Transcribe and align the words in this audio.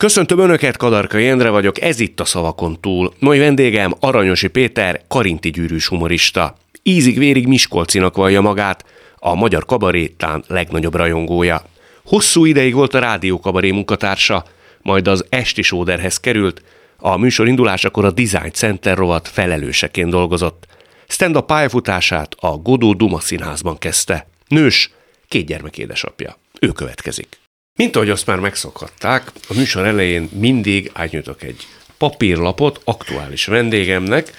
Köszöntöm 0.00 0.38
Önöket, 0.38 0.76
Kadarka 0.76 1.18
Jendre 1.18 1.50
vagyok, 1.50 1.80
ez 1.80 2.00
itt 2.00 2.20
a 2.20 2.24
Szavakon 2.24 2.80
túl. 2.80 3.12
Mai 3.18 3.38
vendégem 3.38 3.94
Aranyosi 4.00 4.48
Péter, 4.48 5.00
karinti 5.08 5.50
gyűrűs 5.50 5.86
humorista. 5.86 6.56
Ízig-vérig 6.82 7.46
Miskolcinak 7.46 8.16
vallja 8.16 8.40
magát, 8.40 8.84
a 9.18 9.34
magyar 9.34 9.64
kabarétán 9.64 10.44
legnagyobb 10.46 10.94
rajongója. 10.94 11.62
Hosszú 12.04 12.44
ideig 12.44 12.74
volt 12.74 12.94
a 12.94 12.98
rádió 12.98 13.40
kabaré 13.40 13.70
munkatársa, 13.70 14.44
majd 14.82 15.08
az 15.08 15.24
esti 15.28 15.62
sóderhez 15.62 16.20
került, 16.20 16.62
a 16.96 17.16
műsor 17.16 17.48
indulásakor 17.48 18.04
a 18.04 18.10
Design 18.10 18.52
Center 18.52 18.96
rovat 18.96 19.28
felelőseként 19.28 20.10
dolgozott. 20.10 20.66
Stand-up 21.08 21.46
pályafutását 21.46 22.36
a 22.38 22.56
Godó 22.56 22.92
Duma 22.92 23.20
színházban 23.20 23.78
kezdte. 23.78 24.26
Nős, 24.48 24.90
két 25.28 25.46
gyermek 25.46 25.78
édesapja. 25.78 26.36
Ő 26.60 26.68
következik. 26.68 27.39
Mint 27.76 27.96
ahogy 27.96 28.10
azt 28.10 28.26
már 28.26 28.38
megszokhatták, 28.38 29.32
a 29.48 29.54
műsor 29.54 29.86
elején 29.86 30.28
mindig 30.32 30.90
átnyújtok 30.94 31.42
egy 31.42 31.66
papírlapot 31.98 32.80
aktuális 32.84 33.46
vendégemnek, 33.46 34.32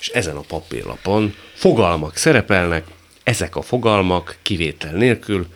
és 0.00 0.08
ezen 0.08 0.36
a 0.36 0.40
papírlapon 0.40 1.34
fogalmak 1.54 2.16
szerepelnek, 2.16 2.84
ezek 3.22 3.56
a 3.56 3.62
fogalmak 3.62 4.36
kivétel 4.42 4.92
nélkül 4.92 5.46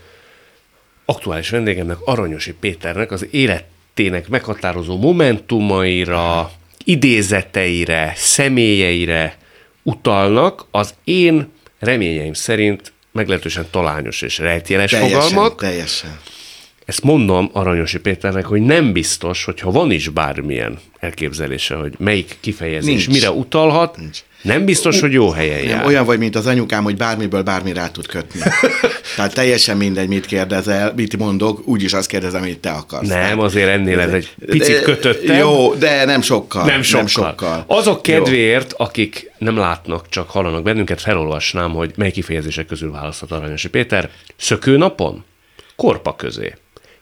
aktuális 1.04 1.50
vendégemnek, 1.50 1.96
Aranyosi 2.04 2.52
Péternek 2.52 3.10
az 3.10 3.26
életének 3.30 4.28
meghatározó 4.28 4.98
momentumaira, 4.98 6.50
idézeteire, 6.84 8.12
személyeire 8.16 9.38
utalnak, 9.82 10.66
az 10.70 10.94
én 11.04 11.52
reményeim 11.78 12.32
szerint 12.32 12.92
meglehetősen 13.12 13.66
talányos 13.70 14.22
és 14.22 14.38
rejtjeles 14.38 14.90
teljesen, 14.90 15.20
fogalmak. 15.20 15.60
Teljesen. 15.60 16.18
Ezt 16.86 17.02
mondom 17.02 17.50
Aranyosi 17.52 17.98
Péternek, 17.98 18.44
hogy 18.44 18.60
nem 18.62 18.92
biztos, 18.92 19.44
hogyha 19.44 19.70
van 19.70 19.90
is 19.90 20.08
bármilyen 20.08 20.78
elképzelése, 20.98 21.74
hogy 21.74 21.94
melyik 21.98 22.36
kifejezés 22.40 22.88
Nincs. 23.06 23.08
mire 23.08 23.30
utalhat, 23.30 23.96
Nincs. 23.96 24.18
nem 24.42 24.64
biztos, 24.64 25.00
hogy 25.00 25.12
jó 25.12 25.30
helyen 25.30 25.60
Nem, 25.60 25.68
jár. 25.68 25.86
olyan 25.86 26.04
vagy, 26.04 26.18
mint 26.18 26.36
az 26.36 26.46
anyukám, 26.46 26.84
hogy 26.84 26.96
bármiből 26.96 27.42
bármi 27.42 27.72
rá 27.72 27.88
tud 27.88 28.06
kötni. 28.06 28.40
Tehát 29.16 29.34
teljesen 29.34 29.76
mindegy, 29.76 30.08
mit 30.08 30.26
kérdezel, 30.26 30.92
mit 30.96 31.16
mondok, 31.16 31.66
úgyis 31.66 31.92
azt 31.92 32.08
kérdezem, 32.08 32.42
amit 32.42 32.58
te 32.58 32.70
akarsz. 32.70 33.08
Nem, 33.08 33.40
azért 33.40 33.68
ennél 33.68 34.00
ez 34.00 34.12
egy 34.12 34.34
picit 34.46 34.82
kötöttebb. 34.82 35.38
Jó, 35.38 35.74
de 35.74 36.04
nem 36.04 36.20
sokkal. 36.20 36.64
Nem 36.64 36.82
sokkal. 36.82 37.00
Nem 37.00 37.08
sokkal. 37.08 37.64
Azok 37.66 38.08
Jó. 38.08 38.14
kedvéért, 38.14 38.72
akik 38.76 39.30
nem 39.38 39.56
látnak, 39.56 40.08
csak 40.08 40.30
hallanak 40.30 40.62
bennünket, 40.62 41.00
felolvasnám, 41.00 41.70
hogy 41.72 41.92
mely 41.96 42.10
kifejezések 42.10 42.66
közül 42.66 42.90
választhat 42.90 43.30
Aranyosi 43.30 43.68
Péter. 43.68 44.10
Szökőnapon? 44.36 45.24
Korpa 45.76 46.14
közé. 46.16 46.54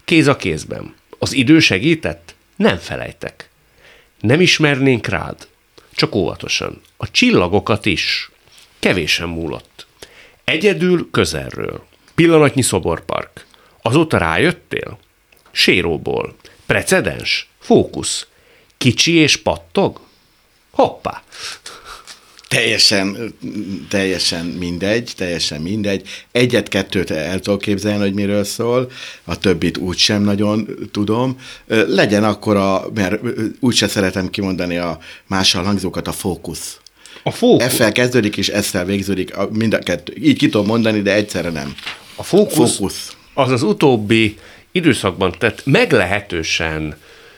Kéz 0.05 0.27
a 0.27 0.37
kézben. 0.37 0.95
Az 1.19 1.33
idő 1.33 1.59
segített? 1.59 2.35
Nem 2.57 2.77
felejtek. 2.77 3.49
Nem 4.21 4.41
ismernénk 4.41 5.07
rád? 5.07 5.49
Csak 5.95 6.15
óvatosan. 6.15 6.81
A 6.97 7.11
csillagokat 7.11 7.87
is. 7.87 8.31
Kevésen 8.79 9.29
múlott. 9.29 9.87
Egyedül 10.45 11.11
közelről. 11.11 11.85
Pillanatnyi 12.15 12.63
szoborpark. 12.63 13.47
Azóta 13.83 14.19
rájöttél? 14.19 14.99
Séróból. 15.51 16.37
Precedens? 16.67 17.49
Fókusz. 17.59 18.27
Kicsi 18.77 19.13
és 19.13 19.37
pattog? 19.37 20.01
Hoppá! 20.71 21.23
Teljesen, 22.55 23.35
teljesen 23.89 24.47
mindegy, 24.47 25.13
teljesen 25.17 25.61
mindegy. 25.61 26.09
Egyet-kettőt 26.33 27.11
el 27.11 27.41
tudok 27.41 27.61
képzelni, 27.61 28.03
hogy 28.03 28.15
miről 28.15 28.45
szól, 28.45 28.91
a 29.25 29.39
többit 29.39 29.77
úgysem 29.77 30.23
nagyon 30.23 30.69
tudom. 30.93 31.37
Legyen 31.67 32.25
akkor 32.25 32.57
a, 32.57 32.91
mert 32.95 33.21
úgyse 33.61 33.89
szeretem 33.89 34.31
kimondani 34.31 34.77
a 34.77 34.99
mással 35.27 35.65
hangzókat, 35.65 36.09
a 36.09 36.13
fókusz. 36.13 36.79
A 37.23 37.31
fókusz, 37.31 37.75
F-fel 37.75 37.93
kezdődik 37.93 38.37
és 38.37 38.53
S-szel 38.63 38.85
végződik, 38.85 39.35
mind 39.51 39.75
a 39.75 39.79
kettő. 39.79 40.15
Így 40.23 40.39
ki 40.39 40.49
tudom 40.49 40.67
mondani, 40.67 41.03
de 41.03 41.15
egyszerre 41.15 41.51
nem. 41.51 41.75
a 42.15 42.23
fókusz, 42.23 42.77
Fókusz. 42.77 43.17
az 43.35 43.51
az 43.51 43.63
utóbbi 43.63 44.39
időszakban 44.73 45.35
tett 45.39 45.63
meglehetősen 45.65 46.97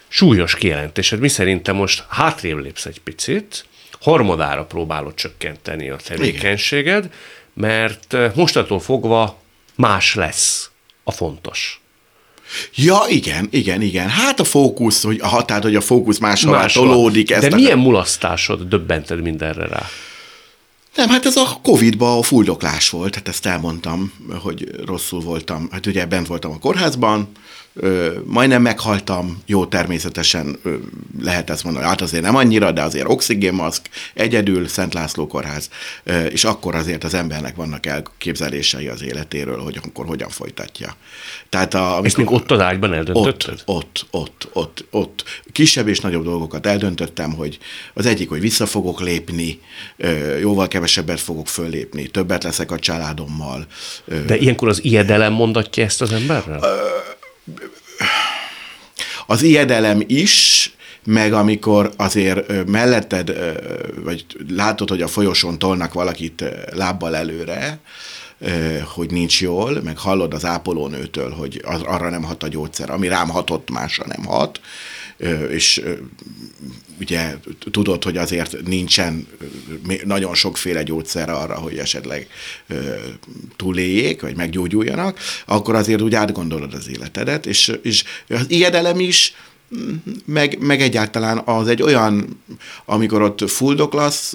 súlyos 0.09 0.55
kijelentésed, 0.55 1.19
mi 1.21 1.29
szerintem 1.29 1.77
most 1.77 2.05
hátrébb 2.09 2.59
lépsz 2.59 2.85
egy 2.87 3.01
picit, 3.01 3.65
harmadára 4.11 4.65
próbálod 4.65 5.15
csökkenteni 5.15 5.89
a 5.91 5.97
tevékenységed, 5.97 7.11
mert 7.55 8.15
eh, 8.15 8.33
mostantól 8.35 8.81
fogva 8.81 9.41
más 9.75 10.15
lesz 10.15 10.71
a 11.05 11.13
fontos. 11.13 11.81
Ja, 12.75 12.99
igen, 13.09 13.49
igen, 13.51 13.83
igen. 13.83 14.09
Hát 14.09 14.41
a 14.41 14.45
fókusz, 14.45 15.03
hogy 15.03 15.21
a 15.21 15.27
határ, 15.27 15.63
hogy 15.63 15.75
a 15.77 15.81
fókusz 15.81 16.19
máshová 16.19 16.67
tolódik. 16.67 17.31
Ezt 17.31 17.49
De 17.49 17.55
a- 17.55 17.59
milyen 17.59 17.79
mulasztásod 17.79 18.63
döbbented 18.69 19.23
mindenre 19.23 19.67
rá? 19.67 19.89
Nem, 20.97 21.09
hát 21.09 21.25
ez 21.27 21.37
a 21.37 21.59
Covid-ban 21.63 22.19
a 22.19 22.23
fuldoklás 22.23 22.91
volt, 22.91 23.15
hát 23.15 23.29
ezt 23.29 23.47
elmondtam, 23.47 24.13
hogy 24.43 24.71
rosszul 24.85 25.21
voltam. 25.21 25.69
Hát 25.71 25.87
ugye 25.87 26.07
bent 26.07 26.27
voltam 26.27 26.51
a 26.53 26.59
kórházban, 26.59 27.29
majdnem 28.25 28.63
meghaltam, 28.63 29.43
jó, 29.47 29.67
természetesen 29.67 30.59
lehet 31.21 31.51
ezt 31.51 31.65
mondani, 31.65 31.85
hát 31.87 32.01
azért 32.01 32.23
nem 32.23 32.37
annyira, 32.37 32.73
de 32.73 32.83
azért 32.83 33.09
oxigénmaszk, 33.09 33.89
egyedül 34.15 34.69
Szent 34.69 34.95
László 34.95 35.27
kórház, 35.27 35.71
és 36.29 36.45
akkor 36.45 36.75
azért 36.75 37.05
az 37.05 37.15
embernek 37.15 37.57
vannak 37.57 37.87
elképzelései 37.87 38.89
az 38.89 39.03
életéről, 39.03 39.59
hogy 39.59 39.79
akkor 39.85 40.07
hogyan 40.07 40.29
folytatja. 40.29 40.97
Tehát 41.49 41.75
a, 41.75 42.01
Ezt 42.03 42.17
még 42.17 42.31
ott 42.31 42.51
az 42.51 42.61
ágyban 42.61 42.93
eldöntötted? 42.93 43.63
ott, 43.65 44.07
ott, 44.11 44.11
ott, 44.11 44.49
ott, 44.53 44.85
ott. 44.91 45.25
Kisebb 45.53 45.89
és 45.89 46.01
nagyobb 46.01 46.25
dolgokat 46.25 46.67
eldöntöttem, 46.67 47.33
hogy 47.33 47.59
az 47.95 48.07
egyik, 48.07 48.29
hogy 48.29 48.41
vissza 48.41 48.67
fogok 48.67 49.01
lépni, 49.01 49.61
jóval 50.41 50.69
kevesebbet 50.69 51.21
fogok 51.21 51.49
föllépni, 51.49 52.07
többet 52.07 52.45
leszek 52.45 52.71
a 52.71 52.79
családommal. 52.79 53.67
De 54.27 54.37
ilyenkor 54.37 54.69
az 54.69 54.85
ijedelem 54.85 55.33
mondatja 55.33 55.85
ezt 55.85 56.03
az 56.03 56.13
emberrel? 56.13 56.61
Az 59.27 59.43
ijedelem 59.43 60.03
is, 60.07 60.71
meg 61.05 61.33
amikor 61.33 61.93
azért 61.97 62.67
melletted, 62.67 63.33
vagy 64.05 64.27
látod, 64.49 64.89
hogy 64.89 65.03
a 65.03 65.09
folyosón 65.09 65.59
tolnak 65.59 65.93
valakit 65.93 66.45
lábbal 66.73 67.17
előre, 67.17 67.79
hogy 68.95 69.11
nincs 69.11 69.41
jól, 69.41 69.81
meg 69.83 69.99
hallod 69.99 70.35
az 70.35 70.45
ápolónőtől, 70.45 71.31
hogy 71.31 71.63
arra 71.65 72.11
nem 72.11 72.23
hat 72.23 72.43
a 72.43 72.49
gyógyszer, 72.49 72.91
ami 72.91 73.09
rám 73.09 73.29
hatott, 73.29 73.71
másra 73.71 74.05
nem 74.07 74.25
hat, 74.25 74.61
és 75.51 75.83
ugye 77.01 77.35
tudod, 77.71 78.05
hogy 78.05 78.17
azért 78.17 78.57
nincsen 78.67 79.27
nagyon 80.05 80.35
sokféle 80.35 80.83
gyógyszer 80.83 81.29
arra, 81.29 81.55
hogy 81.55 81.79
esetleg 81.79 82.29
túléljék, 83.57 84.21
vagy 84.21 84.37
meggyógyuljanak, 84.37 85.19
akkor 85.47 85.75
azért 85.75 86.01
úgy 86.01 86.15
átgondolod 86.15 86.75
az 86.75 86.89
életedet, 86.89 87.47
és, 87.47 87.73
és 87.83 88.05
az 88.29 88.51
ijedelem 88.51 89.01
is, 89.01 89.35
meg, 90.25 90.59
meg 90.61 90.81
egyáltalán 90.81 91.43
az 91.45 91.69
egy 91.69 91.83
olyan, 91.83 92.43
amikor 92.85 93.23
ott 93.23 93.51
fuldoklasz, 93.51 94.35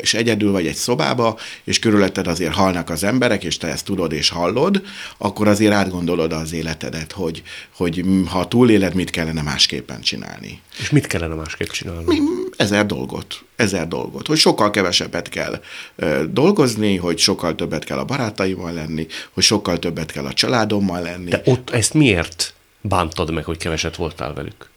és 0.00 0.14
egyedül 0.14 0.52
vagy 0.52 0.66
egy 0.66 0.74
szobába, 0.74 1.38
és 1.64 1.78
körülötted 1.78 2.26
azért 2.26 2.54
halnak 2.54 2.90
az 2.90 3.04
emberek, 3.04 3.44
és 3.44 3.56
te 3.56 3.68
ezt 3.68 3.84
tudod 3.84 4.12
és 4.12 4.28
hallod, 4.28 4.82
akkor 5.18 5.48
azért 5.48 5.72
átgondolod 5.72 6.32
az 6.32 6.52
életedet, 6.52 7.12
hogy, 7.12 7.42
hogy 7.76 8.04
ha 8.26 8.48
túléled, 8.48 8.94
mit 8.94 9.10
kellene 9.10 9.42
másképpen 9.42 10.00
csinálni. 10.00 10.60
És 10.78 10.90
mit 10.90 11.06
kellene 11.06 11.34
másképp 11.34 11.68
csinálni? 11.68 12.18
Ezer 12.56 12.86
dolgot, 12.86 13.44
ezer 13.56 13.88
dolgot, 13.88 14.26
hogy 14.26 14.38
sokkal 14.38 14.70
kevesebbet 14.70 15.28
kell 15.28 15.60
ö, 15.96 16.24
dolgozni, 16.30 16.96
hogy 16.96 17.18
sokkal 17.18 17.54
többet 17.54 17.84
kell 17.84 17.98
a 17.98 18.04
barátaimmal 18.04 18.72
lenni, 18.72 19.06
hogy 19.32 19.42
sokkal 19.42 19.78
többet 19.78 20.12
kell 20.12 20.24
a 20.24 20.32
családommal 20.32 21.02
lenni. 21.02 21.30
De 21.30 21.42
ott 21.44 21.70
ezt 21.70 21.94
miért 21.94 22.54
bántad 22.80 23.30
meg, 23.30 23.44
hogy 23.44 23.56
keveset 23.56 23.96
voltál 23.96 24.34
velük? 24.34 24.69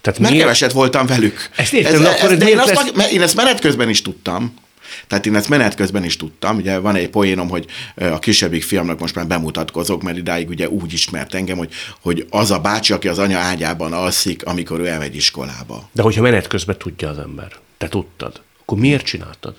Tehát 0.00 0.18
Mert 0.18 0.30
miért? 0.32 0.44
keveset 0.46 0.72
voltam 0.72 1.06
velük. 1.06 1.48
Ezt 1.56 1.72
értem, 1.72 2.02
de 2.02 2.08
akkor 2.08 2.32
ez 2.32 2.38
de 2.38 2.48
én, 2.48 2.58
azt, 2.58 2.74
lesz- 2.74 2.92
meg- 2.94 3.12
én 3.12 3.22
ezt 3.22 3.36
menet 3.36 3.60
közben 3.60 3.88
is 3.88 4.02
tudtam. 4.02 4.54
Tehát 5.06 5.26
én 5.26 5.36
ezt 5.36 5.48
menet 5.48 5.74
közben 5.74 6.04
is 6.04 6.16
tudtam. 6.16 6.56
Ugye 6.56 6.78
van 6.78 6.94
egy 6.94 7.08
poénom, 7.08 7.48
hogy 7.48 7.64
a 7.96 8.18
kisebbik 8.18 8.62
fiamnak 8.62 8.98
most 9.00 9.14
már 9.14 9.26
bemutatkozok, 9.26 10.02
mert 10.02 10.16
idáig 10.16 10.48
ugye 10.48 10.68
úgy 10.68 10.92
ismert 10.92 11.34
engem, 11.34 11.56
hogy, 11.56 11.72
hogy 12.00 12.26
az 12.30 12.50
a 12.50 12.58
bácsi, 12.58 12.92
aki 12.92 13.08
az 13.08 13.18
anya 13.18 13.38
ágyában 13.38 13.92
alszik, 13.92 14.44
amikor 14.44 14.80
ő 14.80 14.86
elmegy 14.86 15.16
iskolába. 15.16 15.88
De 15.92 16.02
hogyha 16.02 16.22
menet 16.22 16.46
közben 16.46 16.78
tudja 16.78 17.08
az 17.08 17.18
ember, 17.18 17.52
te 17.78 17.88
tudtad, 17.88 18.40
akkor 18.62 18.78
miért 18.78 19.04
csináltad? 19.04 19.54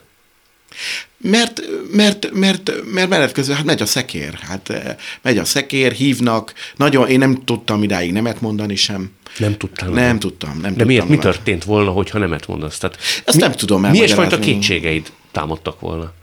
Mert, 1.17 1.61
mert, 1.91 2.31
mert, 2.33 2.71
mert 2.93 3.09
menet 3.09 3.31
közben 3.31 3.55
hát 3.55 3.65
megy 3.65 3.81
a 3.81 3.85
szekér. 3.85 4.33
Hát 4.33 4.69
eh, 4.69 4.95
megy 5.21 5.37
a 5.37 5.45
szekér, 5.45 5.91
hívnak. 5.91 6.53
Nagyon, 6.75 7.09
én 7.09 7.19
nem 7.19 7.43
tudtam 7.45 7.83
idáig 7.83 8.11
nemet 8.11 8.41
mondani 8.41 8.75
sem. 8.75 9.11
Nem 9.37 9.57
tudtál. 9.57 9.89
Nem 9.89 10.05
meg? 10.05 10.17
tudtam. 10.17 10.49
Nem 10.49 10.61
De 10.61 10.67
tudtam 10.67 10.87
miért? 10.87 11.03
Mi 11.03 11.15
nemet. 11.15 11.33
történt 11.33 11.63
volna, 11.63 11.91
hogyha 11.91 12.17
nemet 12.19 12.47
mondasz? 12.47 12.77
Tehát 12.77 12.97
Ezt 13.25 13.39
nem 13.39 13.51
tudom 13.51 13.81
Milyen 13.81 13.95
fajta 13.95 14.11
elmagyarázni. 14.11 14.53
kétségeid 14.53 15.11
támadtak 15.31 15.79
volna? 15.79 16.13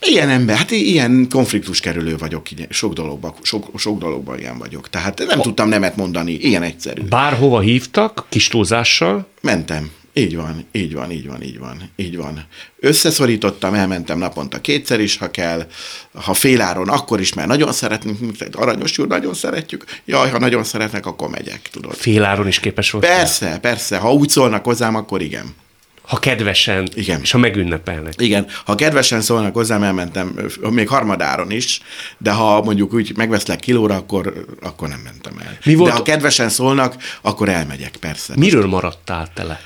Ilyen 0.00 0.28
ember, 0.28 0.56
hát 0.56 0.70
ilyen 0.70 1.26
konfliktus 1.30 1.80
kerülő 1.80 2.16
vagyok, 2.16 2.46
sok 2.68 2.92
dologban, 2.92 3.34
sok, 3.42 3.78
sok 3.78 3.98
dologban 3.98 4.38
ilyen 4.38 4.58
vagyok. 4.58 4.90
Tehát 4.90 5.18
nem 5.26 5.40
a... 5.40 5.42
tudtam 5.42 5.68
nemet 5.68 5.96
mondani, 5.96 6.32
ilyen 6.32 6.62
egyszerű. 6.62 7.02
Bárhova 7.02 7.60
hívtak, 7.60 8.26
kis 8.28 8.48
túlzással? 8.48 9.26
Mentem. 9.40 9.90
Így 10.18 10.36
van, 10.36 10.64
így 10.72 10.94
van, 10.94 11.10
így 11.10 11.26
van, 11.26 11.42
így 11.42 11.58
van, 11.58 11.90
így 11.96 12.16
van. 12.16 12.44
Összeszorítottam, 12.80 13.74
elmentem 13.74 14.18
naponta 14.18 14.60
kétszer 14.60 15.00
is, 15.00 15.16
ha 15.16 15.30
kell. 15.30 15.66
Ha 16.14 16.34
féláron, 16.34 16.88
akkor 16.88 17.20
is, 17.20 17.32
mert 17.32 17.48
nagyon 17.48 17.72
szeretünk, 17.72 18.18
aranyos 18.52 18.98
úr, 18.98 19.06
nagyon 19.06 19.34
szeretjük. 19.34 19.84
Jaj, 20.04 20.30
ha 20.30 20.38
nagyon 20.38 20.64
szeretnek, 20.64 21.06
akkor 21.06 21.28
megyek, 21.28 21.60
tudod. 21.70 21.94
Féláron 21.94 22.46
is 22.46 22.60
képes 22.60 22.90
volt? 22.90 23.06
Persze, 23.06 23.58
persze. 23.58 23.96
Ha 23.96 24.12
úgy 24.12 24.28
szólnak 24.28 24.64
hozzám, 24.64 24.94
akkor 24.94 25.22
igen. 25.22 25.54
Ha 26.02 26.18
kedvesen, 26.18 26.88
Igen. 26.94 27.20
és 27.20 27.30
ha 27.30 27.38
megünnepelnek. 27.38 28.14
Igen, 28.16 28.46
ha 28.64 28.74
kedvesen 28.74 29.20
szólnak 29.20 29.54
hozzám, 29.54 29.82
elmentem 29.82 30.40
még 30.70 30.88
harmadáron 30.88 31.50
is, 31.50 31.80
de 32.18 32.30
ha 32.30 32.62
mondjuk 32.62 32.94
úgy 32.94 33.16
megveszlek 33.16 33.60
kilóra, 33.60 33.94
akkor, 33.94 34.44
akkor 34.62 34.88
nem 34.88 35.00
mentem 35.04 35.38
el. 35.38 35.58
Mi 35.64 35.74
volt? 35.74 35.90
De 35.90 35.96
ha 35.96 36.02
kedvesen 36.02 36.48
szólnak, 36.48 36.96
akkor 37.22 37.48
elmegyek, 37.48 37.96
persze. 37.96 38.34
Miről 38.36 38.66
maradtál 38.66 39.32
tele? 39.34 39.60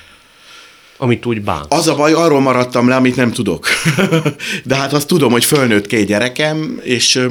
Amit 1.03 1.25
úgy 1.25 1.41
bán. 1.41 1.65
Az 1.69 1.87
a 1.87 1.95
baj, 1.95 2.13
arról 2.13 2.41
maradtam 2.41 2.87
le, 2.87 2.95
amit 2.95 3.15
nem 3.15 3.31
tudok. 3.31 3.67
De 4.65 4.75
hát 4.75 4.93
azt 4.93 5.07
tudom, 5.07 5.31
hogy 5.31 5.45
fölnőtt 5.45 5.87
két 5.87 6.07
gyerekem, 6.07 6.79
és, 6.83 7.27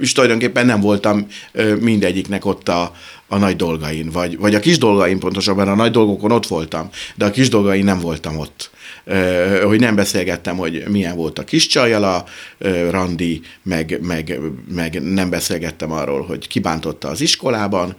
és 0.00 0.12
tulajdonképpen 0.12 0.66
nem 0.66 0.80
voltam 0.80 1.26
mindegyiknek 1.80 2.44
ott 2.44 2.68
a, 2.68 2.92
a 3.28 3.36
nagy 3.36 3.56
dolgain, 3.56 4.10
vagy, 4.10 4.38
vagy 4.38 4.54
a 4.54 4.60
kis 4.60 4.78
dolgain 4.78 5.18
pontosabban, 5.18 5.68
a 5.68 5.74
nagy 5.74 5.90
dolgokon 5.90 6.32
ott 6.32 6.46
voltam, 6.46 6.88
de 7.14 7.24
a 7.24 7.30
kis 7.30 7.48
dolgain 7.48 7.84
nem 7.84 8.00
voltam 8.00 8.38
ott 8.38 8.70
hogy 9.64 9.80
nem 9.80 9.94
beszélgettem, 9.94 10.56
hogy 10.56 10.84
milyen 10.88 11.16
volt 11.16 11.38
a 11.38 11.44
kis 11.44 11.66
csajjal 11.66 12.04
a 12.04 12.24
randi, 12.90 13.40
meg, 13.62 13.98
meg, 14.02 14.40
meg 14.74 15.02
nem 15.02 15.30
beszélgettem 15.30 15.92
arról, 15.92 16.22
hogy 16.22 16.48
kibántotta 16.48 17.08
az 17.08 17.20
iskolában, 17.20 17.96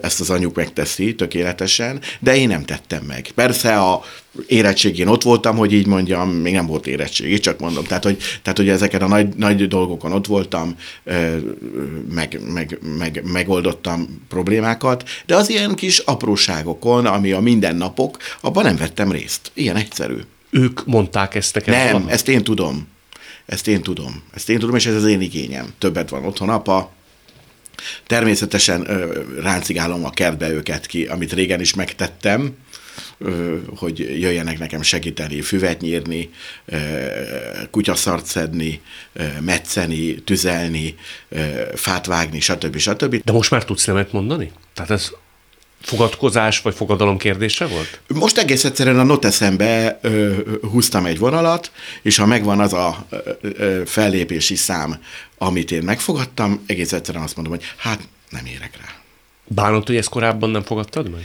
ezt 0.00 0.20
az 0.20 0.30
anyuk 0.30 0.54
megteszi 0.54 1.14
tökéletesen, 1.14 2.00
de 2.18 2.36
én 2.36 2.48
nem 2.48 2.64
tettem 2.64 3.02
meg. 3.02 3.30
Persze 3.34 3.78
a 3.78 4.02
érettségén 4.46 5.06
ott 5.06 5.22
voltam, 5.22 5.56
hogy 5.56 5.72
így 5.72 5.86
mondjam, 5.86 6.30
még 6.30 6.52
nem 6.52 6.66
volt 6.66 6.86
érettség, 6.86 7.40
csak 7.40 7.60
mondom. 7.60 7.84
Tehát, 7.84 8.04
hogy, 8.04 8.16
tehát, 8.42 8.58
hogy 8.58 8.68
ezeken 8.68 9.02
a 9.02 9.08
nagy, 9.08 9.28
nagy 9.36 9.68
dolgokon 9.68 10.12
ott 10.12 10.26
voltam, 10.26 10.76
meg, 12.14 12.40
meg, 12.52 12.78
meg, 12.98 13.22
megoldottam 13.24 14.24
problémákat, 14.28 15.08
de 15.26 15.36
az 15.36 15.50
ilyen 15.50 15.74
kis 15.74 15.98
apróságokon, 15.98 17.06
ami 17.06 17.32
a 17.32 17.40
mindennapok, 17.40 18.16
abban 18.40 18.64
nem 18.64 18.76
vettem 18.76 19.12
részt. 19.12 19.50
Ilyen 19.54 19.76
egyszerű. 19.76 20.16
Ők 20.50 20.86
mondták 20.86 21.34
ezt 21.34 21.54
neked? 21.54 21.74
Nem, 21.74 21.92
van? 21.92 22.08
ezt 22.08 22.28
én 22.28 22.44
tudom. 22.44 22.88
Ezt 23.46 23.68
én 23.68 23.82
tudom. 23.82 24.22
Ezt 24.34 24.48
én 24.48 24.58
tudom, 24.58 24.76
és 24.76 24.86
ez 24.86 24.94
az 24.94 25.04
én 25.04 25.20
igényem. 25.20 25.66
Többet 25.78 26.08
van 26.08 26.24
otthon 26.24 26.48
apa, 26.48 26.92
Természetesen 28.06 28.86
ráncigálom 29.42 30.04
a 30.04 30.10
kertbe 30.10 30.50
őket 30.50 30.86
ki, 30.86 31.04
amit 31.04 31.32
régen 31.32 31.60
is 31.60 31.74
megtettem, 31.74 32.56
hogy 33.76 33.98
jöjjenek 33.98 34.58
nekem 34.58 34.82
segíteni, 34.82 35.40
füvet 35.40 35.80
nyírni, 35.80 36.30
kutyaszart 37.70 38.26
szedni, 38.26 38.80
metszeni, 39.40 40.14
tüzelni, 40.14 40.94
fát 41.74 42.06
vágni, 42.06 42.40
stb. 42.40 42.76
stb. 42.76 43.24
De 43.24 43.32
most 43.32 43.50
már 43.50 43.64
tudsz 43.64 43.84
nemet 43.84 44.12
mondani? 44.12 44.52
Tehát 44.74 44.90
ez 44.90 45.10
fogadkozás 45.80 46.60
vagy 46.60 46.74
fogadalom 46.74 47.16
kérdése 47.16 47.66
volt? 47.66 48.00
Most 48.06 48.38
egész 48.38 48.64
egyszerűen 48.64 48.98
a 48.98 49.02
noteszembe 49.02 49.98
ö, 50.02 50.34
húztam 50.70 51.06
egy 51.06 51.18
vonalat, 51.18 51.72
és 52.02 52.16
ha 52.16 52.26
megvan 52.26 52.60
az 52.60 52.72
a 52.72 53.06
ö, 53.40 53.82
fellépési 53.86 54.54
szám, 54.54 55.02
amit 55.38 55.70
én 55.70 55.82
megfogadtam, 55.82 56.64
egész 56.66 56.92
egyszerűen 56.92 57.24
azt 57.24 57.36
mondom, 57.36 57.54
hogy 57.54 57.64
hát 57.76 58.00
nem 58.30 58.46
érek 58.46 58.76
rá. 58.76 58.94
Bánod, 59.44 59.86
hogy 59.86 59.96
ezt 59.96 60.08
korábban 60.08 60.50
nem 60.50 60.62
fogadtad 60.62 61.10
meg? 61.10 61.22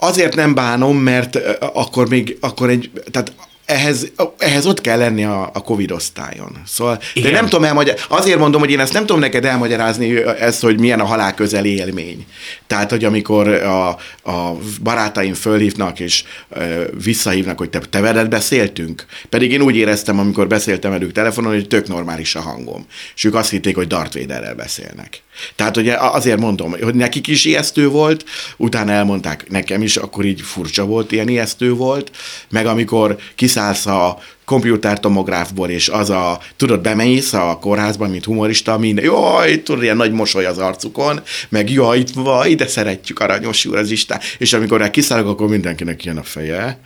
Azért 0.00 0.34
nem 0.34 0.54
bánom, 0.54 0.96
mert 0.96 1.36
akkor 1.60 2.08
még, 2.08 2.36
akkor 2.40 2.68
egy, 2.68 2.90
tehát 3.10 3.32
ehhez, 3.70 4.12
ehhez 4.38 4.66
ott 4.66 4.80
kell 4.80 4.98
lenni 4.98 5.24
a, 5.24 5.50
a 5.52 5.62
Covid 5.62 5.90
osztályon. 5.90 6.62
Szóval, 6.66 7.00
Igen. 7.14 7.30
de 7.30 7.36
nem 7.36 7.48
tudom 7.48 7.64
elmagyarázni, 7.64 8.06
azért 8.08 8.38
mondom, 8.38 8.60
hogy 8.60 8.70
én 8.70 8.80
ezt 8.80 8.92
nem 8.92 9.06
tudom 9.06 9.20
neked 9.20 9.44
elmagyarázni, 9.44 10.16
ezt, 10.24 10.60
hogy 10.60 10.80
milyen 10.80 11.00
a 11.00 11.04
halál 11.04 11.34
közeli 11.34 11.74
élmény. 11.74 12.26
Tehát, 12.66 12.90
hogy 12.90 13.04
amikor 13.04 13.48
a, 13.48 13.88
a 14.30 14.56
barátaim 14.82 15.34
fölhívnak, 15.34 16.00
és 16.00 16.24
e, 16.50 16.66
visszahívnak, 17.04 17.58
hogy 17.58 17.70
te, 17.70 17.78
te 17.78 18.00
veled 18.00 18.28
beszéltünk, 18.28 19.04
pedig 19.28 19.52
én 19.52 19.62
úgy 19.62 19.76
éreztem, 19.76 20.18
amikor 20.18 20.46
beszéltem 20.46 20.90
velük 20.90 21.12
telefonon, 21.12 21.52
hogy 21.52 21.66
tök 21.66 21.88
normális 21.88 22.34
a 22.34 22.40
hangom. 22.40 22.86
És 23.14 23.24
ők 23.24 23.34
azt 23.34 23.50
hitték, 23.50 23.76
hogy 23.76 23.86
Darth 23.86 24.18
Vaderrel 24.18 24.54
beszélnek. 24.54 25.22
Tehát 25.56 25.76
ugye 25.76 25.96
azért 25.96 26.40
mondom, 26.40 26.74
hogy 26.82 26.94
nekik 26.94 27.26
is 27.26 27.44
ijesztő 27.44 27.88
volt, 27.88 28.24
utána 28.56 28.92
elmondták 28.92 29.48
nekem 29.48 29.82
is, 29.82 29.96
akkor 29.96 30.24
így 30.24 30.40
furcsa 30.40 30.84
volt, 30.84 31.12
ilyen 31.12 31.28
ijesztő 31.28 31.72
volt, 31.72 32.10
meg 32.48 32.66
amikor 32.66 33.18
kiszállsz 33.34 33.86
a 33.86 34.18
kompjútertomográfból, 34.50 35.68
és 35.68 35.88
az 35.88 36.10
a, 36.10 36.40
tudod, 36.56 36.80
bemész 36.80 37.32
a 37.32 37.58
kórházban, 37.60 38.10
mint 38.10 38.24
humorista, 38.24 38.78
minden, 38.78 39.04
jaj, 39.04 39.62
tudod, 39.62 39.82
ilyen 39.82 39.96
nagy 39.96 40.12
mosoly 40.12 40.44
az 40.46 40.58
arcukon, 40.58 41.20
meg 41.48 41.70
jaj, 41.70 42.04
vaj, 42.14 42.54
de 42.54 42.66
szeretjük 42.66 43.20
aranyos 43.20 43.64
úr 43.64 43.76
az 43.76 43.90
Isten, 43.90 44.20
és 44.38 44.52
amikor 44.52 44.78
rá 44.78 44.90
kiszállok, 44.90 45.28
akkor 45.28 45.48
mindenkinek 45.48 46.04
ilyen 46.04 46.16
a 46.16 46.22
feje, 46.22 46.80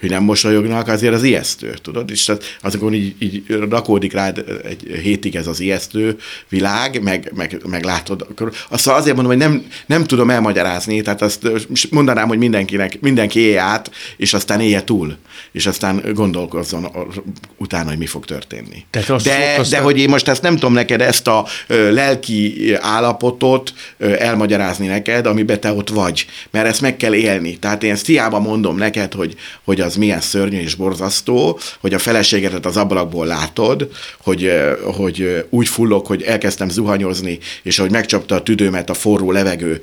hogy 0.00 0.10
nem 0.10 0.22
mosolyognak, 0.22 0.88
azért 0.88 1.14
az 1.14 1.22
ijesztő, 1.22 1.74
tudod, 1.82 2.10
és 2.10 2.32
azokon 2.60 2.94
így, 2.94 3.14
így 3.18 3.44
rakódik 3.70 4.12
rád 4.12 4.44
egy 4.64 4.98
hétig 5.02 5.36
ez 5.36 5.46
az 5.46 5.60
ijesztő 5.60 6.18
világ, 6.48 7.02
meg, 7.02 7.32
meg, 7.34 7.60
meg 7.66 7.84
látod, 7.84 8.26
akkor 8.30 8.52
azt 8.68 8.88
azért 8.88 9.16
mondom, 9.16 9.38
hogy 9.38 9.48
nem, 9.48 9.66
nem 9.86 10.04
tudom 10.04 10.30
elmagyarázni, 10.30 11.02
tehát 11.02 11.22
azt 11.22 11.48
mondanám, 11.90 12.28
hogy 12.28 12.38
mindenkinek, 12.38 13.00
mindenki 13.00 13.38
élje 13.38 13.60
át, 13.60 13.90
és 14.16 14.34
aztán 14.34 14.60
élje 14.60 14.84
túl, 14.84 15.16
és 15.52 15.66
aztán 15.66 16.02
gondolkozzon 16.14 16.84
utána, 17.56 17.88
hogy 17.88 17.98
mi 17.98 18.06
fog 18.06 18.24
történni. 18.24 18.84
Tehát 18.90 19.22
de, 19.22 19.56
azt 19.58 19.70
de 19.70 19.78
hogy 19.78 19.98
én 19.98 20.08
most 20.08 20.28
ezt 20.28 20.42
nem 20.42 20.54
tudom 20.54 20.72
neked 20.72 21.00
ezt 21.00 21.26
a 21.26 21.46
lelki 21.68 22.74
állapotot 22.80 23.72
elmagyarázni 23.98 24.86
neked, 24.86 25.26
amiben 25.26 25.60
te 25.60 25.72
ott 25.72 25.88
vagy, 25.88 26.26
mert 26.50 26.66
ezt 26.66 26.80
meg 26.80 26.96
kell 26.96 27.14
élni. 27.14 27.58
Tehát 27.58 27.82
én 27.82 27.92
ezt 27.92 28.06
hiába 28.06 28.38
mondom 28.38 28.76
neked, 28.76 29.12
hogy, 29.12 29.34
hogy 29.64 29.80
az 29.80 29.96
milyen 29.96 30.20
szörnyű 30.20 30.58
és 30.60 30.74
borzasztó, 30.74 31.58
hogy 31.80 31.94
a 31.94 31.98
feleségedet 31.98 32.66
az 32.66 32.76
ablakból 32.76 33.26
látod, 33.26 33.88
hogy, 34.22 34.52
hogy 34.82 35.46
úgy 35.50 35.68
fullok, 35.68 36.06
hogy 36.06 36.22
elkezdtem 36.22 36.68
zuhanyozni, 36.68 37.38
és 37.62 37.78
hogy 37.78 37.90
megcsapta 37.90 38.34
a 38.34 38.42
tüdőmet 38.42 38.90
a 38.90 38.94
forró 38.94 39.32
levegő, 39.32 39.80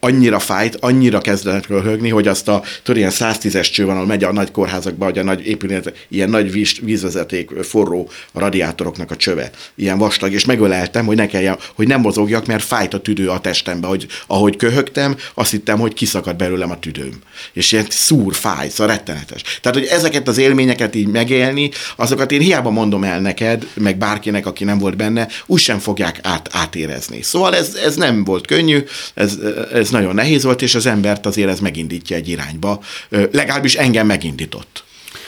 annyira 0.00 0.38
fájt, 0.38 0.76
annyira 0.80 1.20
kezdett 1.20 1.66
röhögni, 1.66 2.08
hogy 2.08 2.28
azt 2.28 2.48
a, 2.48 2.62
tudod, 2.82 3.00
ilyen 3.00 3.12
110-es 3.14 3.72
cső 3.72 3.84
van, 3.84 3.94
ahol 3.94 4.06
megy 4.06 4.24
a 4.24 4.32
nagy 4.32 4.50
kórházakba, 4.50 5.04
vagy 5.04 5.18
a 5.18 5.22
nagy 5.22 5.46
épület, 5.46 6.06
ilyen 6.08 6.28
nagy 6.28 6.43
víz, 6.50 6.78
vízvezeték, 6.80 7.50
forró 7.50 8.10
radiátoroknak 8.32 9.10
a 9.10 9.16
csöve, 9.16 9.50
ilyen 9.74 9.98
vastag, 9.98 10.32
és 10.32 10.44
megöleltem, 10.44 11.06
hogy 11.06 11.16
ne 11.16 11.26
kelljen, 11.26 11.58
hogy 11.74 11.86
nem 11.86 12.00
mozogjak, 12.00 12.46
mert 12.46 12.64
fájt 12.64 12.94
a 12.94 13.00
tüdő 13.00 13.28
a 13.28 13.40
testembe, 13.40 13.86
hogy 13.86 14.06
ahogy 14.26 14.56
köhögtem, 14.56 15.16
azt 15.34 15.50
hittem, 15.50 15.78
hogy 15.78 15.94
kiszakad 15.94 16.36
belőlem 16.36 16.70
a 16.70 16.78
tüdőm. 16.78 17.18
És 17.52 17.72
ilyen 17.72 17.86
szúr, 17.88 18.34
fáj, 18.34 18.68
szóval 18.68 18.96
rettenetes. 18.96 19.42
Tehát, 19.42 19.78
hogy 19.78 19.86
ezeket 19.86 20.28
az 20.28 20.38
élményeket 20.38 20.94
így 20.94 21.06
megélni, 21.06 21.70
azokat 21.96 22.32
én 22.32 22.40
hiába 22.40 22.70
mondom 22.70 23.04
el 23.04 23.20
neked, 23.20 23.66
meg 23.74 23.98
bárkinek, 23.98 24.46
aki 24.46 24.64
nem 24.64 24.78
volt 24.78 24.96
benne, 24.96 25.28
úgy 25.46 25.60
sem 25.60 25.78
fogják 25.78 26.18
át, 26.22 26.48
átérezni. 26.52 27.22
Szóval 27.22 27.54
ez, 27.54 27.74
ez 27.74 27.94
nem 27.94 28.24
volt 28.24 28.46
könnyű, 28.46 28.84
ez, 29.14 29.38
ez 29.72 29.90
nagyon 29.90 30.14
nehéz 30.14 30.44
volt, 30.44 30.62
és 30.62 30.74
az 30.74 30.86
embert 30.86 31.26
azért 31.26 31.48
ez 31.48 31.60
megindítja 31.60 32.16
egy 32.16 32.28
irányba. 32.28 32.80
Legalábbis 33.08 33.74
engem 33.74 34.06
megindított. 34.06 34.84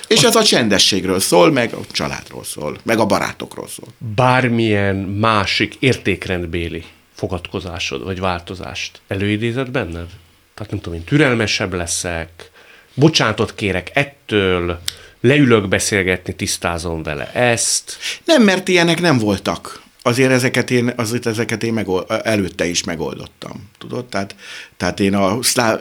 És 0.09 0.23
ez 0.23 0.37
a 0.37 0.43
csendességről 0.43 1.21
szól, 1.21 1.53
meg 1.53 1.73
a 1.73 1.81
családról 1.91 2.45
szól, 2.45 2.79
meg 2.83 2.99
a 2.99 3.07
barátokról 3.07 3.69
szól. 3.69 3.89
Bármilyen 4.15 4.97
másik 4.97 5.75
értékrendbéli 5.79 6.85
fogadkozásod 7.15 8.05
vagy 8.05 8.21
változást 8.21 9.01
előidézett 9.09 9.71
benned? 9.71 10.09
Tehát 10.55 10.71
nem 10.71 10.81
tudom, 10.81 10.99
én 10.99 11.05
türelmesebb 11.05 11.73
leszek, 11.73 12.51
bocsánatot 12.95 13.55
kérek 13.55 13.91
ettől, 13.95 14.81
leülök 15.21 15.69
beszélgetni, 15.69 16.35
tisztázom 16.35 17.03
vele 17.03 17.33
ezt. 17.33 17.97
Nem, 18.25 18.43
mert 18.43 18.69
ilyenek 18.69 19.01
nem 19.01 19.19
voltak 19.19 19.85
azért 20.07 20.31
ezeket 20.31 20.71
én, 20.71 20.93
azért 20.97 21.27
ezeket 21.27 21.63
én 21.63 21.73
megold, 21.73 22.05
előtte 22.23 22.67
is 22.67 22.85
megoldottam, 22.85 23.69
tudod? 23.79 24.05
Tehát, 24.05 24.37
tehát 24.77 25.01
én 25.01 25.15
a, 25.15 25.43
szlá, 25.43 25.81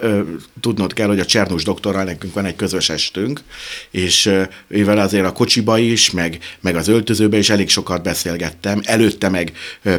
tudnod 0.59 0.93
kell, 0.93 1.07
hogy 1.07 1.19
a 1.19 1.25
Csernus 1.25 1.63
doktorral 1.63 2.03
nekünk 2.03 2.33
van 2.33 2.45
egy 2.45 2.55
közös 2.55 2.89
estünk, 2.89 3.43
és 3.91 4.31
mivel 4.67 4.97
azért 4.97 5.25
a 5.25 5.31
kocsiba 5.31 5.77
is, 5.77 6.11
meg, 6.11 6.39
meg 6.59 6.75
az 6.75 6.87
öltözőbe 6.87 7.37
is 7.37 7.49
elég 7.49 7.69
sokat 7.69 8.03
beszélgettem, 8.03 8.81
előtte 8.83 9.29
meg 9.29 9.51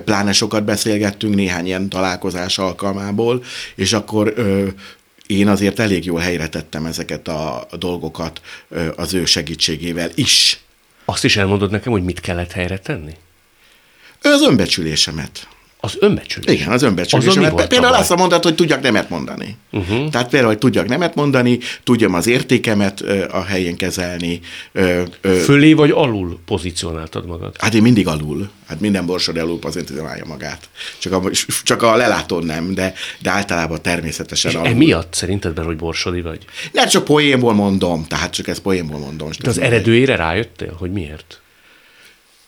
pláne 0.04 0.32
sokat 0.32 0.64
beszélgettünk 0.64 1.34
néhány 1.34 1.66
ilyen 1.66 1.88
találkozás 1.88 2.58
alkalmából, 2.58 3.44
és 3.74 3.92
akkor 3.92 4.34
én 5.26 5.48
azért 5.48 5.78
elég 5.78 6.04
jól 6.04 6.20
helyre 6.20 6.48
tettem 6.48 6.86
ezeket 6.86 7.28
a 7.28 7.66
dolgokat 7.78 8.40
az 8.96 9.14
ő 9.14 9.24
segítségével 9.24 10.10
is 10.14 10.60
Azt 11.04 11.24
is 11.24 11.36
elmondod 11.36 11.70
nekem, 11.70 11.92
hogy 11.92 12.04
mit 12.04 12.20
kellett 12.20 12.52
helyre 12.52 12.78
tenni? 12.78 13.12
Az 14.32 14.42
önbecsülésemet. 14.42 15.48
Az 15.80 15.96
önbecsülés. 16.00 16.54
Igen, 16.54 16.72
az 16.72 16.82
önbecsülésemet. 16.82 17.66
Például 17.66 17.94
azt 17.94 18.10
a 18.10 18.16
mondat, 18.16 18.44
hogy 18.44 18.54
tudjak 18.54 18.82
nemet 18.82 19.10
mondani. 19.10 19.56
Uh-huh. 19.72 20.08
Tehát 20.10 20.28
például, 20.28 20.50
hogy 20.50 20.60
tudjak 20.60 20.88
nemet 20.88 21.14
mondani, 21.14 21.58
tudjam 21.82 22.14
az 22.14 22.26
értékemet 22.26 23.00
ö, 23.00 23.24
a 23.30 23.42
helyén 23.44 23.76
kezelni. 23.76 24.40
Ö, 24.72 25.02
ö, 25.20 25.34
Fölé 25.34 25.72
vagy 25.72 25.90
alul 25.90 26.38
pozícionáltad 26.44 27.26
magad? 27.26 27.56
Hát 27.58 27.74
én 27.74 27.82
mindig 27.82 28.06
alul. 28.06 28.50
Hát 28.68 28.80
minden 28.80 29.06
borsod 29.06 29.36
alul 29.36 29.58
pozícionálja 29.58 30.24
magát. 30.24 30.68
Csak 30.98 31.12
a, 31.12 31.22
csak 31.62 31.82
a 31.82 31.96
lelátón 31.96 32.44
nem, 32.44 32.74
de, 32.74 32.92
de 33.18 33.30
általában 33.30 33.82
természetesen 33.82 34.50
És 34.50 34.56
alul. 34.56 34.68
emiatt 34.68 35.14
szerinted, 35.14 35.54
mert 35.54 35.66
hogy 35.66 35.76
borsodi 35.76 36.20
vagy? 36.20 36.44
Nem 36.72 36.88
csak 36.88 37.04
poénból 37.04 37.54
mondom, 37.54 38.06
tehát 38.06 38.32
csak 38.32 38.48
ezt 38.48 38.60
poénból 38.60 38.98
mondom. 38.98 39.28
De 39.42 39.48
az 39.48 39.58
eredőjére 39.58 40.16
rájöttél, 40.16 40.74
hogy 40.78 40.92
miért? 40.92 41.40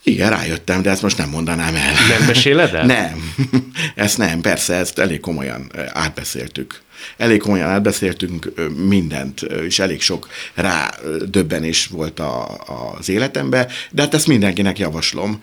Igen, 0.09 0.29
rájöttem, 0.29 0.81
de 0.81 0.89
ezt 0.89 1.01
most 1.01 1.17
nem 1.17 1.29
mondanám 1.29 1.75
el. 1.75 1.91
Nem 2.17 2.27
meséled 2.27 2.73
el? 2.73 2.85
Nem, 2.85 3.33
ezt 3.95 4.17
nem, 4.17 4.41
persze, 4.41 4.75
ezt 4.75 4.99
elég 4.99 5.19
komolyan 5.19 5.71
átbeszéltük. 5.93 6.81
Elég 7.17 7.39
komolyan 7.39 7.69
átbeszéltünk 7.69 8.51
mindent, 8.87 9.41
és 9.41 9.79
elég 9.79 10.01
sok 10.01 10.27
rá 10.53 10.89
döbbenés 11.29 11.87
volt 11.87 12.19
a, 12.19 12.57
az 12.97 13.09
életemben, 13.09 13.67
de 13.91 14.01
hát 14.01 14.13
ezt 14.13 14.27
mindenkinek 14.27 14.79
javaslom, 14.79 15.39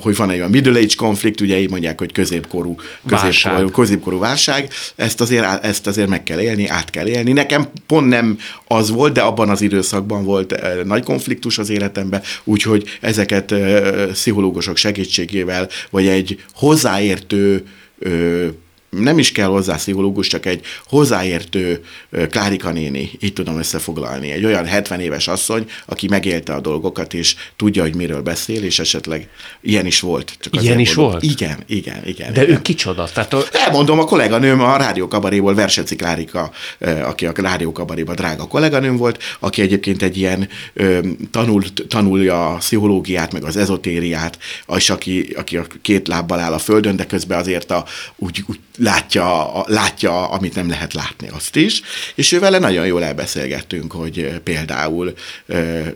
hogy 0.00 0.16
van 0.16 0.30
egy 0.30 0.38
olyan 0.38 0.50
middle 0.50 0.78
age 0.78 0.94
konflikt, 0.96 1.40
ugye 1.40 1.60
így 1.60 1.70
mondják, 1.70 1.98
hogy 1.98 2.12
középkorú, 2.12 2.76
középkorú, 3.06 3.70
középkorú 3.70 4.18
válság, 4.18 4.72
ezt 4.96 5.20
azért, 5.20 5.64
ezt 5.64 5.86
azért 5.86 6.08
meg 6.08 6.22
kell 6.22 6.40
élni, 6.40 6.68
át 6.68 6.90
kell 6.90 7.06
élni. 7.06 7.32
Nekem 7.32 7.68
pont 7.86 8.08
nem 8.08 8.38
az 8.66 8.90
volt, 8.90 9.12
de 9.12 9.20
abban 9.20 9.48
az 9.48 9.60
időszakban 9.60 10.24
volt 10.24 10.54
nagy 10.84 11.02
konfliktus 11.02 11.58
az 11.58 11.70
életemben, 11.70 12.22
úgyhogy 12.44 12.98
ezeket 13.00 13.54
pszichológusok 14.12 14.76
segítségével, 14.76 15.68
vagy 15.90 16.06
egy 16.06 16.42
hozzáértő 16.54 17.64
nem 18.90 19.18
is 19.18 19.32
kell 19.32 19.46
hozzá 19.46 19.74
pszichológus, 19.74 20.26
csak 20.26 20.46
egy 20.46 20.64
hozzáértő 20.86 21.84
Klárika 22.30 22.70
néni, 22.70 23.10
így 23.20 23.32
tudom 23.32 23.58
összefoglalni. 23.58 24.30
Egy 24.30 24.44
olyan 24.44 24.66
70 24.66 25.00
éves 25.00 25.28
asszony, 25.28 25.66
aki 25.86 26.08
megélte 26.08 26.54
a 26.54 26.60
dolgokat, 26.60 27.14
és 27.14 27.36
tudja, 27.56 27.82
hogy 27.82 27.94
miről 27.94 28.22
beszél, 28.22 28.64
és 28.64 28.78
esetleg 28.78 29.28
ilyen 29.60 29.86
is 29.86 30.00
volt. 30.00 30.36
Csak 30.40 30.62
ilyen 30.62 30.78
is 30.78 30.94
mondom. 30.94 31.12
volt? 31.12 31.24
Igen, 31.32 31.58
igen, 31.66 32.02
igen. 32.06 32.32
De 32.32 32.42
igen. 32.42 32.54
ő 32.54 32.62
kicsoda? 32.62 33.08
Tehát 33.12 33.32
a... 33.32 33.44
Elmondom, 33.52 33.98
a 33.98 34.04
kolléganőm 34.04 34.60
a 34.60 34.76
rádiókabaréból, 34.76 35.54
Verseci 35.54 35.96
Klárika, 35.96 36.50
aki 37.04 37.26
a 37.26 37.32
rádiókabaréban 37.34 38.14
drága 38.14 38.46
kolléganőm 38.46 38.96
volt, 38.96 39.22
aki 39.38 39.62
egyébként 39.62 40.02
egy 40.02 40.16
ilyen 40.16 40.48
tanul, 41.30 41.62
tanulja 41.88 42.52
a 42.52 42.56
pszichológiát, 42.56 43.32
meg 43.32 43.44
az 43.44 43.56
ezotériát, 43.56 44.38
és 44.76 44.90
aki, 44.90 45.34
aki 45.36 45.56
a 45.56 45.66
két 45.82 46.08
lábbal 46.08 46.38
áll 46.38 46.52
a 46.52 46.58
földön, 46.58 46.96
de 46.96 47.06
közben 47.06 47.38
azért 47.38 47.70
a, 47.70 47.84
úgy, 48.16 48.44
úgy 48.46 48.58
látja, 48.88 49.50
látja, 49.66 50.28
amit 50.28 50.54
nem 50.54 50.68
lehet 50.68 50.94
látni, 50.94 51.28
azt 51.28 51.56
is, 51.56 51.82
és 52.14 52.32
ő 52.32 52.38
vele 52.38 52.58
nagyon 52.58 52.86
jól 52.86 53.04
elbeszélgettünk, 53.04 53.92
hogy 53.92 54.40
például 54.44 55.14
uh, 55.46 55.86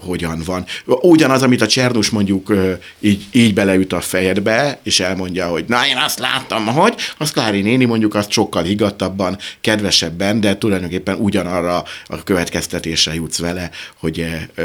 hogyan 0.00 0.42
van. 0.44 0.64
Ugyanaz, 0.84 1.42
amit 1.42 1.62
a 1.62 1.66
Csernus 1.66 2.10
mondjuk 2.10 2.48
uh, 2.48 2.72
így, 3.00 3.26
így 3.32 3.54
beleüt 3.54 3.92
a 3.92 4.00
fejedbe, 4.00 4.78
és 4.82 5.00
elmondja, 5.00 5.46
hogy 5.46 5.64
na, 5.68 5.86
én 5.86 5.96
azt 5.96 6.18
láttam, 6.18 6.66
hogy, 6.66 6.94
az 7.18 7.30
Klári 7.30 7.60
néni 7.60 7.84
mondjuk 7.84 8.14
azt 8.14 8.30
sokkal 8.30 8.62
higgadtabban, 8.62 9.38
kedvesebben, 9.60 10.40
de 10.40 10.58
tulajdonképpen 10.58 11.16
ugyanarra 11.20 11.84
a 12.06 12.22
következtetésre 12.22 13.14
jutsz 13.14 13.38
vele, 13.38 13.70
hogy 13.98 14.18
uh, 14.58 14.64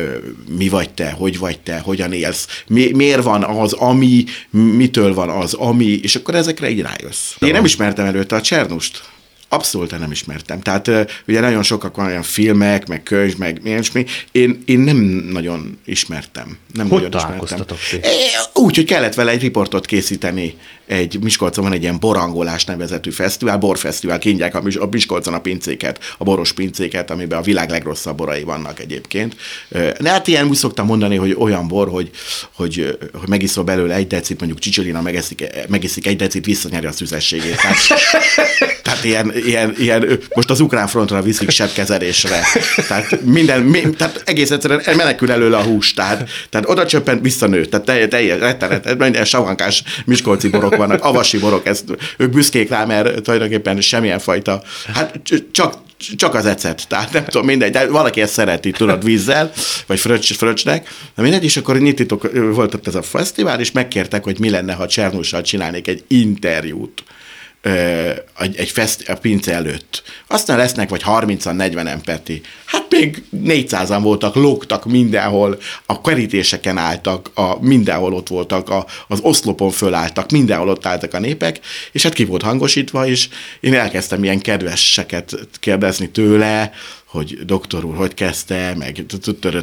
mi 0.58 0.70
vagy 0.70 0.90
te, 0.90 1.12
hogy 1.12 1.38
vagy 1.38 1.60
te, 1.60 1.80
hogyan 1.80 2.14
élsz, 2.14 2.48
mi, 2.68 2.92
miért 2.94 3.24
van 3.24 3.44
az, 3.44 3.74
ami, 3.74 4.24
mitől 4.50 5.14
van 5.14 5.30
az, 5.30 5.54
ami, 5.54 5.86
és 5.86 6.16
akkor 6.16 6.36
ezekre 6.36 6.70
így 6.70 6.82
rájössz. 6.82 7.36
Én 7.40 7.53
nem 7.54 7.66
ismertem 7.66 8.06
előtte 8.06 8.36
a 8.36 8.42
Csernust. 8.42 9.04
Abszolút 9.50 10.00
nem 10.00 10.12
ismertem. 10.12 10.62
Tehát 10.62 10.90
ugye 11.28 11.40
nagyon 11.40 11.64
sokak 11.64 11.96
van 11.96 12.06
olyan 12.06 12.24
filmek, 12.24 12.88
meg 12.88 13.04
könyv, 13.04 13.38
meg 13.38 13.62
ilyesmi. 13.64 14.06
Én, 14.32 14.64
én 14.66 14.80
nem 14.80 14.98
nagyon 15.32 15.80
ismertem. 15.86 16.58
Nem 16.74 16.90
hogy 16.90 17.02
nagyon 17.10 17.36
ismertem. 17.44 17.78
Úgy, 18.54 18.76
hogy 18.76 18.86
kellett 18.86 19.14
vele 19.14 19.32
egy 19.32 19.42
riportot 19.42 19.86
készíteni. 19.86 20.58
Egy 20.86 21.20
Miskolcon 21.22 21.64
van 21.64 21.74
egy 21.74 21.82
ilyen 21.82 22.00
borangolás 22.00 22.66
nevezetű 22.66 23.12
fesztivál, 23.12 23.58
borfesztivál, 23.58 24.20
kínják 24.20 24.56
a, 24.56 24.62
a 24.80 24.86
Miskolcon 24.92 25.34
a 25.34 25.42
pincéket, 25.42 26.00
a 26.18 26.24
boros 26.24 26.54
pincéket, 26.54 27.12
amiben 27.12 27.40
a 27.40 27.42
világ 27.42 27.70
legrosszabb 27.70 28.18
borai 28.18 28.44
vannak 28.44 28.80
egyébként. 28.80 29.36
De 30.00 30.10
hát 30.10 30.28
ilyen 30.28 30.48
úgy 30.48 30.56
szoktam 30.56 30.86
mondani, 30.86 31.16
hogy 31.16 31.36
olyan 31.40 31.68
bor, 31.68 31.90
hogy, 31.90 32.10
hogy, 32.56 32.98
hogy 33.14 33.28
megiszol 33.28 33.64
belőle 33.64 33.96
egy 33.96 34.08
decit, 34.08 34.40
mondjuk 34.40 34.60
Csicsolina 34.60 35.02
megeszik, 35.02 35.46
megiszik 35.68 36.08
egy 36.08 36.16
decit, 36.16 36.46
visszanyeri 36.46 36.86
a 36.86 36.92
szüzességét. 36.92 37.56
Tehát, 37.56 37.78
tehát 38.84 39.04
ilyen, 39.04 39.34
ilyen, 39.46 39.74
ilyen, 39.78 40.20
most 40.36 40.50
az 40.50 40.60
ukrán 40.60 40.88
frontra 40.88 41.22
viszik 41.22 41.50
sebkezelésre. 41.50 42.42
Tehát 42.88 43.22
minden, 43.22 43.62
mi, 43.62 43.82
tehát 43.98 44.22
egész 44.26 44.52
egyszerűen 44.52 44.82
menekül 44.96 45.32
előle 45.32 45.58
a 45.58 45.64
hús. 45.64 45.94
Tehát, 45.94 46.30
tehát 46.50 46.70
oda 46.70 46.86
csöppent, 46.86 47.22
visszanőtt. 47.22 47.70
Tehát 47.70 47.86
teljes, 47.86 48.08
teljes, 48.10 48.40
rettenet, 48.40 48.98
minden 48.98 49.26
savankás 49.26 49.84
miskolci 50.06 50.50
borok 50.50 50.73
vannak, 50.78 51.04
avasi 51.04 51.40
borok, 51.40 51.66
ezt, 51.66 51.84
ők 52.18 52.32
büszkék 52.32 52.70
rá, 52.70 52.86
mert 52.86 53.22
tulajdonképpen 53.22 53.82
semmilyen 53.82 54.20
fajta, 54.20 54.62
hát 54.94 55.20
csak, 55.52 55.74
csak 56.16 56.34
az 56.36 56.46
ecet, 56.46 56.88
tehát 56.88 57.14
nem 57.14 57.26
tudom, 57.26 57.46
mindegy, 57.46 57.72
de 57.72 57.88
valaki 57.88 58.22
ezt 58.22 58.34
szereti, 58.34 58.72
tudod, 58.72 59.04
vízzel, 59.04 59.52
vagy 59.88 60.00
fröccs, 60.00 60.34
fröccsnek, 60.34 60.90
na 61.16 61.24
mindegy, 61.24 61.44
és 61.44 61.58
akkor 61.58 61.80
nyititok, 61.80 62.32
volt 62.34 62.74
ott 62.74 62.88
ez 62.88 62.96
a 62.96 63.02
fesztivál, 63.02 63.60
és 63.60 63.72
megkértek, 63.72 64.24
hogy 64.24 64.40
mi 64.40 64.50
lenne, 64.50 64.74
ha 64.74 64.88
Csernussal 64.88 65.42
csinálnék 65.42 65.88
egy 65.88 66.04
interjút 66.08 67.04
egy, 68.40 68.56
egy 68.56 68.70
fest, 68.70 69.10
a 69.10 69.16
pince 69.16 69.54
előtt. 69.54 70.04
Aztán 70.28 70.58
lesznek 70.58 70.90
vagy 70.90 71.02
30-an, 71.06 71.56
40 71.56 72.02
Peti. 72.02 72.42
Hát 72.66 72.86
még 72.90 73.24
400-an 73.36 74.00
voltak, 74.02 74.36
lógtak 74.36 74.86
mindenhol, 74.86 75.58
a 75.86 76.02
kerítéseken 76.02 76.78
álltak, 76.78 77.32
a, 77.34 77.64
mindenhol 77.64 78.14
ott 78.14 78.28
voltak, 78.28 78.70
a, 78.70 78.86
az 79.08 79.20
oszlopon 79.22 79.72
fölálltak, 79.72 80.32
mindenhol 80.32 80.70
ott 80.70 80.86
álltak 80.86 81.14
a 81.14 81.20
népek, 81.20 81.60
és 81.92 82.04
hát 82.04 82.14
ki 82.14 82.26
volt 82.26 82.42
hangosítva, 82.42 83.08
és 83.08 83.30
én 83.60 83.74
elkezdtem 83.74 84.24
ilyen 84.24 84.40
kedveseket 84.40 85.34
kérdezni 85.60 86.10
tőle, 86.10 86.72
hogy 87.14 87.46
doktor 87.46 87.86
úr, 87.86 87.96
hogy 87.96 88.14
kezdte, 88.14 88.76
meg 88.78 89.06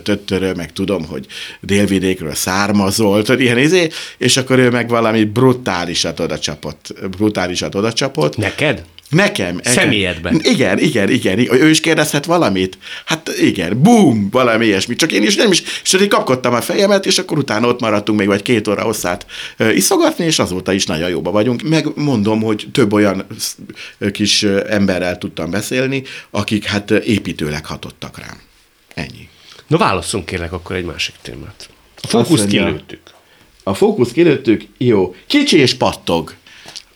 töttörö, 0.02 0.52
meg 0.54 0.73
tudom, 0.73 1.04
hogy 1.04 1.26
délvidékről 1.61 2.35
származolt, 2.35 3.26
hogy 3.26 3.40
ilyen 3.40 3.59
izé, 3.59 3.88
és 4.19 4.37
akkor 4.37 4.59
ő 4.59 4.71
meg 4.71 4.88
valami 4.88 5.25
brutálisat 5.25 6.21
oda 6.21 6.38
csapott, 6.38 6.95
brutálisat 7.11 7.75
oda 7.75 7.92
csapott. 7.92 8.37
Neked? 8.37 8.85
Nekem. 9.11 9.61
Személyedben. 9.62 10.40
Igen, 10.43 10.79
igen, 10.79 11.11
igen. 11.11 11.38
Ő 11.38 11.71
is 11.71 11.81
kérdezhet 11.81 12.25
valamit? 12.25 12.79
Hát 13.05 13.31
igen, 13.40 13.83
bum, 13.83 14.29
valami 14.31 14.67
ilyesmi. 14.67 14.95
Csak 14.95 15.12
én 15.12 15.23
is 15.23 15.37
nem 15.37 15.50
is, 15.52 15.62
és 15.83 15.93
én 15.93 16.09
kapkodtam 16.09 16.55
a 16.55 16.61
fejemet, 16.61 17.07
és 17.07 17.19
akkor 17.19 17.38
utána 17.38 17.67
ott 17.67 17.81
maradtunk 17.81 18.19
még 18.19 18.29
vagy 18.29 18.43
két 18.43 18.69
óra 18.69 18.83
hosszát 18.83 19.26
iszogatni, 19.75 20.25
és 20.25 20.38
azóta 20.38 20.73
is 20.73 20.87
nagyon 20.87 21.09
jóba 21.09 21.31
vagyunk. 21.31 21.62
Megmondom, 21.62 22.43
hogy 22.43 22.69
több 22.73 22.93
olyan 22.93 23.26
kis 24.12 24.43
emberrel 24.69 25.19
tudtam 25.19 25.50
beszélni, 25.50 26.02
akik 26.31 26.64
hát 26.64 26.90
építőleg 26.90 27.67
hatottak 27.67 28.19
rám. 28.19 28.40
Ennyi. 28.95 29.29
Na 29.67 29.76
válasszunk 29.76 30.26
kérlek 30.26 30.52
akkor 30.52 30.76
egy 30.76 30.85
másik 30.85 31.14
témát. 31.23 31.69
A 32.02 32.07
fókusz 32.07 32.45
kilőttük. 32.45 33.00
A 33.62 33.75
fókusz 33.75 34.12
kilőttük, 34.12 34.64
jó. 34.79 35.14
Kicsi 35.26 35.59
és 35.59 35.75
pattog. 35.75 36.35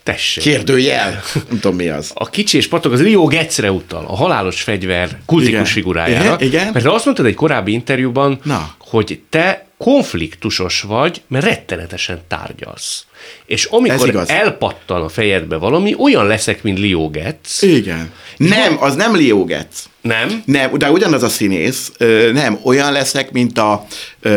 Tessék. 0.04 0.42
Kérdőjel. 0.42 1.22
Nem 1.34 1.60
tudom, 1.60 1.76
mi 1.76 1.88
az. 1.88 2.10
A 2.14 2.30
kicsi 2.30 2.56
és 2.56 2.68
patog 2.68 2.92
az 2.92 3.02
Leo 3.02 3.26
Getzre 3.26 3.70
utal, 3.70 4.04
a 4.06 4.16
halálos 4.16 4.62
fegyver 4.62 5.18
kultikus 5.26 5.52
igen. 5.52 5.64
figurájára. 5.64 6.24
Igen, 6.24 6.40
igen. 6.40 6.72
Mert 6.72 6.86
azt 6.86 7.04
mondtad 7.04 7.26
egy 7.26 7.34
korábbi 7.34 7.72
interjúban, 7.72 8.38
Na. 8.42 8.74
hogy 8.78 9.20
te 9.30 9.66
konfliktusos 9.78 10.82
vagy, 10.82 11.22
mert 11.28 11.44
rettenetesen 11.44 12.20
tárgyalsz. 12.28 13.04
És 13.46 13.64
amikor 13.64 14.24
elpattan 14.26 15.02
a 15.02 15.08
fejedbe 15.08 15.56
valami, 15.56 15.94
olyan 15.98 16.26
leszek, 16.26 16.62
mint 16.62 16.78
Leo 16.78 17.10
Getz. 17.10 17.62
Igen. 17.62 18.12
Nem, 18.36 18.76
az 18.80 18.94
nem 18.94 19.16
Leo 19.16 19.44
Getz. 19.44 19.88
Nem? 20.00 20.42
Nem, 20.46 20.78
de 20.78 20.90
ugyanaz 20.90 21.22
a 21.22 21.28
színész, 21.28 21.92
nem, 22.32 22.58
olyan 22.64 22.92
leszek, 22.92 23.30
mint 23.32 23.58
a, 23.58 23.86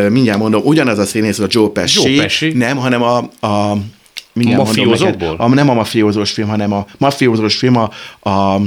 mindjárt 0.08 0.38
mondom, 0.38 0.62
ugyanaz 0.64 0.98
a 0.98 1.04
színész, 1.04 1.38
a 1.38 1.46
Joe 1.48 1.68
Pesci. 1.68 2.12
Joe 2.12 2.22
Pesci. 2.22 2.52
Nem, 2.52 2.76
hanem 2.76 3.02
a, 3.02 3.16
a 3.46 3.76
mindjárt 4.38 4.64
mafiózókból? 4.64 5.34
A, 5.38 5.48
nem 5.48 5.68
a 5.68 5.74
mafiózós 5.74 6.30
film, 6.30 6.48
hanem 6.48 6.72
a 6.72 6.86
mafiózós 6.98 7.56
film 7.56 7.76
a, 7.76 7.90
a 8.30 8.60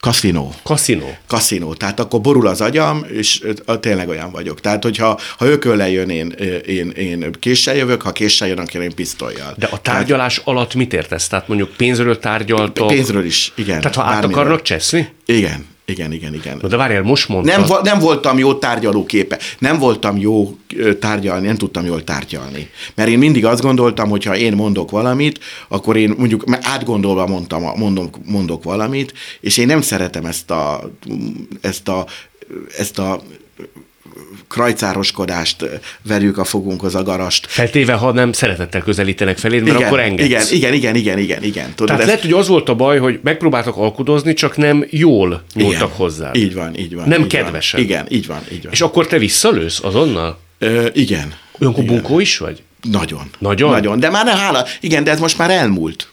Casino. 0.00 0.50
Casino. 0.62 1.06
Casino. 1.26 1.74
Tehát 1.74 2.00
akkor 2.00 2.20
borul 2.20 2.46
az 2.46 2.60
agyam, 2.60 3.04
és 3.12 3.42
tényleg 3.80 4.08
olyan 4.08 4.30
vagyok. 4.30 4.60
Tehát, 4.60 4.82
hogyha 4.82 5.20
ha 5.38 5.46
ökölle 5.46 5.90
jön, 5.90 6.08
én, 6.08 6.34
én, 6.66 6.90
én 6.90 7.32
késsel 7.40 7.76
jövök, 7.76 8.02
ha 8.02 8.12
késsel 8.12 8.48
jön, 8.48 8.58
akkor 8.58 8.82
én 8.82 8.94
pisztolyjal. 8.94 9.54
De 9.56 9.68
a 9.70 9.80
tárgyalás 9.80 10.34
Tehát, 10.34 10.48
alatt 10.48 10.74
mit 10.74 10.92
értesz? 10.92 11.28
Tehát 11.28 11.48
mondjuk 11.48 11.70
pénzről 11.76 12.18
tárgyaltok? 12.18 12.86
Pénzről 12.86 13.24
is, 13.24 13.52
igen. 13.54 13.80
Tehát 13.80 13.96
ha 13.96 14.02
át 14.02 14.24
akarnak 14.24 14.62
cseszni? 14.62 15.08
Igen. 15.24 15.66
Igen, 15.90 16.12
igen, 16.12 16.34
igen. 16.34 16.58
Na 16.62 16.68
de 16.68 16.76
várjál, 16.76 17.02
most 17.02 17.28
mondtad. 17.28 17.68
Nem, 17.68 17.78
nem 17.82 17.98
voltam 17.98 18.38
jó 18.38 18.54
tárgyaló 18.54 19.04
képe, 19.04 19.38
nem 19.58 19.78
voltam 19.78 20.18
jó 20.18 20.56
tárgyalni, 21.00 21.46
nem 21.46 21.56
tudtam 21.56 21.84
jól 21.84 22.04
tárgyalni. 22.04 22.70
Mert 22.94 23.08
én 23.08 23.18
mindig 23.18 23.44
azt 23.44 23.62
gondoltam, 23.62 24.08
hogy 24.08 24.24
ha 24.24 24.36
én 24.36 24.52
mondok 24.52 24.90
valamit, 24.90 25.40
akkor 25.68 25.96
én 25.96 26.14
mondjuk 26.18 26.44
átgondolva 26.60 27.26
mondtam, 27.26 27.62
mondom, 27.76 28.10
mondok 28.24 28.64
valamit, 28.64 29.12
és 29.40 29.56
én 29.56 29.66
nem 29.66 29.80
szeretem 29.80 30.24
ezt 30.24 30.50
a, 30.50 30.90
ezt 31.60 31.88
a, 31.88 32.06
ezt 32.78 32.98
a 32.98 33.22
krajcároskodást 34.48 35.64
verjük 36.02 36.38
a 36.38 36.44
fogunkhoz 36.44 36.94
a 36.94 37.02
garast. 37.02 37.46
Feltéve, 37.48 37.92
ha 37.92 38.12
nem 38.12 38.32
szeretettel 38.32 38.80
közelítenek 38.80 39.38
feléd, 39.38 39.62
mert 39.62 39.74
igen, 39.76 39.86
akkor 39.86 40.00
engedsz. 40.00 40.50
igen, 40.50 40.72
igen, 40.72 40.74
igen, 40.74 40.96
igen, 40.96 41.18
igen, 41.18 41.42
igen. 41.42 41.64
Tudod, 41.74 41.86
Tehát 41.86 42.00
ez- 42.00 42.06
lehet, 42.06 42.20
hogy 42.22 42.32
az 42.32 42.48
volt 42.48 42.68
a 42.68 42.74
baj, 42.74 42.98
hogy 42.98 43.20
megpróbáltak 43.22 43.76
alkudozni, 43.76 44.32
csak 44.32 44.56
nem 44.56 44.86
jól 44.90 45.42
nyúltak 45.54 45.92
hozzá. 45.96 46.30
Így 46.34 46.54
van, 46.54 46.76
így 46.78 46.94
van. 46.94 47.08
Nem 47.08 47.20
így 47.20 47.26
kedvesen. 47.26 47.80
Van. 47.80 47.88
Igen, 47.88 48.06
így 48.08 48.26
van, 48.26 48.40
így 48.52 48.62
van. 48.62 48.72
És 48.72 48.80
akkor 48.80 49.06
te 49.06 49.18
visszalősz 49.18 49.80
azonnal? 49.82 50.38
Ö, 50.58 50.86
igen. 50.92 51.34
Olyankor 51.58 51.84
bunkó 51.84 52.20
is 52.20 52.38
vagy? 52.38 52.62
Nagyon. 52.90 53.30
Nagyon? 53.38 53.70
Nagyon. 53.70 54.00
De 54.00 54.10
már 54.10 54.24
ne 54.24 54.36
hála. 54.36 54.64
Igen, 54.80 55.04
de 55.04 55.10
ez 55.10 55.20
most 55.20 55.38
már 55.38 55.50
elmúlt. 55.50 56.08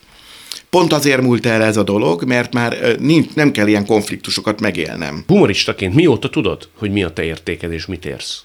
Pont 0.70 0.94
azért 0.94 1.22
múlt 1.22 1.46
el 1.46 1.64
ez 1.64 1.78
a 1.78 1.84
dolog, 1.84 2.24
mert 2.24 2.54
már 2.54 2.96
nincs, 3.00 3.34
nem 3.34 3.52
kell 3.52 3.68
ilyen 3.68 3.86
konfliktusokat 3.86 4.60
megélnem. 4.60 5.24
Humoristaként 5.28 5.96
mióta 5.96 6.30
tudod, 6.30 6.70
hogy 6.78 6.92
mi 6.92 7.04
a 7.04 7.14
te 7.14 7.24
értéked 7.24 7.72
és 7.72 7.86
mit 7.86 8.06
érsz? 8.06 8.44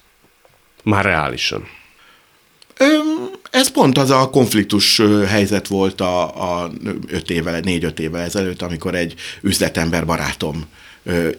Már 0.83 1.05
reálisan. 1.05 1.67
Ez 3.51 3.71
pont 3.71 3.97
az 3.97 4.09
a 4.09 4.29
konfliktus 4.29 5.01
helyzet 5.27 5.67
volt 5.67 6.01
a, 6.01 6.23
a 6.63 6.71
öt 7.07 7.29
évvel, 7.29 7.59
négy-öt 7.59 7.99
évvel 7.99 8.21
ezelőtt, 8.21 8.61
amikor 8.61 8.95
egy 8.95 9.15
üzletember 9.41 10.05
barátom 10.05 10.65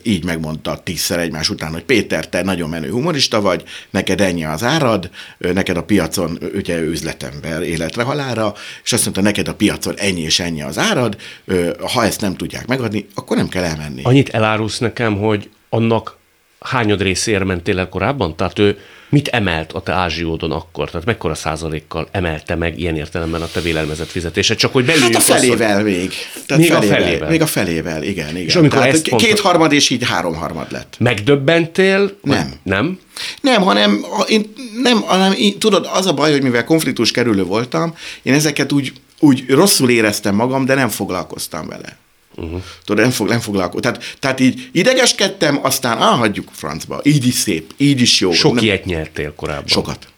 így 0.03 0.25
megmondta 0.25 0.81
tízszer 0.83 1.19
egymás 1.19 1.51
után, 1.51 1.73
hogy 1.73 1.85
Péter, 1.85 2.29
te 2.29 2.43
nagyon 2.43 2.69
menő 2.69 2.91
humorista 2.91 3.41
vagy, 3.41 3.63
neked 3.91 4.21
ennyi 4.21 4.45
az 4.45 4.63
árad, 4.63 5.11
neked 5.39 5.77
a 5.77 5.83
piacon, 5.83 6.39
ugye 6.55 6.81
üzletember 6.81 7.63
életre 7.63 8.03
halára, 8.03 8.55
és 8.85 8.93
azt 8.93 9.05
mondta, 9.05 9.23
neked 9.23 9.49
a 9.49 9.55
piacon 9.55 9.95
ennyi 9.97 10.21
és 10.21 10.41
ennyi 10.41 10.63
az 10.63 10.79
árad, 10.79 11.17
ha 11.93 12.05
ezt 12.05 12.21
nem 12.21 12.37
tudják 12.37 12.67
megadni, 12.67 13.07
akkor 13.15 13.37
nem 13.37 13.49
kell 13.49 13.65
elmenni. 13.65 14.03
Annyit 14.03 14.29
elárulsz 14.29 14.79
nekem, 14.79 15.19
hogy 15.19 15.51
annak 15.69 16.17
hányad 16.65 17.03
részéért 17.03 17.45
mentél 17.45 17.79
el 17.79 17.89
korábban? 17.89 18.37
Tehát 18.37 18.59
ő 18.59 18.79
mit 19.09 19.29
emelt 19.29 19.73
a 19.73 19.81
te 19.83 19.93
ázsiódon 19.93 20.53
akkor? 20.53 20.91
Tehát 20.91 21.07
mekkora 21.07 21.35
százalékkal 21.35 22.09
emelte 22.11 22.55
meg 22.55 22.79
ilyen 22.79 22.97
értelemben 22.97 23.43
a 23.43 23.47
te 23.53 23.61
vélelmezett 23.61 24.09
fizetésed? 24.11 24.57
Csak 24.57 24.73
hogy 24.73 24.85
belüljünk 24.85 25.15
Hát 25.15 25.29
a 25.29 25.33
azt, 25.33 25.45
hogy- 25.47 25.57
felével 25.57 25.83
még. 25.83 26.13
Még 26.57 26.73
a 26.73 26.83
felével. 26.83 27.29
Még 27.31 27.41
a 27.41 27.47
felével, 27.47 28.03
igen. 28.03 28.29
igen. 28.31 28.43
És 28.47 28.57
amikor 28.57 28.79
Tehát 28.79 28.95
ezt 28.95 29.11
mondtad- 29.11 29.31
kétharmad 29.31 29.73
és 29.73 29.91
így 29.91 30.05
háromharmad 30.09 30.67
lett. 30.73 30.97
Megdöbbentél? 30.99 32.19
Nem. 32.23 32.53
Nem? 32.63 32.99
Nem, 33.41 33.63
hanem, 33.63 34.05
én, 34.29 34.53
nem, 34.83 35.01
hanem 35.01 35.33
én, 35.39 35.59
tudod, 35.59 35.89
az 35.93 36.07
a 36.07 36.13
baj, 36.15 36.31
hogy 36.31 36.43
mivel 36.43 36.65
konfliktus 36.65 37.11
kerülő 37.11 37.43
voltam, 37.45 37.95
én 38.23 38.33
ezeket 38.35 38.73
úgy, 38.73 38.93
úgy 39.21 39.45
rosszul 39.49 39.91
éreztem 39.91 40.35
magam, 40.35 40.65
de 40.65 40.75
nem 40.75 40.89
foglalkoztam 40.89 41.69
vele. 41.69 41.97
Uh-huh. 42.37 42.63
Tudod, 42.85 43.03
nem, 43.03 43.13
fog, 43.13 43.29
nem 43.29 43.41
foglalkoztam. 43.41 43.93
Tehát, 43.93 44.17
tehát 44.19 44.41
így 44.41 44.69
idegeskedtem, 44.73 45.59
aztán 45.63 45.99
ah, 45.99 46.19
hagyjuk 46.19 46.49
francba. 46.53 47.01
Így 47.03 47.27
is 47.27 47.35
szép, 47.35 47.75
így 47.77 48.01
is 48.01 48.21
jó. 48.21 48.33
Sok 48.33 48.55
Nem- 48.55 48.65
ilyet 48.65 48.85
nyertél 48.85 49.35
korábban. 49.35 49.67
Sokat. 49.67 50.09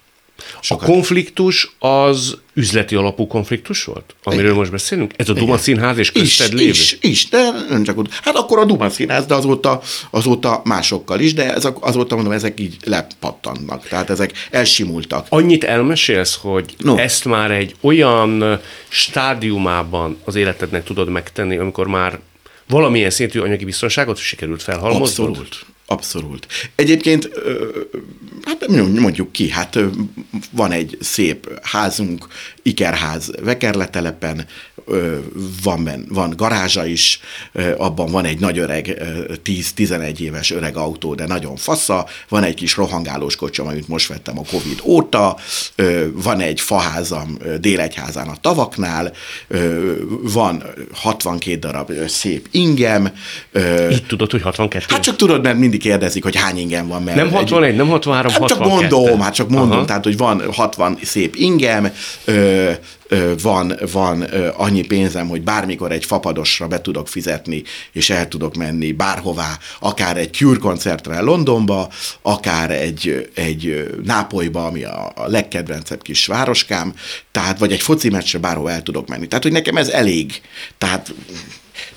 A 0.55 0.59
Sokat. 0.61 0.89
konfliktus 0.89 1.75
az 1.79 2.37
üzleti 2.55 2.95
alapú 2.95 3.27
konfliktus 3.27 3.85
volt? 3.85 4.15
Amiről 4.23 4.45
Igen. 4.45 4.57
most 4.57 4.71
beszélünk? 4.71 5.13
Ez 5.17 5.29
a 5.29 5.33
Duma 5.33 5.59
Színház 5.59 5.99
és 5.99 6.11
Is, 6.15 6.21
közted 6.21 6.53
lévő? 6.59 6.71
is, 6.71 6.99
is, 7.01 7.29
de 7.29 7.51
nem 7.69 7.83
csak 7.83 7.99
ott. 7.99 8.13
Hát 8.23 8.37
akkor 8.37 8.59
a 8.59 8.65
Duma 8.65 8.89
Színház, 8.91 9.27
de 9.27 9.35
azóta, 9.35 9.81
azóta 10.11 10.61
másokkal 10.65 11.21
is, 11.21 11.35
de 11.35 11.55
ezek, 11.55 11.77
azóta 11.81 12.15
mondom, 12.15 12.33
ezek 12.33 12.61
így 12.61 12.77
lepattannak. 12.85 13.89
Tehát 13.89 14.11
ezek 14.11 14.33
elsimultak. 14.51 15.27
Annyit 15.29 15.65
elmesélsz, 15.65 16.39
hogy. 16.41 16.75
No. 16.79 16.97
ezt 16.97 17.25
már 17.25 17.51
egy 17.51 17.75
olyan 17.81 18.61
stádiumában 18.89 20.17
az 20.25 20.35
életednek 20.35 20.85
tudod 20.85 21.09
megtenni, 21.09 21.57
amikor 21.57 21.87
már 21.87 22.21
valamilyen 22.69 23.11
szintű 23.11 23.41
anyagi 23.41 23.65
biztonságot 23.65 24.17
sikerült 24.17 24.63
felhalmoznod? 24.63 25.29
Abszolút. 25.29 25.67
Abszolút. 25.87 26.47
Egyébként, 26.75 27.31
hát 28.43 28.69
mondjuk 28.69 29.33
ki, 29.33 29.51
hát 29.51 29.79
van 30.51 30.73
egy 30.73 30.97
szép 31.01 31.61
házunk, 31.63 32.27
ikerház 32.67 33.31
Vekerletelepen, 33.43 34.47
van, 35.63 35.85
ben, 35.85 36.07
van 36.09 36.33
garázsa 36.37 36.87
is, 36.87 37.21
abban 37.77 38.11
van 38.11 38.25
egy 38.25 38.41
nagy 38.41 38.59
öreg, 38.59 38.97
ö, 38.99 39.33
10-11 39.43 40.21
éves 40.21 40.51
öreg 40.51 40.77
autó, 40.77 41.15
de 41.15 41.27
nagyon 41.27 41.57
fassa, 41.57 42.07
van 42.29 42.43
egy 42.43 42.55
kis 42.55 42.77
rohangálós 42.77 43.37
kocsom, 43.37 43.67
amit 43.67 43.89
most 43.89 44.09
vettem 44.09 44.39
a 44.39 44.43
Covid 44.51 44.81
óta, 44.85 45.37
van 46.13 46.41
egy 46.41 46.61
faházam 46.61 47.39
Délegyházán 47.61 48.29
a 48.29 48.37
tavaknál, 48.41 49.13
van 50.23 50.63
62 50.93 51.59
darab 51.59 51.93
szép 52.07 52.49
ingem, 52.51 53.13
Így 53.91 54.07
tudod, 54.07 54.31
hogy 54.31 54.43
62? 54.43 54.85
Hát 54.89 55.03
csak 55.03 55.17
tudod, 55.17 55.43
mert 55.43 55.59
mindig 55.59 55.81
kérdezik, 55.81 56.23
hogy 56.23 56.37
hány 56.37 56.59
ingem 56.59 56.89
van. 56.89 57.03
Mert 57.03 57.17
Nem 57.17 57.31
61, 57.31 57.77
nem 57.77 57.89
63, 57.89 58.33
Hát 58.33 58.49
csak 58.49 58.59
62. 58.59 58.97
mondom, 58.97 59.21
hát 59.21 59.35
csak 59.35 59.49
mondom, 59.49 59.77
Aha. 59.77 59.85
tehát, 59.85 60.05
hogy 60.05 60.17
van 60.17 60.53
60 60.53 60.99
szép 61.03 61.37
ingem, 61.37 61.93
ö, 62.25 62.56
ö, 63.09 63.33
van, 63.43 63.79
van 63.93 64.35
ö, 64.35 64.49
annyi 64.57 64.83
pénzem, 64.83 65.29
hogy 65.29 65.43
bármikor 65.43 65.93
egy 65.93 66.05
fapadosra 66.05 66.67
be 66.67 66.81
tudok 66.81 67.09
fizetni, 67.09 67.63
és 67.93 68.11
el 68.11 68.29
tudok 68.29 68.55
menni 68.55 68.93
bárhová, 68.93 69.59
akár 69.81 70.17
egy 70.17 70.33
Cure 70.33 70.59
koncertre 70.59 71.21
Londonba, 71.21 71.89
akár 72.23 72.71
egy, 72.71 73.31
egy 73.35 73.91
Nápolyba, 74.05 74.67
ami 74.67 74.85
a, 74.85 75.13
a 75.15 75.29
legkedvencebb 75.29 76.03
kis 76.03 76.27
városkám, 76.27 76.95
tehát, 77.31 77.59
vagy 77.59 77.73
egy 77.73 77.83
foci 77.83 78.09
meccsre 78.09 78.39
bárhol 78.39 78.71
el 78.71 78.83
tudok 78.83 79.09
menni. 79.09 79.27
Tehát, 79.27 79.45
hogy 79.45 79.53
nekem 79.53 79.77
ez 79.77 79.89
elég. 79.89 80.41
Tehát 80.79 81.15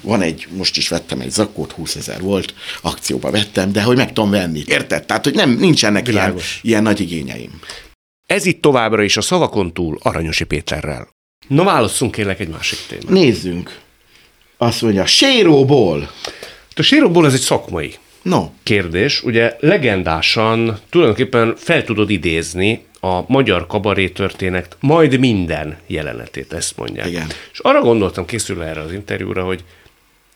van 0.01 0.21
egy, 0.21 0.47
most 0.51 0.77
is 0.77 0.87
vettem 0.87 1.19
egy 1.19 1.31
zakót, 1.31 1.71
20 1.71 1.95
ezer 1.95 2.21
volt, 2.21 2.53
akcióba 2.81 3.31
vettem, 3.31 3.71
de 3.71 3.81
hogy 3.81 3.97
meg 3.97 4.13
tudom 4.13 4.29
venni. 4.29 4.63
Érted? 4.65 5.05
Tehát, 5.05 5.23
hogy 5.23 5.33
nem, 5.33 5.49
nincsenek 5.49 6.07
ilyen, 6.07 6.35
ilyen 6.61 6.83
nagy 6.83 6.99
igényeim. 6.99 7.59
Ez 8.29 8.45
itt 8.45 8.61
továbbra 8.61 9.03
is 9.03 9.17
a 9.17 9.21
szavakon 9.21 9.73
túl 9.73 9.97
Aranyosi 10.01 10.43
Péterrel. 10.43 11.07
Na 11.47 11.63
válasszunk 11.63 12.11
kérlek 12.11 12.39
egy 12.39 12.47
másik 12.47 12.79
témát. 12.87 13.09
Nézzünk. 13.09 13.79
Azt 14.57 14.81
mondja, 14.81 15.05
séróból. 15.05 16.11
A 16.75 16.81
sírokból 16.81 17.25
ez 17.25 17.33
egy 17.33 17.39
szakmai 17.39 17.95
No, 18.21 18.49
kérdés. 18.63 19.23
Ugye 19.23 19.55
legendásan 19.59 20.79
tulajdonképpen 20.89 21.55
fel 21.55 21.83
tudod 21.83 22.09
idézni 22.09 22.85
a 22.99 23.31
magyar 23.31 23.67
kabaré 23.67 24.09
történet 24.09 24.77
majd 24.79 25.19
minden 25.19 25.77
jelenetét, 25.87 26.53
ezt 26.53 26.77
mondják. 26.77 27.07
Igen. 27.07 27.27
És 27.51 27.59
arra 27.59 27.81
gondoltam 27.81 28.25
készülve 28.25 28.65
erre 28.65 28.81
az 28.81 28.93
interjúra, 28.93 29.43
hogy 29.43 29.63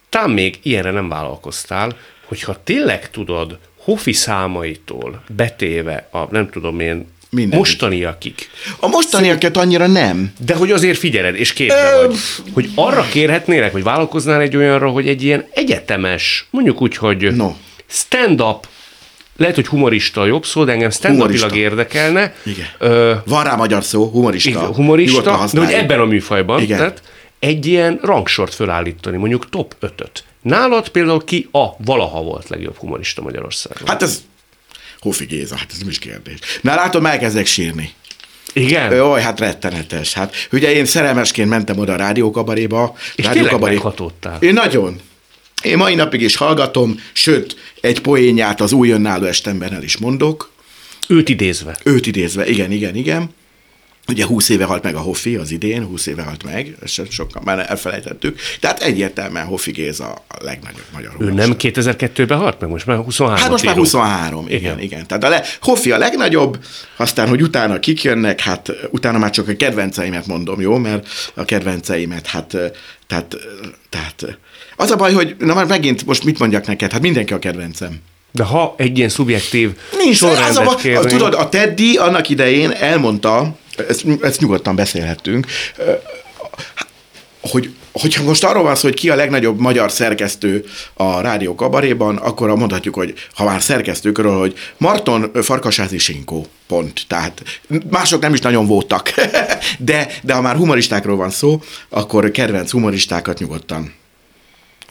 tám 0.10 0.32
még 0.32 0.60
ilyenre 0.62 0.92
nem 0.92 1.10
vállalkoztál, 1.10 1.98
hogyha 2.26 2.64
tényleg 2.64 3.10
tudod 3.10 3.60
Hofi 3.78 4.14
számaitól 4.14 5.24
betéve 5.36 6.08
a 6.12 6.28
nem 6.32 6.50
tudom 6.50 6.80
én 6.80 7.08
Mindenit. 7.34 7.58
mostaniakig, 7.58 8.34
a 8.80 8.88
mostaniakat 8.88 9.58
annyira 9.58 9.88
nem. 9.88 10.34
de 10.46 10.56
hogy 10.56 10.72
azért 10.72 10.98
figyeled, 10.98 11.36
és 11.36 11.54
képbe 11.54 11.96
vagy, 12.06 12.16
hogy 12.54 12.70
arra 12.76 13.06
kérhetnélek, 13.12 13.72
hogy 13.72 13.84
vállalkoznál 13.84 14.42
egy 14.42 14.56
olyanra, 14.58 14.90
hogy 14.90 15.08
egy 15.08 15.24
ilyen 15.24 15.46
egyetemes, 15.54 16.48
mondjuk 16.50 16.82
úgy, 16.82 16.96
hogy 16.98 17.36
No. 17.36 17.54
stand-up, 17.88 18.68
lehet, 19.38 19.56
hogy 19.56 19.68
humorista 19.68 20.22
a 20.22 20.26
jobb 20.26 20.46
szó, 20.46 20.64
de 20.64 20.72
engem 20.72 20.90
Humorista. 21.02 21.56
érdekelne. 21.56 22.34
Igen. 22.46 22.66
Ö, 22.78 23.14
Van 23.26 23.44
rá 23.44 23.56
magyar 23.56 23.84
szó, 23.84 24.10
humorista. 24.10 24.50
igen, 24.50 24.66
humorista, 24.66 25.46
de 25.54 25.60
hogy 25.60 25.74
ebben 25.74 26.00
a 26.00 26.06
műfajban, 26.06 26.62
Igen. 26.62 26.78
tehát 26.78 27.02
egy 27.40 27.66
ilyen 27.66 28.00
rangsort 28.02 28.54
fölállítani, 28.54 29.18
mondjuk 29.18 29.50
top 29.50 29.76
5-öt. 29.82 30.24
Nálad 30.42 30.90
például 30.90 31.24
ki 31.24 31.48
a 31.52 31.66
valaha 31.78 32.22
volt 32.22 32.50
legjobb 32.50 32.76
humorista 32.78 33.22
Magyarországon? 33.22 33.88
Hát 33.88 34.02
ez 34.02 34.22
Hofi 35.04 35.26
Géza, 35.26 35.56
hát 35.58 35.68
ez 35.72 35.78
nem 35.78 35.90
is 35.90 36.00
kérdés. 36.00 36.38
Na 36.62 36.76
látom, 36.76 37.06
elkezdek 37.06 37.46
sírni. 37.46 37.90
Igen? 38.54 38.92
Jaj, 38.94 39.22
hát 39.22 39.40
rettenetes. 39.40 40.14
Hát 40.14 40.48
ugye 40.52 40.72
én 40.74 40.86
szerelmesként 40.86 41.50
mentem 41.50 41.78
oda 41.78 41.94
a 41.94 41.96
rádiókabaréba. 41.96 42.96
És 43.16 43.26
rádiókabaré- 43.26 43.78
tényleg. 44.20 44.44
Én 44.44 44.54
nagyon. 44.54 45.00
Én 45.64 45.78
mai 45.78 45.96
napig 45.96 46.22
is 46.22 46.36
hallgatom, 46.36 47.00
sőt, 47.14 47.56
egy 47.82 48.02
poénját 48.02 48.62
az 48.62 48.72
új 48.72 48.90
önálló 48.90 49.26
estemben 49.26 49.74
el 49.74 49.84
is 49.84 49.98
mondok. 49.98 50.52
Őt 51.08 51.30
idézve. 51.30 51.78
Őt 51.84 52.06
idézve, 52.08 52.48
igen, 52.50 52.72
igen, 52.72 52.96
igen. 52.96 53.30
Ugye 54.08 54.26
20 54.26 54.50
éve 54.50 54.66
halt 54.66 54.84
meg 54.84 54.96
a 54.96 55.00
Hoffi 55.00 55.36
az 55.36 55.52
idén, 55.52 55.84
20 55.84 56.06
éve 56.06 56.24
halt 56.24 56.44
meg, 56.44 56.76
ezt 56.82 57.12
sokan 57.12 57.42
már 57.46 57.66
elfelejtettük. 57.70 58.40
Tehát 58.60 58.82
egyértelműen 58.82 59.46
Hoffi 59.46 59.72
Géza 59.72 60.12
a 60.12 60.44
legnagyobb 60.44 60.86
magyar 60.94 61.12
Ő 61.20 61.32
nem 61.32 61.56
2002-ben 61.60 62.38
halt 62.38 62.60
meg? 62.60 62.70
Most 62.70 62.86
már 62.86 62.98
23 62.98 63.42
Hát 63.42 63.50
most 63.50 63.66
már 63.66 63.76
23, 63.76 64.46
igen, 64.48 64.60
igen. 64.60 64.80
igen. 64.80 65.08
Tehát 65.08 65.24
a 65.24 65.30
le, 65.30 65.44
Hoffi 65.62 65.92
a 65.92 65.98
legnagyobb, 65.98 66.64
aztán, 66.96 67.28
hogy 67.28 67.42
utána 67.42 67.80
kik 67.80 68.04
jönnek, 68.04 68.40
hát 68.40 68.72
utána 68.92 69.18
már 69.18 69.30
csak 69.30 69.48
a 69.48 69.56
kedvenceimet 69.56 70.26
mondom, 70.26 70.62
jó? 70.62 70.78
Mert 70.78 71.08
a 71.34 71.46
kedvenceimet, 71.46 72.28
hát, 72.28 72.56
tehát, 73.08 73.36
tehát 73.90 74.38
az 74.76 74.92
a 74.92 74.96
baj, 74.96 75.14
hogy 75.14 75.36
na 75.40 75.54
már 75.54 75.66
megint 75.66 76.06
most 76.06 76.24
mit 76.24 76.40
mondjak 76.40 76.68
neked? 76.68 76.92
Hát 76.92 77.02
mindenki 77.02 77.34
a 77.34 77.40
kedvencem. 77.40 78.02
De 78.32 78.44
ha 78.44 78.76
egy 78.78 78.98
ilyen 78.98 79.10
szubjektív 79.10 79.72
Nincs, 79.98 80.22
az 80.22 80.32
a, 80.32 80.36
sorrendet 80.36 80.76
kérnénk, 80.76 81.08
tudod, 81.08 81.34
a 81.34 81.50
Teddy 81.50 81.98
annak 81.98 82.30
idején 82.30 82.72
elmondta, 82.72 83.56
ezt, 83.88 84.06
ezt 84.22 84.40
nyugodtan 84.40 84.76
beszélhettünk, 84.76 85.48
hogy 87.42 87.74
hogyha 87.92 88.24
most 88.24 88.44
arról 88.44 88.64
van 88.64 88.76
szó, 88.76 88.88
hogy 88.88 88.98
ki 89.00 89.10
a 89.10 89.16
legnagyobb 89.16 89.60
magyar 89.60 89.92
szerkesztő 89.92 90.66
a 90.94 91.22
Rádió 91.22 91.56
Kabaréban, 91.56 92.18
akkor 92.18 92.56
mondhatjuk, 92.56 92.96
hogy 92.96 93.14
ha 93.34 93.44
már 93.44 93.62
szerkesztőkről, 93.62 94.40
hogy 94.40 94.58
Marton 94.78 95.32
Farkasázi 95.34 95.98
Sinkó, 95.98 96.46
pont. 96.68 97.06
Tehát 97.08 97.42
mások 97.90 98.22
nem 98.22 98.34
is 98.34 98.40
nagyon 98.40 98.66
voltak, 98.66 99.14
de, 99.80 100.08
de 100.22 100.34
ha 100.34 100.42
már 100.42 100.56
humoristákról 100.56 101.16
van 101.16 101.30
szó, 101.30 101.62
akkor 101.90 102.32
kedvenc 102.32 102.72
humoristákat 102.72 103.40
nyugodtan 103.40 103.94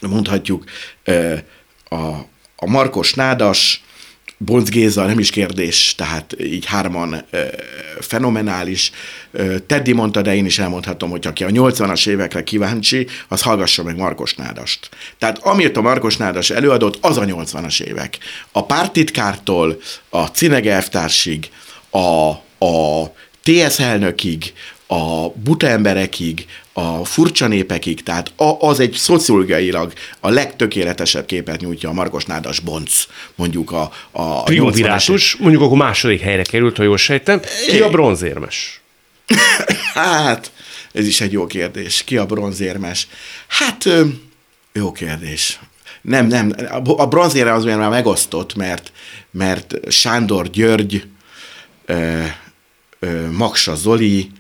mondhatjuk. 0.01 0.65
A, 1.89 1.97
a 2.57 2.67
Markos 2.67 3.15
Nádas, 3.15 3.83
Bonc 4.39 4.69
Géza, 4.69 5.07
nem 5.07 5.19
is 5.19 5.31
kérdés, 5.31 5.95
tehát 5.95 6.35
így 6.41 6.65
hárman 6.65 7.25
fenomenális. 8.05 8.91
Teddy 9.67 9.93
mondta, 9.93 10.23
de 10.23 10.35
én 10.35 10.45
is 10.45 10.59
elmondhatom, 10.59 11.11
hogy 11.11 11.27
aki 11.27 11.45
a 11.45 11.49
80-as 11.49 12.09
évekre 12.09 12.43
kíváncsi, 12.43 13.07
az 13.29 13.43
hallgassa 13.43 13.83
meg 13.83 13.97
Markos 13.97 14.35
Nádast. 14.35 14.89
Tehát 15.19 15.39
amit 15.39 15.77
a 15.77 15.81
Markos 15.83 16.17
Nádas 16.17 16.51
előadott, 16.51 16.99
az 17.01 17.17
a 17.17 17.25
80-as 17.25 17.81
évek. 17.81 18.19
A 18.53 18.67
pártitkártól 18.67 19.81
a 20.09 20.27
Cinege 20.27 20.73
elvtársig, 20.73 21.51
a, 21.91 22.29
a 22.67 23.13
TS 23.43 23.79
elnökig, 23.79 24.53
a 24.87 25.29
buta 25.29 25.69
emberekig, 25.69 26.47
a 26.73 27.05
furcsa 27.05 27.47
népekig, 27.47 28.03
tehát 28.03 28.33
az 28.59 28.81
egy 28.81 28.93
szociológiailag 28.93 29.93
a 30.21 30.29
legtökéletesebb 30.29 31.27
képet 31.27 31.61
nyújtja 31.61 31.89
a 31.89 31.93
Markos 31.93 32.25
Nádas 32.25 32.61
Bonc, 32.61 33.07
mondjuk 33.35 33.73
a, 33.73 33.93
a 34.11 34.43
Triumvirátus, 34.43 35.37
mondjuk 35.37 35.63
akkor 35.63 35.77
második 35.77 36.21
helyre 36.21 36.43
került, 36.43 36.77
ha 36.77 36.83
jól 36.83 36.97
sejtem. 36.97 37.41
Ki 37.67 37.81
a 37.81 37.89
bronzérmes? 37.89 38.81
Hát, 39.95 40.53
ez 40.93 41.07
is 41.07 41.21
egy 41.21 41.33
jó 41.33 41.47
kérdés. 41.47 42.05
Ki 42.05 42.17
a 42.17 42.27
bronzérmes? 42.27 43.09
Hát, 43.47 43.89
jó 44.73 44.93
kérdés. 44.93 45.61
Nem, 46.03 46.27
nem, 46.27 46.53
a 46.85 47.07
bronzére 47.07 47.53
az 47.53 47.65
már 47.65 47.89
megosztott, 47.89 48.55
mert, 48.55 48.93
mert 49.31 49.75
Sándor 49.89 50.51
György, 50.51 51.07
Maksa 53.31 53.75
Zoli, 53.75 54.31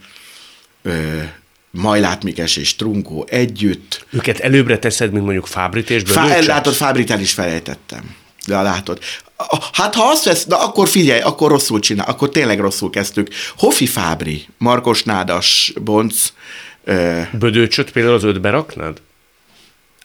Majlát 1.72 2.24
Mikes 2.24 2.56
és 2.56 2.76
Trunkó 2.76 3.26
együtt. 3.28 4.06
Őket 4.10 4.38
előbbre 4.38 4.78
teszed, 4.78 5.12
mint 5.12 5.24
mondjuk 5.24 5.46
Fábrit 5.46 5.90
és 5.90 6.02
Fá, 6.06 6.40
Látod, 6.40 6.74
Fábrit 6.74 7.10
el 7.10 7.20
is 7.20 7.32
felejtettem. 7.32 8.14
De 8.46 8.62
látod. 8.62 8.98
Hát 9.72 9.94
ha 9.94 10.04
azt 10.04 10.24
vesz, 10.24 10.46
de 10.46 10.54
akkor 10.54 10.88
figyelj, 10.88 11.20
akkor 11.20 11.50
rosszul 11.50 11.80
csinál, 11.80 12.06
akkor 12.06 12.28
tényleg 12.28 12.60
rosszul 12.60 12.90
kezdtük. 12.90 13.28
Hofi 13.56 13.86
Fábri, 13.86 14.46
Markos 14.58 15.02
Nádas, 15.02 15.72
Bonc. 15.80 16.32
Bödőcsöt 17.32 17.90
például 17.90 18.14
az 18.14 18.24
ötbe 18.24 18.50
raknád? 18.50 19.00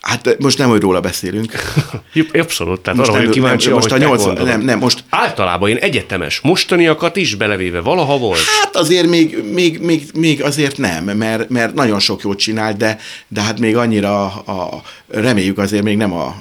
Hát 0.08 0.38
most 0.40 0.58
nem, 0.58 0.70
hogy 0.70 0.82
róla 0.82 1.00
beszélünk. 1.00 1.54
Abszolút, 2.34 2.82
tehát 2.82 3.00
most 3.00 3.12
arra 3.12 3.22
nem, 3.22 3.32
kíváncsi, 3.32 3.68
nem, 3.68 3.76
most 3.76 3.92
a 3.92 3.98
80, 3.98 4.46
nem, 4.46 4.62
nem, 4.62 4.80
most... 4.80 5.04
Általában 5.10 5.70
én 5.70 5.76
egyetemes, 5.76 6.40
mostaniakat 6.40 7.16
is 7.16 7.36
belevéve 7.36 7.80
valaha 7.80 8.18
volt. 8.18 8.40
Hát 8.62 8.76
azért 8.76 9.08
még, 9.08 9.44
még, 9.54 9.80
még, 9.80 10.10
még 10.14 10.44
azért 10.44 10.78
nem, 10.78 11.04
mert, 11.04 11.50
mert 11.50 11.74
nagyon 11.74 12.00
sok 12.00 12.22
jót 12.22 12.38
csinál, 12.38 12.74
de, 12.74 13.00
de 13.28 13.42
hát 13.42 13.60
még 13.60 13.76
annyira 13.76 14.26
a, 14.26 14.82
reméljük 15.08 15.58
azért 15.58 15.84
még 15.84 15.98
nem 15.98 16.14
a 16.14 16.36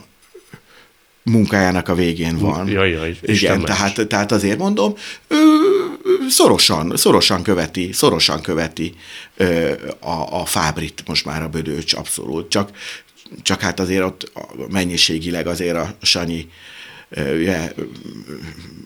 munkájának 1.23 1.89
a 1.89 1.95
végén 1.95 2.39
van. 2.39 2.69
Jaj, 2.69 2.91
jaj, 2.91 3.17
Igen, 3.23 3.61
tehát, 3.61 4.07
tehát 4.09 4.33
azért 4.33 4.59
mondom, 4.59 4.95
ő, 5.29 5.37
szorosan, 6.29 6.93
szorosan 6.97 7.43
követi, 7.43 7.93
szorosan 7.93 8.41
követi 8.41 8.95
a, 10.01 10.41
a 10.41 10.45
Fábrit 10.45 11.03
most 11.07 11.25
már 11.25 11.43
a 11.43 11.49
Bödőcs, 11.49 11.95
abszolút. 11.95 12.51
Csak, 12.51 12.71
csak 13.43 13.61
hát 13.61 13.81
azért 13.81 14.05
ott 14.05 14.33
mennyiségileg 14.71 15.47
azért 15.47 15.77
a 15.77 15.97
Sanyi 16.03 16.49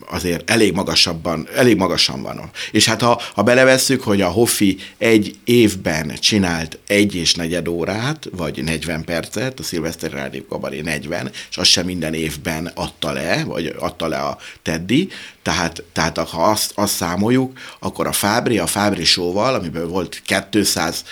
azért 0.06 0.50
elég 0.50 0.72
magasabban, 0.72 1.48
elég 1.54 1.76
magasan 1.76 2.22
van. 2.22 2.50
És 2.70 2.84
hát 2.84 3.00
ha, 3.00 3.20
ha 3.34 3.42
belevesszük, 3.42 4.02
hogy 4.02 4.20
a 4.20 4.28
Hoffi 4.28 4.78
egy 4.98 5.36
évben 5.44 6.12
csinált 6.18 6.78
egy 6.86 7.14
és 7.14 7.34
negyed 7.34 7.68
órát, 7.68 8.28
vagy 8.32 8.64
40 8.64 9.04
percet, 9.04 9.58
a 9.58 9.62
Szilveszter 9.62 10.10
Rádió 10.10 10.44
Kabaré 10.48 10.80
40, 10.80 11.30
és 11.50 11.56
azt 11.56 11.70
sem 11.70 11.86
minden 11.86 12.14
évben 12.14 12.70
adta 12.74 13.12
le, 13.12 13.44
vagy 13.44 13.74
adta 13.78 14.08
le 14.08 14.18
a 14.18 14.38
Teddy, 14.62 15.08
tehát, 15.42 15.82
tehát 15.92 16.18
ha 16.18 16.42
azt, 16.42 16.72
azt 16.74 16.94
számoljuk, 16.94 17.58
akkor 17.78 18.06
a 18.06 18.12
Fábri, 18.12 18.58
a 18.58 18.66
Fábri 18.66 19.04
showval, 19.04 19.54
amiben 19.54 19.88
volt 19.88 20.22
200, 20.50 21.04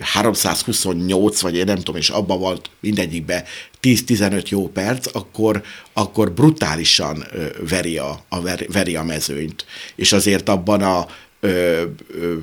328, 0.00 1.40
vagy 1.40 1.56
én 1.56 1.64
nem 1.64 1.76
tudom, 1.76 1.96
és 1.96 2.08
abban 2.08 2.38
volt 2.38 2.70
mindegyikben 2.80 3.44
10-15 3.84 4.48
jó 4.48 4.68
perc, 4.68 5.16
akkor, 5.16 5.62
akkor 5.92 6.32
brutálisan 6.32 7.24
veri 7.68 7.98
a, 7.98 8.24
a, 8.28 8.40
veri 8.68 8.96
a 8.96 9.02
mezőnyt. 9.02 9.64
És 9.94 10.12
azért 10.12 10.48
abban 10.48 10.82
a 10.82 11.06
ö, 11.40 11.82
ö, 12.20 12.36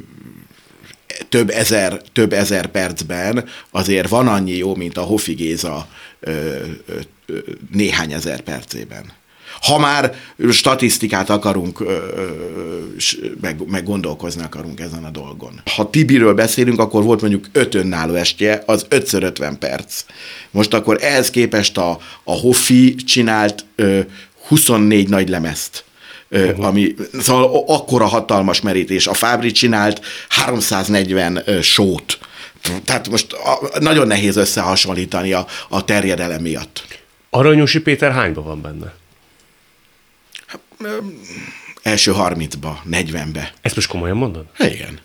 több 1.29 1.49
ezer, 1.49 2.01
több 2.13 2.33
ezer 2.33 2.67
percben 2.67 3.49
azért 3.71 4.07
van 4.07 4.27
annyi 4.27 4.55
jó, 4.55 4.75
mint 4.75 4.97
a 4.97 5.01
Hofi 5.01 5.33
Géza 5.33 5.87
ö, 6.19 6.63
ö, 7.25 7.39
néhány 7.71 8.13
ezer 8.13 8.41
percében. 8.41 9.19
Ha 9.61 9.77
már 9.77 10.15
statisztikát 10.49 11.29
akarunk, 11.29 11.83
meg, 13.41 13.67
meg 13.67 13.83
gondolkozni 13.83 14.43
akarunk 14.43 14.79
ezen 14.79 15.03
a 15.03 15.09
dolgon. 15.09 15.61
Ha 15.75 15.89
Tibiről 15.89 16.33
beszélünk, 16.33 16.79
akkor 16.79 17.03
volt 17.03 17.21
mondjuk 17.21 17.45
öt 17.51 17.75
önálló 17.75 18.13
estje, 18.13 18.63
az 18.65 18.85
5x50 18.89 19.53
perc. 19.59 20.05
Most 20.51 20.73
akkor 20.73 20.97
ehhez 21.01 21.29
képest 21.29 21.77
a, 21.77 21.99
a 22.23 22.31
Hoffi 22.31 22.95
csinált 22.95 23.65
24 24.47 25.09
nagy 25.09 25.29
lemezt. 25.29 25.83
Uh-huh. 26.33 26.65
ami 26.65 26.95
szóval 27.19 27.63
akkora 27.67 28.05
hatalmas 28.05 28.61
merítés. 28.61 29.07
A 29.07 29.13
Fábri 29.13 29.51
csinált 29.51 30.01
340 30.29 31.43
sót. 31.61 32.19
Tehát 32.85 33.09
most 33.09 33.35
nagyon 33.79 34.07
nehéz 34.07 34.35
összehasonlítani 34.35 35.33
a, 35.33 35.45
a 35.69 35.85
terjedelem 35.85 36.41
miatt. 36.41 36.83
Aranyosi 37.29 37.81
Péter 37.81 38.11
hányban 38.11 38.43
van 38.43 38.61
benne? 38.61 38.93
Első 41.81 42.13
30-ba, 42.17 42.71
40-be. 42.91 43.51
Ezt 43.61 43.75
most 43.75 43.87
komolyan 43.87 44.17
mondod? 44.17 44.45
Igen. 44.57 44.99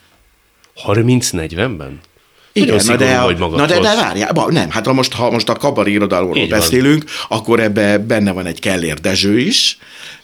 30-40-ben? 0.87 2.01
Igen, 2.53 2.81
na 2.87 2.97
de, 2.97 3.21
vagy 3.21 3.39
na 3.39 3.67
de, 3.67 3.79
de 3.79 3.95
várjál, 3.95 4.33
ba, 4.33 4.53
nem, 4.53 4.71
hát 4.71 4.87
ha 4.87 4.93
most, 4.93 5.13
ha 5.13 5.31
most 5.31 5.49
a 5.49 5.53
kabari 5.55 5.93
irodalomról 5.93 6.47
beszélünk, 6.47 7.03
van. 7.03 7.39
akkor 7.39 7.61
ebbe 7.61 7.99
benne 7.99 8.33
van 8.33 8.47
egy 8.47 8.61
Kellér 8.61 9.01
Dezső 9.01 9.39
is. 9.39 9.79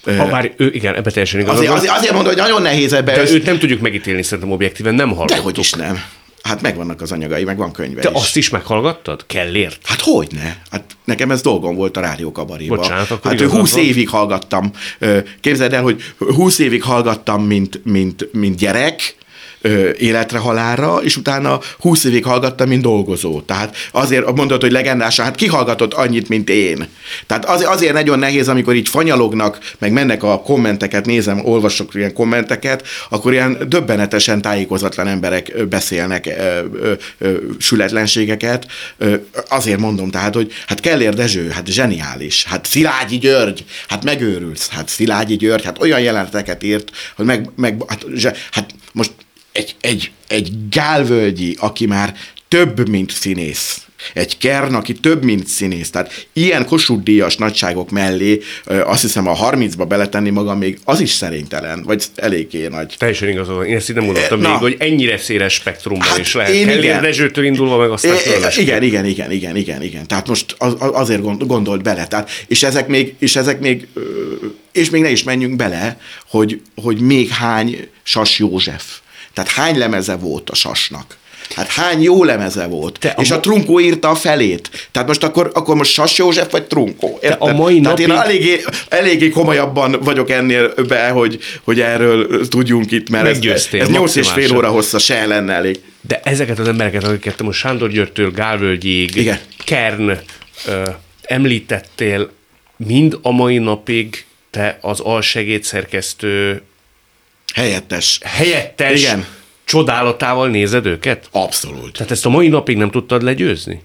Ha 0.04 0.26
bár 0.26 0.52
ő, 0.56 0.70
igen, 0.72 0.94
ebbe 0.94 1.10
teljesen 1.10 1.40
igaz. 1.40 1.56
Azért, 1.56 1.72
azért, 1.72 1.92
azért 1.92 2.12
mondom, 2.12 2.32
hogy 2.32 2.42
nagyon 2.42 2.62
nehéz 2.62 2.92
ebbe. 2.92 3.12
De 3.14 3.20
össz... 3.20 3.30
őt 3.30 3.44
nem 3.44 3.58
tudjuk 3.58 3.80
megítélni, 3.80 4.22
szerintem 4.22 4.52
objektíven, 4.52 4.94
nem 4.94 5.08
hallottuk. 5.08 5.36
Dehogy 5.36 5.58
is 5.58 5.72
nem. 5.72 6.02
Hát 6.42 6.62
megvannak 6.62 7.00
az 7.00 7.12
anyagai, 7.12 7.44
meg 7.44 7.57
van 7.57 7.72
könyve 7.72 8.00
Te 8.00 8.11
is. 8.11 8.16
azt 8.16 8.37
is 8.37 8.50
meghallgattad? 8.50 9.26
Kellért? 9.26 9.78
Hát 9.87 10.00
hogy 10.00 10.28
ne? 10.33 10.55
Hát 10.70 10.85
nekem 11.05 11.31
ez 11.31 11.40
dolgom 11.40 11.74
volt 11.74 11.96
a 11.96 12.00
Rádió 12.00 12.33
Kabariba. 12.33 12.76
Bocsánat, 12.76 13.11
akkor 13.11 13.31
hát 13.38 13.50
20 13.50 13.72
van. 13.72 13.81
évig 13.85 14.09
hallgattam. 14.09 14.70
Képzeld 15.40 15.72
el, 15.72 15.83
hogy 15.83 16.02
20 16.18 16.59
évig 16.59 16.83
hallgattam, 16.83 17.44
mint, 17.44 17.85
mint, 17.85 18.28
mint 18.33 18.57
gyerek, 18.57 19.16
életre 19.98 20.38
halálra, 20.38 20.98
és 21.03 21.16
utána 21.16 21.61
20 21.79 22.05
évig 22.05 22.25
hallgattam, 22.25 22.68
mint 22.68 22.83
dolgozó. 22.83 23.40
Tehát 23.40 23.77
azért 23.92 24.35
mondod, 24.35 24.61
hogy 24.61 24.72
legendás, 24.72 25.20
hát 25.20 25.35
kihallgatott 25.35 25.94
annyit, 25.94 26.29
mint 26.29 26.51
én. 26.51 26.87
Tehát 27.27 27.44
az, 27.44 27.64
azért 27.66 27.92
nagyon 27.92 28.18
nehéz, 28.18 28.48
amikor 28.48 28.75
így 28.75 28.88
fanyalognak, 28.88 29.59
meg 29.79 29.92
mennek 29.92 30.22
a 30.22 30.40
kommenteket, 30.40 31.07
nézem, 31.07 31.44
olvasok 31.44 31.94
ilyen 31.94 32.14
kommenteket, 32.14 32.87
akkor 33.09 33.33
ilyen 33.33 33.59
döbbenetesen 33.68 34.42
tájékozatlan 34.42 35.07
emberek 35.07 35.66
beszélnek 35.68 36.27
ö, 36.27 36.61
ö, 36.83 36.92
ö, 37.18 37.37
sületlenségeket. 37.59 38.66
Ö, 38.98 39.14
azért 39.48 39.79
mondom, 39.79 40.11
tehát, 40.11 40.35
hogy 40.35 40.53
hát 40.66 40.81
Kellér 40.81 41.14
Dezső, 41.14 41.48
hát 41.48 41.66
zseniális, 41.66 42.44
hát 42.44 42.66
Szilágyi 42.66 43.18
György, 43.18 43.64
hát 43.88 44.05
megőrülsz, 44.05 44.68
hát 44.68 44.88
Szilágyi 44.88 45.37
György, 45.37 45.64
hát 45.64 45.81
olyan 45.81 46.01
jeleneteket 46.01 46.62
írt, 46.62 46.90
hogy 47.16 47.25
meg, 47.25 47.51
meg 47.57 47.83
hát, 47.88 48.05
hát 48.51 48.75
most 48.92 49.11
egy, 49.52 49.76
egy, 49.80 50.10
egy 50.28 50.52
gálvölgyi, 50.70 51.56
aki 51.60 51.86
már 51.86 52.14
több, 52.48 52.88
mint 52.88 53.10
színész, 53.10 53.86
egy 54.14 54.38
Kern, 54.38 54.74
aki 54.74 54.92
több, 54.92 55.24
mint 55.24 55.46
színész. 55.46 55.90
Tehát 55.90 56.26
ilyen 56.32 56.66
Kossuth 56.66 57.02
díjas 57.02 57.36
nagyságok 57.36 57.90
mellé 57.90 58.40
azt 58.64 59.02
hiszem 59.02 59.28
a 59.28 59.50
30-ba 59.50 59.84
beletenni 59.88 60.30
magam 60.30 60.58
még 60.58 60.78
az 60.84 61.00
is 61.00 61.10
szerénytelen, 61.10 61.82
vagy 61.82 62.04
eléggé 62.14 62.66
nagy. 62.66 62.94
Teljesen 62.98 63.28
igazad. 63.28 63.66
Én 63.66 63.76
ezt 63.76 63.94
nem 63.94 64.04
mondottam 64.04 64.40
Na, 64.40 64.48
még, 64.48 64.58
hogy 64.58 64.76
ennyire 64.78 65.18
széles 65.18 65.54
spektrumban 65.54 66.08
hát 66.08 66.18
is 66.18 66.34
lehet. 66.34 66.52
Én 66.52 66.66
Kellér 66.66 67.00
Rezsőtől 67.00 67.44
indulva 67.44 67.76
meg 67.76 67.90
aztán 67.90 68.14
é, 68.14 68.60
igen, 68.60 68.82
igen, 68.82 69.04
igen, 69.04 69.30
igen, 69.30 69.56
igen, 69.56 69.82
igen. 69.82 70.06
Tehát 70.06 70.28
most 70.28 70.54
az, 70.58 70.74
azért 70.78 71.46
gondolt 71.46 71.82
bele. 71.82 72.06
Tehát, 72.06 72.30
és 72.46 72.62
ezek 72.62 72.86
még, 72.86 73.14
és 73.18 73.36
ezek 73.36 73.60
még, 73.60 73.86
és 74.72 74.90
még 74.90 75.02
ne 75.02 75.10
is 75.10 75.22
menjünk 75.22 75.56
bele, 75.56 76.00
hogy, 76.30 76.60
hogy 76.74 77.00
még 77.00 77.28
hány 77.28 77.88
Sas 78.02 78.38
József. 78.38 79.01
Tehát 79.35 79.51
hány 79.51 79.79
lemeze 79.79 80.16
volt 80.16 80.51
a 80.51 80.55
Sasnak? 80.55 81.16
Hát 81.55 81.68
hány 81.68 82.03
jó 82.03 82.25
lemeze 82.25 82.66
volt. 82.66 82.99
Te 82.99 83.14
és 83.18 83.31
a, 83.31 83.35
a 83.35 83.40
Trunkó 83.40 83.81
írta 83.81 84.09
a 84.09 84.14
felét. 84.14 84.88
Tehát 84.90 85.09
most 85.09 85.25
akkor, 85.25 85.51
akkor 85.55 85.77
most 85.77 85.92
Sas 85.92 86.18
József 86.18 86.51
vagy 86.51 86.66
Trunkó. 86.66 87.18
Te 87.21 87.33
a 87.38 87.53
mai 87.53 87.81
Tehát 87.81 87.99
napig... 87.99 88.14
én 88.14 88.21
eléggé, 88.21 88.61
eléggé 88.88 89.29
komolyabban 89.29 89.97
vagyok 90.01 90.31
ennél 90.31 90.75
be, 90.88 91.09
hogy, 91.09 91.38
hogy 91.62 91.81
erről 91.81 92.49
tudjunk 92.49 92.90
itt, 92.90 93.11
mert 93.11 93.47
ez, 93.47 93.68
ez 93.73 93.88
8 93.88 94.16
és 94.16 94.29
fél 94.29 94.57
óra 94.57 94.68
hossza 94.68 94.99
se 94.99 95.27
lenne 95.27 95.53
elég. 95.53 95.81
De 96.01 96.21
ezeket 96.25 96.59
az 96.59 96.68
embereket, 96.68 97.05
akiket 97.05 97.42
most 97.42 97.59
Sándor 97.59 97.90
Györgytől 97.90 98.31
Gálvölgyig, 98.31 99.16
Igen. 99.16 99.38
Kern 99.64 100.18
ö, 100.66 100.83
említettél, 101.23 102.31
mind 102.77 103.18
a 103.23 103.31
mai 103.31 103.59
napig 103.59 104.25
te 104.51 104.79
az 104.81 105.01
alsegédszerkesztő 105.01 106.62
helyettes. 107.54 108.18
Helyettes. 108.22 109.00
Igen 109.00 109.26
csodálatával 109.64 110.48
nézed 110.48 110.86
őket? 110.86 111.28
Abszolút. 111.30 111.92
Tehát 111.92 112.12
ezt 112.12 112.26
a 112.26 112.28
mai 112.28 112.48
napig 112.48 112.76
nem 112.76 112.90
tudtad 112.90 113.22
legyőzni? 113.22 113.82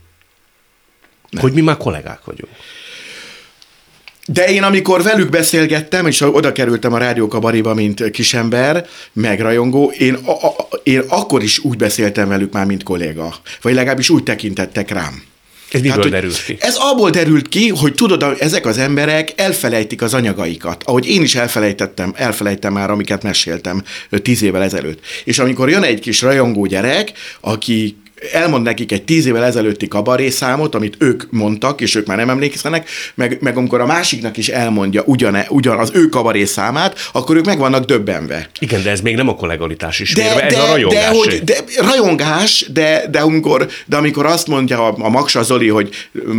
Nem. 1.30 1.42
Hogy 1.42 1.54
mi 1.54 1.62
már 1.62 1.78
kollégák 1.78 2.26
vagyunk. 2.26 2.52
De 4.26 4.48
én 4.48 4.64
amikor 4.64 5.04
velük 5.04 5.30
beszélgettem, 5.30 6.08
és 6.08 6.22
oda 6.22 6.52
kerültem 6.52 6.94
a 6.94 6.98
rádiókabariba, 6.98 7.74
mint 7.74 8.10
kisember, 8.12 8.88
meg 9.14 9.40
rajongó, 9.40 9.92
én, 9.98 10.14
a, 10.14 10.32
a, 10.32 10.56
én 10.84 11.04
akkor 11.08 11.44
is 11.44 11.60
úgy 11.60 11.78
beszéltem 11.78 12.28
velük 12.28 12.54
már, 12.54 12.66
mint 12.66 12.84
kolléga. 12.84 13.36
Vagy 13.62 13.74
legalábbis 13.74 14.10
úgy 14.10 14.24
tekintettek 14.24 14.92
rám. 14.92 15.24
Ez 15.72 15.82
miből 15.82 16.02
hát, 16.02 16.10
derült 16.12 16.44
ki? 16.44 16.58
Ez 16.60 16.76
abból 16.76 17.10
derült 17.10 17.48
ki, 17.48 17.70
hogy 17.70 17.94
tudod, 17.94 18.38
ezek 18.40 18.66
az 18.66 18.78
emberek 18.78 19.34
elfelejtik 19.36 20.02
az 20.02 20.14
anyagaikat. 20.14 20.84
Ahogy 20.84 21.08
én 21.10 21.22
is 21.22 21.36
elfelejtettem, 21.36 22.14
elfelejtem 22.16 22.74
már, 22.74 22.90
amiket 22.90 23.24
meséltem 23.24 23.84
tíz 24.22 24.42
évvel 24.42 24.64
ezelőtt. 24.64 25.00
És 25.24 25.40
amikor 25.40 25.70
jön 25.70 25.84
egy 25.84 26.00
kis 26.00 26.22
rajongó 26.22 26.66
gyerek, 26.66 27.12
aki 27.42 27.98
elmond 28.32 28.64
nekik 28.64 28.92
egy 28.92 29.04
tíz 29.04 29.26
évvel 29.26 29.44
ezelőtti 29.44 29.88
kabaré 29.88 30.30
számot, 30.30 30.76
amit 30.76 30.96
ők 31.00 31.24
mondtak, 31.32 31.82
és 31.82 31.96
ők 31.96 32.08
már 32.08 32.18
nem 32.18 32.30
emlékeznek, 32.30 32.90
meg, 33.16 33.38
meg 33.42 33.58
amikor 33.58 33.82
a 33.82 33.86
másiknak 33.86 34.38
is 34.38 34.48
elmondja 34.48 35.04
ugyan, 35.06 35.38
ugyan 35.50 35.78
az 35.78 35.90
ő 35.94 36.06
kabaré 36.06 36.46
számát, 36.46 37.10
akkor 37.12 37.36
ők 37.36 37.46
meg 37.46 37.58
vannak 37.58 37.86
döbbenve. 37.86 38.50
Igen, 38.60 38.84
de 38.84 38.90
ez 38.90 39.02
még 39.02 39.16
nem 39.16 39.28
a 39.28 39.36
kollegalitás 39.36 40.00
is, 40.00 40.14
de, 40.14 40.42
ez 40.44 40.54
de, 40.54 40.60
a 40.60 40.66
rajongás. 40.66 41.02
De, 41.02 41.08
hogy, 41.08 41.42
de, 41.44 41.56
rajongás, 41.78 42.70
de, 42.74 43.08
de, 43.12 43.20
amikor, 43.20 43.68
de 43.86 43.98
amikor 43.98 44.26
azt 44.26 44.48
mondja 44.48 44.88
a, 44.88 44.96
a 45.00 45.10
Maksa 45.10 45.44
Zoli, 45.44 45.68
hogy 45.68 45.90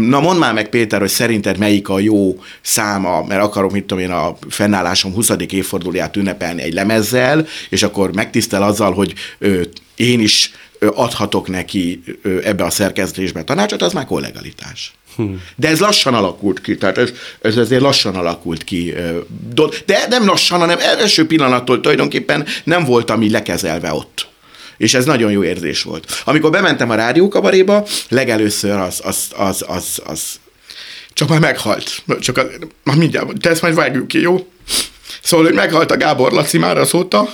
na 0.08 0.20
mondd 0.20 0.38
már 0.38 0.52
meg 0.52 0.68
Péter, 0.68 1.00
hogy 1.00 1.08
szerinted 1.08 1.58
melyik 1.58 1.88
a 1.88 1.98
jó 1.98 2.36
száma, 2.62 3.24
mert 3.28 3.42
akarom, 3.42 3.72
mit 3.72 3.84
tudom 3.84 4.04
én, 4.04 4.10
a 4.10 4.36
fennállásom 4.48 5.12
20. 5.12 5.30
évfordulóját 5.48 6.16
ünnepelni 6.16 6.62
egy 6.62 6.74
lemezzel, 6.74 7.46
és 7.68 7.82
akkor 7.82 8.14
megtisztel 8.14 8.62
azzal, 8.62 8.92
hogy 8.92 9.14
ö, 9.38 9.60
én 9.96 10.20
is 10.20 10.50
adhatok 10.78 11.48
neki 11.48 12.02
ebbe 12.42 12.64
a 12.64 12.70
szerkesztésbe 12.70 13.44
tanácsot, 13.44 13.82
az 13.82 13.92
már 13.92 14.04
kollegalitás. 14.04 14.92
Hmm. 15.16 15.42
De 15.56 15.68
ez 15.68 15.80
lassan 15.80 16.14
alakult 16.14 16.60
ki, 16.60 16.76
tehát 16.76 16.98
ez, 16.98 17.12
ez 17.40 17.56
azért 17.56 17.80
lassan 17.80 18.14
alakult 18.14 18.64
ki. 18.64 18.94
De 19.86 20.06
nem 20.08 20.26
lassan, 20.26 20.58
hanem 20.58 20.78
első 20.78 21.26
pillanattól 21.26 21.80
tulajdonképpen 21.80 22.46
nem 22.64 22.84
volt, 22.84 23.10
ami 23.10 23.30
lekezelve 23.30 23.92
ott. 23.92 24.26
És 24.76 24.94
ez 24.94 25.04
nagyon 25.04 25.30
jó 25.30 25.42
érzés 25.42 25.82
volt. 25.82 26.22
Amikor 26.24 26.50
bementem 26.50 26.90
a 26.90 26.94
rádiókabaréba, 26.94 27.86
legelőször 28.08 28.76
az, 28.76 29.00
az, 29.04 29.32
az, 29.36 29.64
az, 29.66 30.02
az 30.04 30.40
csak 31.12 31.28
már 31.28 31.40
meghalt. 31.40 32.02
Csak 32.20 32.38
a, 32.38 32.46
már 32.84 32.96
mindjárt, 32.96 33.40
te 33.40 33.50
ezt 33.50 33.62
majd 33.62 33.74
vágjuk 33.74 34.08
ki, 34.08 34.20
jó? 34.20 34.46
Szóval, 35.22 35.46
hogy 35.46 35.54
meghalt 35.54 35.90
a 35.90 35.96
Gábor 35.96 36.32
Laci 36.32 36.58
már 36.58 36.78
azóta. 36.78 37.28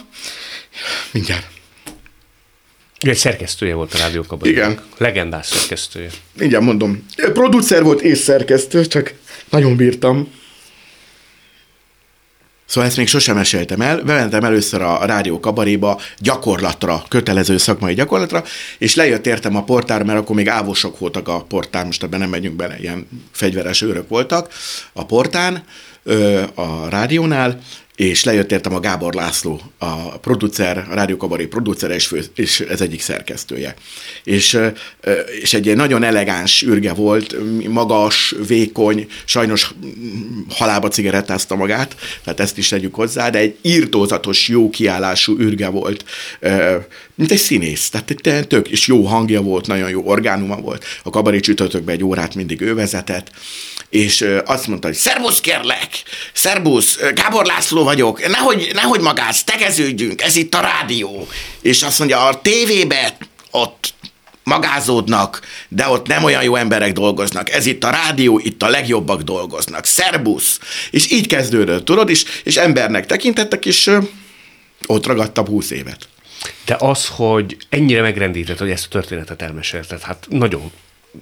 Mindjárt. 1.11 1.54
Egy 3.09 3.17
szerkesztője 3.17 3.75
volt 3.75 3.95
a 3.95 3.99
rádiókabban. 3.99 4.49
Igen. 4.49 4.81
Legendás 4.97 5.47
szerkesztője. 5.47 6.11
Igen, 6.39 6.63
mondom. 6.63 7.07
Producer 7.33 7.83
volt 7.83 8.01
és 8.01 8.19
szerkesztő, 8.19 8.87
csak 8.87 9.15
nagyon 9.51 9.77
bírtam. 9.77 10.29
Szóval 12.67 12.89
ezt 12.89 12.99
még 12.99 13.09
sosem 13.09 13.37
meséltem 13.37 13.81
el. 13.81 14.03
Bementem 14.03 14.45
először 14.45 14.83
a 14.83 15.05
rádió 15.05 15.41
kabaréba 15.41 16.01
gyakorlatra, 16.19 17.05
kötelező 17.09 17.57
szakmai 17.57 17.95
gyakorlatra, 17.95 18.45
és 18.79 18.95
lejött 18.95 19.27
értem 19.27 19.57
a 19.57 19.65
portár, 19.65 20.03
mert 20.03 20.19
akkor 20.19 20.37
még 20.37 20.49
ávosok 20.49 20.99
voltak 20.99 21.29
a 21.29 21.43
portán, 21.43 21.87
most 21.87 22.03
ebben 22.03 22.21
nem 22.21 22.29
megyünk 22.29 22.57
bele, 22.57 22.77
ilyen 22.81 23.09
fegyveres 23.33 23.83
őrök 23.83 24.09
voltak 24.09 24.53
a 24.93 25.05
portán, 25.05 25.65
a 26.55 26.89
rádiónál, 26.89 27.61
és 27.97 28.25
lejött 28.25 28.53
értem 28.53 28.75
a 28.75 28.81
Gábor 28.81 29.15
László, 29.15 29.61
a 29.79 30.19
producer, 30.19 30.87
a 30.91 30.95
rádiókabaré 30.95 31.47
producer, 31.47 31.91
és, 31.91 32.07
fő, 32.07 32.25
és 32.35 32.61
ez 32.61 32.81
egyik 32.81 33.01
szerkesztője. 33.01 33.75
És, 34.25 34.59
és 35.41 35.55
egy 35.55 35.77
nagyon 35.77 36.03
elegáns 36.03 36.63
ürge 36.63 36.93
volt, 36.93 37.37
magas, 37.69 38.35
vékony, 38.47 39.07
sajnos 39.25 39.75
halába 40.49 40.89
cigarettázta 40.89 41.55
magát, 41.55 41.97
tehát 42.25 42.41
ezt 42.41 42.59
is 42.59 42.69
tegyük 42.69 42.95
hozzá, 42.95 43.31
de 43.31 43.39
egy 43.39 43.57
írtózatos, 43.63 44.49
jó 44.49 44.71
kiállású 44.71 45.39
ürge 45.39 45.69
volt, 45.69 46.05
mint 47.15 47.31
egy 47.31 47.39
színész, 47.39 47.89
tehát 47.89 48.11
egy 48.11 48.47
tök, 48.49 48.69
és 48.69 48.87
jó 48.87 49.05
hangja 49.05 49.41
volt, 49.41 49.67
nagyon 49.67 49.91
jó 49.91 50.03
orgánuma 50.05 50.57
volt. 50.57 50.85
A 51.03 51.11
kabaré 51.11 51.41
csütörtökben 51.41 51.95
egy 51.95 52.05
órát 52.05 52.35
mindig 52.35 52.61
ő 52.61 52.75
vezetett, 52.75 53.31
és 53.89 54.27
azt 54.45 54.67
mondta, 54.67 54.87
hogy 54.87 54.97
szervusz 54.97 55.41
kérlek, 55.41 55.89
szervusz, 56.33 56.99
Gábor 57.15 57.45
László 57.45 57.85
vagyok, 57.85 58.29
nehogy, 58.29 58.71
nehogy 58.73 59.01
magázz, 59.01 59.41
tegeződjünk, 59.41 60.23
ez 60.23 60.37
itt 60.37 60.55
a 60.55 60.61
rádió. 60.61 61.29
És 61.63 61.83
azt 61.83 61.99
mondja, 61.99 62.27
a 62.27 62.41
tévébe 62.41 63.17
ott 63.51 63.95
magázódnak, 64.45 65.41
de 65.69 65.89
ott 65.89 66.07
nem 66.07 66.25
olyan 66.25 66.43
jó 66.43 66.57
emberek 66.57 66.93
dolgoznak. 66.93 67.51
Ez 67.51 67.67
itt 67.67 67.85
a 67.85 67.91
rádió, 67.91 68.41
itt 68.45 68.63
a 68.63 68.69
legjobbak 68.69 69.23
dolgoznak. 69.23 69.85
Szerbusz! 69.85 70.59
És 70.91 71.11
így 71.11 71.27
kezdődött, 71.27 71.85
tudod, 71.85 72.11
és, 72.11 72.25
és 72.45 72.57
embernek 72.57 73.07
tekintettek, 73.07 73.67
és 73.67 73.87
ö, 73.87 73.99
ott 74.87 75.07
ragadtam 75.07 75.47
húsz 75.47 75.71
évet. 75.71 76.09
De 76.65 76.77
az, 76.79 77.09
hogy 77.09 77.57
ennyire 77.69 78.01
megrendített, 78.01 78.59
hogy 78.59 78.71
ezt 78.71 78.85
a 78.85 78.89
történetet 78.89 79.43
elmesélted, 79.43 80.01
hát 80.01 80.27
nagyon 80.31 80.71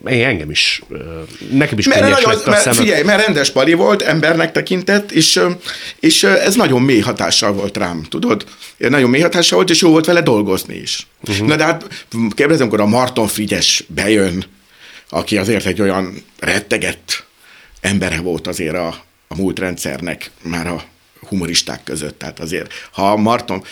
én 0.06 0.24
engem 0.24 0.50
is, 0.50 0.82
nekem 1.50 1.78
is 1.78 1.88
mert 1.88 2.00
nagyon, 2.00 2.30
lett 2.30 2.46
a 2.46 2.50
mert, 2.50 2.74
Figyelj, 2.74 3.02
mert 3.02 3.24
rendes 3.24 3.50
pali 3.50 3.72
volt, 3.72 4.02
embernek 4.02 4.52
tekintett, 4.52 5.10
és, 5.10 5.40
és 6.00 6.22
ez 6.22 6.54
nagyon 6.54 6.82
mély 6.82 7.00
hatással 7.00 7.52
volt 7.52 7.76
rám, 7.76 8.02
tudod? 8.02 8.44
Nagyon 8.76 9.10
mély 9.10 9.20
hatással 9.20 9.56
volt, 9.56 9.70
és 9.70 9.80
jó 9.80 9.90
volt 9.90 10.06
vele 10.06 10.22
dolgozni 10.22 10.74
is. 10.74 11.06
Uh-huh. 11.28 11.46
Na 11.46 11.56
de 11.56 11.64
hát 11.64 12.06
kérdezem, 12.30 12.66
amikor 12.66 12.80
a 12.80 12.86
Marton 12.86 13.26
Frigyes 13.26 13.84
bejön, 13.86 14.44
aki 15.08 15.38
azért 15.38 15.66
egy 15.66 15.80
olyan 15.80 16.24
rettegett 16.38 17.24
embere 17.80 18.20
volt 18.20 18.46
azért 18.46 18.76
a, 18.76 19.04
a 19.28 19.36
múlt 19.36 19.58
rendszernek, 19.58 20.30
már 20.42 20.66
a 20.66 20.84
humoristák 21.28 21.84
között. 21.84 22.18
Tehát 22.18 22.40
azért, 22.40 22.72
ha 22.92 23.16
Marton, 23.16 23.64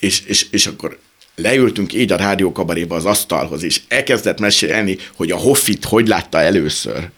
és, 0.00 0.20
és, 0.26 0.46
és 0.50 0.66
akkor 0.66 0.98
leültünk 1.34 1.92
így 1.92 2.12
a 2.12 2.16
rádiókabaréba 2.16 2.94
az 2.94 3.04
asztalhoz, 3.04 3.62
és 3.62 3.80
elkezdett 3.88 4.40
mesélni, 4.40 4.98
hogy 5.16 5.30
a 5.30 5.36
Hoffit 5.36 5.84
hogy 5.84 6.08
látta 6.08 6.40
először. 6.40 7.08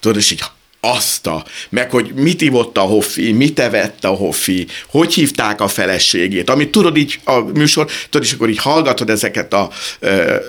Tudod, 0.00 0.16
és 0.16 0.30
így 0.30 0.42
azt 0.84 1.26
a, 1.26 1.44
meg 1.68 1.90
hogy 1.90 2.12
mit 2.14 2.40
ivott 2.40 2.78
a 2.78 2.80
Hoffi, 2.80 3.32
mit 3.32 3.58
evett 3.58 4.04
a 4.04 4.08
Hoffi, 4.08 4.66
hogy 4.88 5.14
hívták 5.14 5.60
a 5.60 5.68
feleségét, 5.68 6.50
amit 6.50 6.70
tudod 6.70 6.96
így 6.96 7.20
a 7.24 7.38
műsor, 7.38 7.90
tudod, 8.10 8.26
és 8.26 8.32
akkor 8.32 8.48
így 8.48 8.58
hallgatod 8.58 9.10
ezeket 9.10 9.52
a, 9.52 9.70
a, 10.00 10.06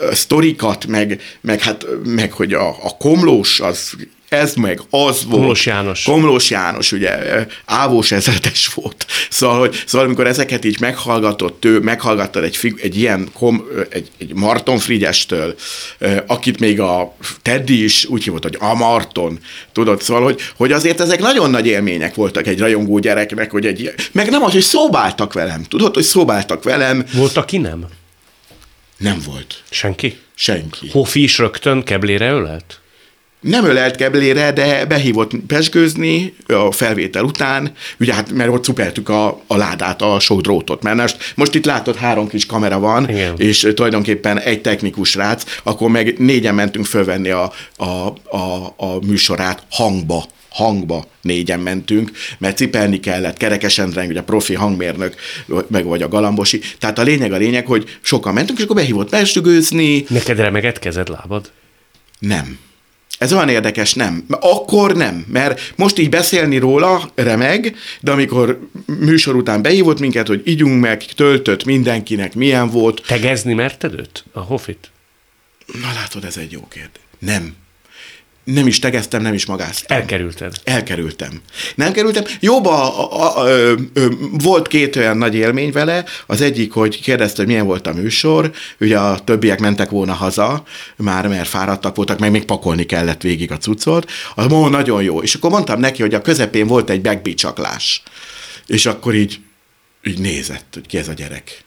a 0.09 0.15
sztorikat, 0.15 0.85
meg, 0.85 1.21
meg, 1.41 1.61
hát, 1.61 1.85
meg 2.05 2.31
hogy 2.31 2.53
a, 2.53 2.67
a 2.67 2.97
komlós 2.97 3.59
az 3.59 3.93
ez 4.29 4.53
meg 4.53 4.81
az 4.89 5.23
volt. 5.23 5.29
Komlós 5.29 5.65
János. 5.65 6.03
Komlós 6.03 6.49
János, 6.49 6.91
ugye, 6.91 7.45
ávós 7.65 8.11
ezredes 8.11 8.67
volt. 8.73 9.05
Szóval, 9.29 9.59
hogy, 9.59 9.83
szóval 9.85 10.05
amikor 10.05 10.27
ezeket 10.27 10.65
így 10.65 10.79
meghallgatott, 10.79 11.65
ő 11.65 11.79
meghallgattad 11.79 12.43
egy, 12.43 12.55
fig, 12.55 12.79
egy 12.81 12.97
ilyen 12.97 13.29
kom, 13.33 13.63
egy, 13.89 14.09
egy 14.17 14.33
Marton 14.33 14.79
Frigyestől, 14.79 15.55
akit 16.27 16.59
még 16.59 16.79
a 16.79 17.15
Teddy 17.41 17.83
is 17.83 18.05
úgy 18.05 18.23
hívott, 18.23 18.43
hogy 18.43 18.57
a 18.59 18.73
Marton, 18.73 19.39
tudod, 19.71 20.01
szóval, 20.01 20.23
hogy, 20.23 20.41
hogy 20.55 20.71
azért 20.71 20.99
ezek 20.99 21.19
nagyon 21.19 21.49
nagy 21.49 21.67
élmények 21.67 22.15
voltak 22.15 22.47
egy 22.47 22.59
rajongó 22.59 22.99
gyereknek, 22.99 23.51
hogy 23.51 23.65
egy 23.65 23.93
meg 24.11 24.29
nem 24.29 24.43
az, 24.43 24.51
hogy 24.51 24.61
szóbáltak 24.61 25.33
velem, 25.33 25.63
tudod, 25.63 25.93
hogy 25.93 26.03
szóbáltak 26.03 26.63
velem. 26.63 27.05
Volt, 27.13 27.38
aki 27.38 27.57
nem? 27.57 27.85
Nem 28.97 29.21
volt. 29.25 29.63
Senki? 29.69 30.19
Senki. 30.35 30.89
Hofi 30.91 31.23
is 31.23 31.38
rögtön 31.38 31.83
keblére 31.83 32.31
ölelt? 32.31 32.79
Nem 33.45 33.65
ölelt 33.65 33.95
keblére, 33.95 34.51
de 34.51 34.86
behívott 34.86 35.31
pesgőzni 35.47 36.34
a 36.47 36.71
felvétel 36.71 37.23
után, 37.23 37.71
ugye 37.99 38.13
hát, 38.13 38.31
mert 38.31 38.49
ott 38.49 38.63
cupeltük 38.63 39.10
a, 39.10 39.41
a 39.47 39.58
ládát, 39.58 40.01
a 40.01 40.19
sódrótot, 40.19 40.84
mert 40.84 40.97
most, 40.97 41.34
most 41.36 41.55
itt 41.55 41.65
látod, 41.65 41.95
három 41.95 42.27
kis 42.27 42.45
kamera 42.45 42.79
van, 42.79 43.10
Igen. 43.10 43.34
és 43.38 43.67
tulajdonképpen 43.75 44.39
egy 44.39 44.62
technikus 44.62 45.15
rác, 45.15 45.43
akkor 45.63 45.89
meg 45.89 46.17
négyen 46.17 46.55
mentünk 46.55 46.86
fölvenni 46.86 47.29
a, 47.29 47.51
a, 47.75 47.86
a, 48.38 48.73
a 48.77 48.99
műsorát 49.08 49.63
hangba 49.69 50.25
hangba 50.49 51.05
négyen 51.21 51.60
mentünk, 51.60 52.12
mert 52.38 52.58
cipelni 52.58 52.99
kellett, 52.99 53.38
Kerekes 53.38 53.77
Endreng, 53.77 54.10
ugye 54.10 54.19
a 54.19 54.23
profi 54.23 54.53
hangmérnök, 54.53 55.15
meg 55.67 55.86
vagy 55.86 56.01
a 56.01 56.08
Galambosi. 56.08 56.62
Tehát 56.79 56.99
a 56.99 57.03
lényeg 57.03 57.31
a 57.31 57.38
lényeg, 57.38 57.65
hogy 57.65 57.97
sokan 58.01 58.34
mentünk, 58.34 58.58
és 58.58 58.63
akkor 58.63 58.75
behívott 58.75 59.12
mesdügőzni. 59.12 60.05
Neked 60.10 60.38
remegett 60.38 60.79
kezed, 60.79 61.10
lábad? 61.10 61.51
Nem. 62.19 62.58
Ez 63.17 63.34
olyan 63.34 63.49
érdekes, 63.49 63.93
nem. 63.93 64.25
Akkor 64.30 64.95
nem, 64.95 65.25
mert 65.28 65.73
most 65.75 65.97
így 65.97 66.10
beszélni 66.10 66.58
róla 66.58 67.12
remeg, 67.15 67.75
de 67.99 68.12
amikor 68.12 68.69
műsor 68.99 69.36
után 69.36 69.62
behívott 69.62 69.99
minket, 69.99 70.28
hogy 70.28 70.41
ígyunk 70.45 70.82
meg, 70.82 71.04
töltött 71.06 71.63
mindenkinek, 71.63 72.34
milyen 72.34 72.69
volt. 72.69 73.04
Tegezni 73.08 73.54
merted 73.54 73.93
őt, 73.93 74.25
a 74.32 74.39
hofit? 74.39 74.91
Na 75.82 75.93
látod, 75.93 76.23
ez 76.23 76.38
egy 76.38 76.51
jó 76.51 76.67
kérdés. 76.67 77.01
Nem 77.19 77.56
nem 78.45 78.67
is 78.67 78.79
tegeztem, 78.79 79.21
nem 79.21 79.34
is 79.34 79.45
magáztam. 79.45 79.97
Elkerülted. 79.97 80.53
Elkerültem. 80.63 81.41
Nem 81.75 81.91
kerültem. 81.91 82.23
Jobb 82.39 82.65
a, 82.65 83.01
a, 83.01 83.13
a, 83.13 83.47
a, 83.47 83.71
a, 83.71 83.75
volt 84.31 84.67
két 84.67 84.95
olyan 84.95 85.17
nagy 85.17 85.36
élmény 85.36 85.71
vele. 85.71 86.05
Az 86.25 86.41
egyik, 86.41 86.71
hogy 86.71 87.01
kérdezte, 87.01 87.38
hogy 87.38 87.47
milyen 87.47 87.65
volt 87.65 87.88
a 87.88 87.93
műsor. 87.93 88.51
Ugye 88.79 88.99
a 88.99 89.19
többiek 89.19 89.60
mentek 89.60 89.89
volna 89.89 90.13
haza, 90.13 90.63
már 90.95 91.27
mert 91.27 91.47
fáradtak 91.47 91.95
voltak, 91.95 92.19
meg 92.19 92.31
még 92.31 92.45
pakolni 92.45 92.84
kellett 92.84 93.21
végig 93.21 93.51
a 93.51 93.58
cuccot. 93.58 94.12
Az 94.36 94.47
mondom, 94.47 94.71
nagyon 94.71 95.03
jó. 95.03 95.21
És 95.21 95.36
akkor 95.36 95.49
mondtam 95.49 95.79
neki, 95.79 96.01
hogy 96.01 96.13
a 96.13 96.21
közepén 96.21 96.67
volt 96.67 96.89
egy 96.89 97.03
megbicsaklás. 97.03 98.03
És 98.65 98.86
akkor 98.86 99.15
így, 99.15 99.39
így 100.03 100.19
nézett, 100.19 100.67
hogy 100.73 100.88
ki 100.88 100.97
ez 100.97 101.08
a 101.08 101.13
gyerek, 101.13 101.63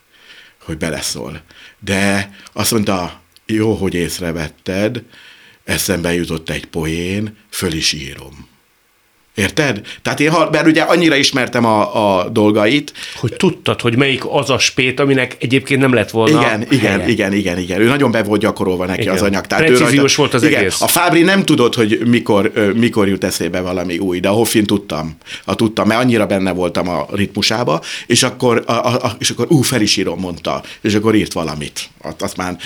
hogy 0.65 0.77
beleszól. 0.77 1.43
De 1.79 2.31
azt 2.53 2.71
mondta, 2.71 3.21
jó, 3.47 3.75
hogy 3.75 3.95
észrevetted, 3.95 5.03
eszembe 5.69 6.15
jutott 6.15 6.51
egy 6.51 6.67
poén, 6.67 7.37
föl 7.51 7.73
is 7.73 7.93
írom. 7.93 8.49
Érted? 9.39 9.81
Tehát 10.03 10.21
én, 10.21 10.33
mert 10.51 10.67
ugye 10.67 10.83
annyira 10.83 11.15
ismertem 11.15 11.65
a, 11.65 12.19
a 12.19 12.29
dolgait. 12.29 12.93
Hogy 13.17 13.35
tudtad, 13.37 13.81
hogy 13.81 13.97
melyik 13.97 14.23
az 14.31 14.51
a 14.51 14.59
spét, 14.59 15.01
aminek 15.01 15.37
egyébként 15.41 15.81
nem 15.81 15.93
lett 15.93 16.11
volna 16.11 16.41
Igen, 16.41 16.67
igen, 16.71 16.91
helye. 16.91 17.09
igen, 17.09 17.33
igen, 17.33 17.59
igen. 17.59 17.81
Ő 17.81 17.87
nagyon 17.87 18.11
be 18.11 18.23
volt 18.23 18.41
gyakorolva 18.41 18.87
neki 18.87 19.01
igen. 19.01 19.15
az 19.15 19.23
anyag. 19.23 19.47
Tehát 19.47 19.65
Precíziós 19.65 20.17
rajta, 20.17 20.17
volt 20.17 20.35
az 20.35 20.43
igen, 20.43 20.61
egész. 20.61 20.81
A 20.81 20.87
Fábri 20.87 21.23
nem 21.23 21.45
tudott, 21.45 21.75
hogy 21.75 22.01
mikor, 22.07 22.53
mikor 22.75 23.09
jut 23.09 23.25
eszébe 23.25 23.61
valami 23.61 23.99
új, 23.99 24.21
de 24.21 24.29
a 24.29 24.33
Hoffin 24.33 24.65
tudtam. 24.65 25.17
A 25.45 25.55
tudtam, 25.55 25.87
mert 25.87 26.01
annyira 26.01 26.27
benne 26.27 26.53
voltam 26.53 26.89
a 26.89 27.07
ritmusába, 27.13 27.83
és 28.07 28.23
akkor, 28.23 28.63
a, 28.67 28.73
a, 28.73 29.17
és 29.19 29.31
akkor 29.31 29.47
ú, 29.49 29.63
fel 29.63 29.81
is 29.81 29.97
írom, 29.97 30.21
mondta, 30.21 30.63
és 30.81 30.95
akkor 30.95 31.15
írt 31.15 31.33
valamit. 31.33 31.89
Azt 32.19 32.37
már, 32.37 32.57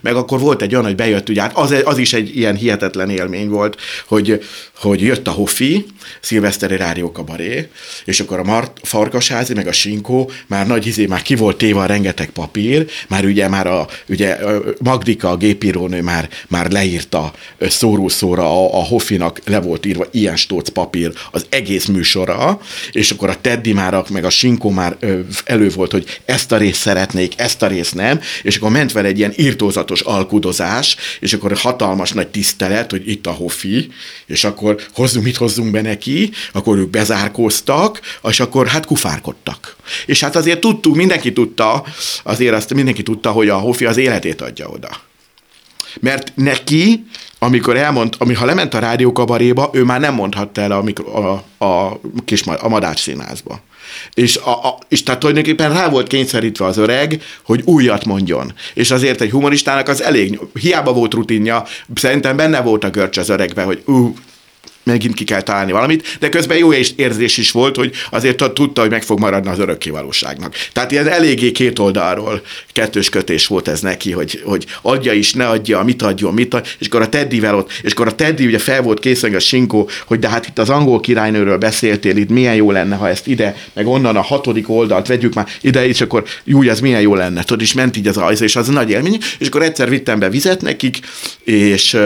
meg 0.00 0.14
akkor 0.14 0.40
volt 0.40 0.62
egy 0.62 0.72
olyan, 0.72 0.84
hogy 0.84 0.94
bejött, 0.94 1.28
ugye, 1.28 1.40
hát 1.40 1.56
az, 1.56 1.74
az 1.84 1.98
is 1.98 2.12
egy 2.12 2.36
ilyen 2.36 2.56
hihetetlen 2.56 3.10
élmény 3.10 3.48
volt, 3.48 3.76
hogy, 4.06 4.42
hogy 4.80 5.00
jött 5.00 5.26
a 5.26 5.30
Hoffi, 5.30 5.86
szilveszteri 6.20 6.76
rádió 6.76 7.12
kabaré, 7.12 7.68
és 8.04 8.20
akkor 8.20 8.38
a 8.38 8.44
Mart, 8.44 8.80
Farkasházi, 8.82 9.54
meg 9.54 9.66
a 9.66 9.72
Sinkó 9.72 10.30
már 10.46 10.66
nagy 10.66 10.86
izé, 10.86 11.06
már 11.06 11.22
ki 11.22 11.34
volt 11.34 11.56
téve 11.56 11.80
a 11.80 11.86
rengeteg 11.86 12.30
papír, 12.30 12.86
már 13.08 13.24
ugye 13.24 13.48
már 13.48 13.66
a, 13.66 13.88
ugye 14.08 14.36
Magdika, 14.78 15.30
a 15.30 15.36
gépírónő 15.36 16.02
már, 16.02 16.28
már 16.48 16.70
leírta 16.70 17.32
szóró-szóra 17.60 18.42
a, 18.42 18.78
a 18.78 18.84
Hoffinak 18.84 19.40
le 19.44 19.60
volt 19.60 19.86
írva 19.86 20.06
ilyen 20.10 20.36
stóc 20.36 20.68
papír 20.68 21.12
az 21.30 21.46
egész 21.48 21.86
műsora, 21.86 22.60
és 22.92 23.10
akkor 23.10 23.28
a 23.28 23.40
Teddy 23.40 23.72
már, 23.72 24.04
meg 24.10 24.24
a 24.24 24.30
Sinkó 24.30 24.70
már 24.70 24.96
elő 25.44 25.68
volt, 25.68 25.92
hogy 25.92 26.20
ezt 26.24 26.52
a 26.52 26.56
részt 26.56 26.80
szeretnék, 26.80 27.32
ezt 27.36 27.62
a 27.62 27.66
részt 27.66 27.94
nem, 27.94 28.20
és 28.42 28.56
akkor 28.56 28.70
ment 28.70 28.92
vele 28.92 29.08
egy 29.08 29.18
ilyen 29.18 29.32
írtózatos 29.36 30.00
alkudozás, 30.00 30.96
és 31.20 31.32
akkor 31.32 31.56
hatalmas 31.56 32.12
nagy 32.12 32.28
tisztelet, 32.28 32.90
hogy 32.90 33.08
itt 33.08 33.26
a 33.26 33.30
Hoffi, 33.30 33.88
és 34.26 34.44
akkor 34.44 34.67
hozzunk, 34.94 35.24
mit 35.24 35.36
hozzunk 35.36 35.70
be 35.70 35.82
neki, 35.82 36.30
akkor 36.52 36.78
ők 36.78 36.90
bezárkóztak, 36.90 38.00
és 38.28 38.40
akkor 38.40 38.66
hát 38.66 38.86
kufárkodtak. 38.86 39.76
És 40.06 40.20
hát 40.20 40.36
azért 40.36 40.60
tudtuk, 40.60 40.94
mindenki 40.94 41.32
tudta, 41.32 41.84
azért 42.22 42.54
azt 42.54 42.74
mindenki 42.74 43.02
tudta, 43.02 43.30
hogy 43.30 43.48
a 43.48 43.56
Hofi 43.56 43.84
az 43.84 43.96
életét 43.96 44.40
adja 44.40 44.68
oda. 44.68 44.90
Mert 46.00 46.32
neki, 46.34 47.04
amikor 47.38 47.76
elmond, 47.76 48.14
ami, 48.18 48.34
ha 48.34 48.44
lement 48.44 48.74
a 48.74 48.78
rádiókabaréba, 48.78 49.70
ő 49.72 49.84
már 49.84 50.00
nem 50.00 50.14
mondhatta 50.14 50.60
el 50.60 50.72
amikor 50.72 51.06
a, 51.06 51.64
a, 51.64 52.00
kis, 52.24 52.42
a 52.42 52.68
Madács 52.68 53.00
színházba. 53.00 53.60
És, 54.14 54.36
a, 54.36 54.50
a, 54.50 54.78
és 54.88 55.02
tehát 55.02 55.20
tulajdonképpen 55.20 55.72
rá 55.72 55.88
volt 55.88 56.06
kényszerítve 56.06 56.64
az 56.64 56.76
öreg, 56.76 57.22
hogy 57.42 57.62
újat 57.64 58.04
mondjon. 58.04 58.52
És 58.74 58.90
azért 58.90 59.20
egy 59.20 59.30
humoristának 59.30 59.88
az 59.88 60.02
elég, 60.02 60.40
hiába 60.60 60.92
volt 60.92 61.14
rutinja, 61.14 61.64
szerintem 61.94 62.36
benne 62.36 62.60
volt 62.60 62.84
a 62.84 62.90
görcs 62.90 63.16
az 63.16 63.28
öregbe, 63.28 63.62
hogy 63.62 63.82
ú, 63.86 64.14
megint 64.88 65.14
ki 65.14 65.24
kell 65.24 65.42
találni 65.42 65.72
valamit, 65.72 66.16
de 66.20 66.28
közben 66.28 66.58
jó 66.58 66.72
érzés 66.96 67.36
is 67.36 67.50
volt, 67.50 67.76
hogy 67.76 67.92
azért 68.10 68.52
tudta, 68.52 68.80
hogy 68.80 68.90
meg 68.90 69.02
fog 69.02 69.18
maradni 69.18 69.50
az 69.50 69.58
örökkévalóságnak. 69.58 70.54
Tehát 70.72 70.90
ilyen 70.90 71.08
eléggé 71.08 71.52
két 71.52 71.78
oldalról 71.78 72.42
kettős 72.72 73.08
kötés 73.08 73.46
volt 73.46 73.68
ez 73.68 73.80
neki, 73.80 74.12
hogy, 74.12 74.40
hogy 74.44 74.66
adja 74.82 75.12
is, 75.12 75.32
ne 75.32 75.48
adja, 75.48 75.82
mit 75.82 76.02
adjon, 76.02 76.34
mit 76.34 76.54
adja, 76.54 76.72
és 76.78 76.86
akkor 76.86 77.02
a 77.02 77.08
Teddyvel 77.08 77.56
ott, 77.56 77.70
és 77.82 77.92
akkor 77.92 78.06
a 78.06 78.14
Teddy 78.14 78.46
ugye 78.46 78.58
fel 78.58 78.82
volt 78.82 79.00
készen 79.00 79.34
a 79.34 79.38
Sinkó, 79.38 79.88
hogy 80.06 80.18
de 80.18 80.28
hát 80.28 80.46
itt 80.46 80.58
az 80.58 80.70
angol 80.70 81.00
királynőről 81.00 81.58
beszéltél, 81.58 82.16
itt 82.16 82.28
milyen 82.28 82.54
jó 82.54 82.70
lenne, 82.70 82.96
ha 82.96 83.08
ezt 83.08 83.26
ide, 83.26 83.56
meg 83.72 83.86
onnan 83.86 84.16
a 84.16 84.22
hatodik 84.22 84.68
oldalt 84.68 85.06
vegyük 85.06 85.34
már 85.34 85.48
ide, 85.60 85.86
és 85.86 86.00
akkor 86.00 86.24
jó, 86.44 86.62
ez 86.62 86.80
milyen 86.80 87.00
jó 87.00 87.14
lenne, 87.14 87.42
tudod, 87.42 87.62
és 87.62 87.72
ment 87.72 87.96
így 87.96 88.06
az 88.06 88.16
ajza, 88.16 88.44
és 88.44 88.56
az 88.56 88.68
nagy 88.68 88.90
élmény, 88.90 89.18
és 89.38 89.46
akkor 89.46 89.62
egyszer 89.62 89.88
vittem 89.88 90.18
be 90.18 90.28
vizet 90.28 90.62
nekik, 90.62 90.98
és 91.44 91.96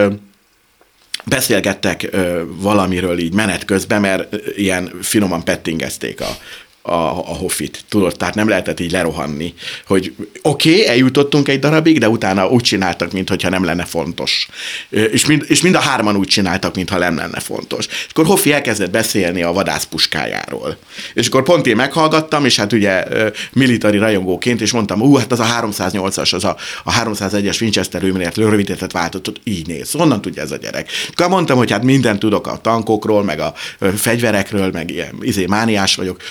beszélgettek 1.23 2.07
ö, 2.11 2.43
valamiről 2.47 3.19
így 3.19 3.33
menet 3.33 3.65
közben, 3.65 4.01
mert 4.01 4.35
ilyen 4.55 4.91
finoman 5.01 5.43
pettingezték 5.43 6.21
a, 6.21 6.37
a, 6.85 6.93
a 6.93 7.35
hoffit, 7.35 7.85
tudod, 7.89 8.17
tehát 8.17 8.35
nem 8.35 8.47
lehetett 8.47 8.79
így 8.79 8.91
lerohanni, 8.91 9.53
hogy 9.87 10.13
oké, 10.41 10.69
okay, 10.71 10.87
eljutottunk 10.87 11.47
egy 11.47 11.59
darabig, 11.59 11.99
de 11.99 12.09
utána 12.09 12.49
úgy 12.49 12.61
csináltak, 12.61 13.11
mintha 13.11 13.49
nem 13.49 13.63
lenne 13.63 13.85
fontos. 13.85 14.47
És 14.89 15.25
mind, 15.25 15.45
és 15.47 15.61
mind 15.61 15.75
a 15.75 15.79
hárman 15.79 16.15
úgy 16.15 16.27
csináltak, 16.27 16.75
mintha 16.75 16.97
nem 16.97 17.15
lenne 17.15 17.39
fontos. 17.39 17.87
És 17.87 18.07
akkor 18.09 18.25
Hoffi 18.25 18.51
elkezdett 18.51 18.89
beszélni 18.89 19.43
a 19.43 19.53
vadászpuskájáról. 19.53 20.77
És 21.13 21.27
akkor 21.27 21.43
pont 21.43 21.67
én 21.67 21.75
meghallgattam, 21.75 22.45
és 22.45 22.55
hát 22.55 22.73
ugye 22.73 23.03
militári 23.53 23.97
rajongóként, 23.97 24.61
és 24.61 24.71
mondtam, 24.71 25.01
ú, 25.01 25.15
hát 25.15 25.31
az 25.31 25.39
a 25.39 25.45
308-as, 25.45 26.33
az 26.33 26.43
a, 26.43 26.57
a 26.83 26.93
301-es 26.93 27.61
Winchester 27.61 28.01
lőmérét 28.01 28.37
rövidített 28.37 28.91
váltott, 28.91 29.41
így 29.43 29.67
néz. 29.67 29.91
Honnan 29.91 30.21
tudja 30.21 30.41
ez 30.41 30.51
a 30.51 30.57
gyerek? 30.57 30.89
Akkor 31.11 31.27
mondtam, 31.27 31.57
hogy 31.57 31.71
hát 31.71 31.83
mindent 31.83 32.19
tudok 32.19 32.47
a 32.47 32.57
tankokról, 32.61 33.23
meg 33.23 33.39
a 33.39 33.53
fegyverekről, 33.95 34.71
meg 34.71 34.91
ilyen 34.91 35.15
izé, 35.21 35.45
mániás 35.45 35.95
vagyok 35.95 36.21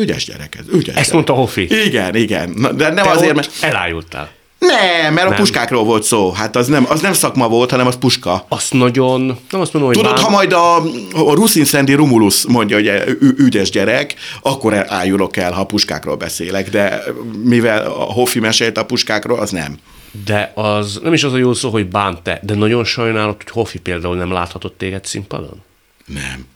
ügyes 0.00 0.24
gyerek 0.24 0.54
ez, 0.54 0.64
ügyes 0.68 0.86
Ezt 0.86 0.94
gyerek. 0.94 1.12
mondta 1.12 1.32
Hoffi. 1.32 1.84
Igen, 1.86 2.14
igen. 2.14 2.68
De 2.76 2.90
nem 2.90 3.04
Te 3.04 3.10
azért, 3.10 3.34
mert... 3.34 3.50
elájultál. 3.60 4.30
Nem, 4.66 5.14
mert 5.14 5.28
nem. 5.28 5.32
a 5.32 5.40
puskákról 5.40 5.84
volt 5.84 6.02
szó. 6.02 6.32
Hát 6.32 6.56
az 6.56 6.66
nem, 6.66 6.86
az 6.88 7.00
nem 7.00 7.12
szakma 7.12 7.48
volt, 7.48 7.70
hanem 7.70 7.86
az 7.86 7.96
puska. 7.96 8.44
Azt 8.48 8.72
nagyon, 8.72 9.26
nem 9.50 9.60
azt 9.60 9.72
mondom, 9.72 9.92
hogy 9.92 10.00
Tudod, 10.00 10.14
bán... 10.14 10.24
ha 10.24 10.30
majd 10.30 10.52
a, 10.52 10.76
a 11.12 11.34
Ruszin 11.34 11.64
Szendi 11.64 11.92
Rumulus 11.94 12.46
mondja, 12.46 12.76
hogy 12.76 13.16
ügyes 13.36 13.70
gyerek, 13.70 14.14
akkor 14.42 14.84
ájulok 14.86 15.36
el, 15.36 15.52
ha 15.52 15.60
a 15.60 15.66
puskákról 15.66 16.16
beszélek, 16.16 16.70
de 16.70 17.02
mivel 17.44 17.86
a 17.86 17.90
Hoffi 17.90 18.40
mesélt 18.40 18.78
a 18.78 18.84
puskákról, 18.84 19.38
az 19.38 19.50
nem. 19.50 19.78
De 20.24 20.52
az 20.54 21.00
nem 21.02 21.12
is 21.12 21.24
az 21.24 21.32
a 21.32 21.36
jó 21.36 21.52
szó, 21.54 21.70
hogy 21.70 21.86
bánt 21.86 22.22
te, 22.22 22.40
de 22.42 22.54
nagyon 22.54 22.84
sajnálod, 22.84 23.36
hogy 23.36 23.50
Hoffi 23.50 23.78
például 23.78 24.16
nem 24.16 24.32
láthatott 24.32 24.78
téged 24.78 25.04
színpadon? 25.04 25.62
Nem. 26.06 26.46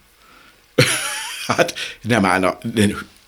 hát 1.57 1.75
nem 2.03 2.25
állna. 2.25 2.59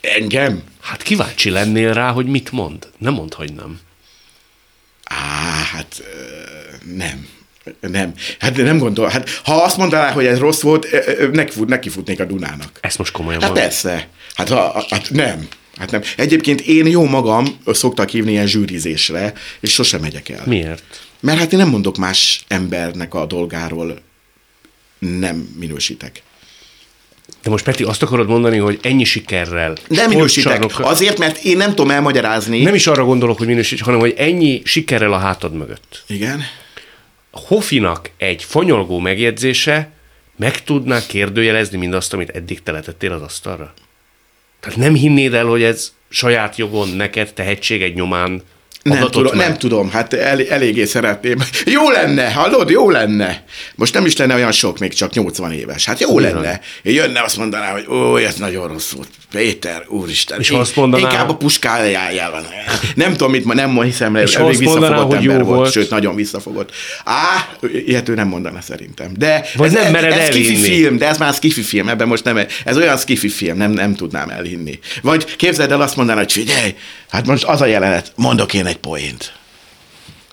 Engem? 0.09 0.63
Hát 0.81 1.03
kíváncsi 1.03 1.51
lennél 1.51 1.93
rá, 1.93 2.11
hogy 2.11 2.27
mit 2.27 2.53
mond. 2.53 2.89
Nem 2.99 3.13
mond, 3.15 3.35
hogy 3.35 3.53
nem. 3.53 3.81
Á, 5.05 5.17
hát 5.73 6.03
nem. 6.97 7.29
Nem. 7.81 8.15
Hát 8.39 8.57
nem 8.57 8.79
gondol. 8.79 9.09
Hát, 9.09 9.31
ha 9.45 9.63
azt 9.63 9.77
mondaná, 9.77 10.11
hogy 10.13 10.27
ez 10.27 10.39
rossz 10.39 10.61
volt, 10.61 10.87
neki, 11.33 11.53
fut, 11.53 11.69
neki 11.69 11.89
futnék 11.89 12.21
a 12.21 12.25
Dunának. 12.25 12.79
Ezt 12.81 12.99
most 12.99 13.13
komolyan 13.13 13.41
Hát 13.41 13.51
mondom. 13.51 13.69
persze. 13.69 14.09
Hát, 14.35 14.49
ha, 14.49 14.85
hát 14.91 15.11
nem. 15.11 15.49
Hát 15.77 15.91
nem. 15.91 16.03
Egyébként 16.17 16.61
én 16.61 16.87
jó 16.87 17.05
magam 17.05 17.59
szoktak 17.67 18.09
hívni 18.09 18.31
ilyen 18.31 18.47
zsűrizésre, 18.47 19.33
és 19.61 19.73
sosem 19.73 20.01
megyek 20.01 20.29
el. 20.29 20.43
Miért? 20.47 21.07
Mert 21.21 21.39
hát 21.39 21.53
én 21.53 21.59
nem 21.59 21.69
mondok 21.69 21.97
más 21.97 22.45
embernek 22.49 23.15
a 23.15 23.27
dolgáról, 23.27 24.01
nem 24.99 25.37
minősítek. 25.59 26.23
De 27.43 27.51
most 27.51 27.65
Peti, 27.65 27.83
azt 27.83 28.03
akarod 28.03 28.29
mondani, 28.29 28.57
hogy 28.57 28.79
ennyi 28.83 29.05
sikerrel. 29.05 29.77
Nem 29.89 30.09
minősítek. 30.09 30.79
Azért, 30.79 31.19
mert 31.19 31.45
én 31.45 31.57
nem 31.57 31.69
tudom 31.69 31.91
elmagyarázni. 31.91 32.63
Nem 32.63 32.75
is 32.75 32.87
arra 32.87 33.05
gondolok, 33.05 33.39
hogy 33.39 33.47
minősíts, 33.47 33.81
hanem 33.81 34.01
hogy 34.01 34.15
ennyi 34.17 34.63
sikerrel 34.65 35.13
a 35.13 35.19
hátad 35.19 35.55
mögött. 35.55 36.05
Igen. 36.07 36.43
Hofinak 37.31 38.11
egy 38.17 38.45
fanyolgó 38.45 38.99
megjegyzése 38.99 39.91
meg 40.37 40.65
tudná 40.65 41.07
kérdőjelezni 41.07 41.79
mindazt, 41.79 42.13
amit 42.13 42.31
eddig 42.31 42.63
teletettél 42.63 43.13
az 43.13 43.23
asztalra? 43.23 43.75
Tehát 44.61 44.79
nem 44.79 44.95
hinnéd 44.95 45.35
el, 45.35 45.45
hogy 45.45 45.63
ez 45.63 45.93
saját 46.09 46.57
jogon 46.57 46.89
neked 46.89 47.33
tehetség 47.33 47.83
egy 47.83 47.95
nyomán 47.95 48.43
Nem 48.89 49.11
tudom, 49.11 49.37
meg? 49.37 49.49
nem 49.49 49.59
tudom, 49.59 49.91
hát 49.91 50.13
el, 50.13 50.41
eléggé 50.49 50.85
szeretném. 50.85 51.37
Jó 51.77 51.91
lenne, 51.91 52.33
hallod, 52.33 52.71
jó 52.71 52.91
lenne. 52.91 53.43
Most 53.75 53.95
nem 53.95 54.07
is 54.07 54.17
lenne 54.17 54.35
olyan 54.35 54.53
sok, 54.53 54.79
még 54.79 54.93
csak 54.95 55.13
80 55.13 55.53
éves. 55.53 55.85
Hát 55.85 56.01
jó 56.01 56.09
Ugyan. 56.15 56.33
lenne. 56.35 56.61
Én 56.83 56.95
jönne, 56.95 57.23
azt 57.23 57.37
mondaná, 57.37 57.71
hogy 57.73 57.87
ó, 57.89 58.17
ez 58.17 58.35
nagyon 58.35 58.69
rossz 58.69 58.91
volt. 58.91 59.09
Péter, 59.31 59.85
úristen. 59.89 60.41
És 60.41 60.51
in- 60.51 60.59
azt 60.59 60.77
mondaná, 60.77 61.03
Inkább 61.03 61.29
a 61.29 61.35
puskájával. 61.37 62.47
Nem 62.95 63.11
tudom, 63.11 63.31
mit 63.31 63.45
ma- 63.45 63.55
nem 63.55 63.83
hiszem, 63.83 64.17
És 64.17 64.35
elég 64.35 64.49
azt 64.51 64.61
mondaná, 64.61 64.87
visszafogott 64.89 65.17
hogy 65.17 65.25
jó 65.25 65.31
ember 65.31 65.47
volt, 65.47 65.59
volt. 65.59 65.73
sőt, 65.73 65.91
nagyon 65.91 66.15
visszafogott. 66.15 66.71
Á, 67.05 67.49
ilyet 67.87 68.09
ő 68.09 68.15
nem 68.15 68.29
mondana 68.29 68.61
szerintem. 68.61 69.13
De 69.17 69.45
Vagy 69.55 69.67
ez, 69.75 69.83
nem 69.83 69.93
mered 69.93 70.13
ez 70.13 70.27
skifi 70.27 70.47
elhinni. 70.49 70.67
film, 70.69 70.99
de 70.99 71.07
ez 71.09 71.19
már 71.19 71.33
skifi 71.35 71.63
film, 71.63 71.89
ebben 71.89 72.09
most 72.09 72.25
nem, 72.25 72.39
ez 72.65 72.77
olyan 72.77 72.97
skifi 72.97 73.29
film, 73.29 73.57
nem, 73.57 73.71
nem 73.71 73.95
tudnám 73.95 74.29
elhinni. 74.31 74.79
Vagy 75.03 75.37
képzeld 75.37 75.71
el 75.73 75.81
azt 75.81 75.97
mondaná, 75.97 76.19
hogy 76.19 76.33
figyelj, 76.33 76.75
hát 77.11 77.27
most 77.27 77.45
az 77.45 77.61
a 77.61 77.67
jelenet, 77.67 78.13
mondok 78.15 78.55
én 78.55 78.67
egy 78.67 78.78
poént. 78.79 79.33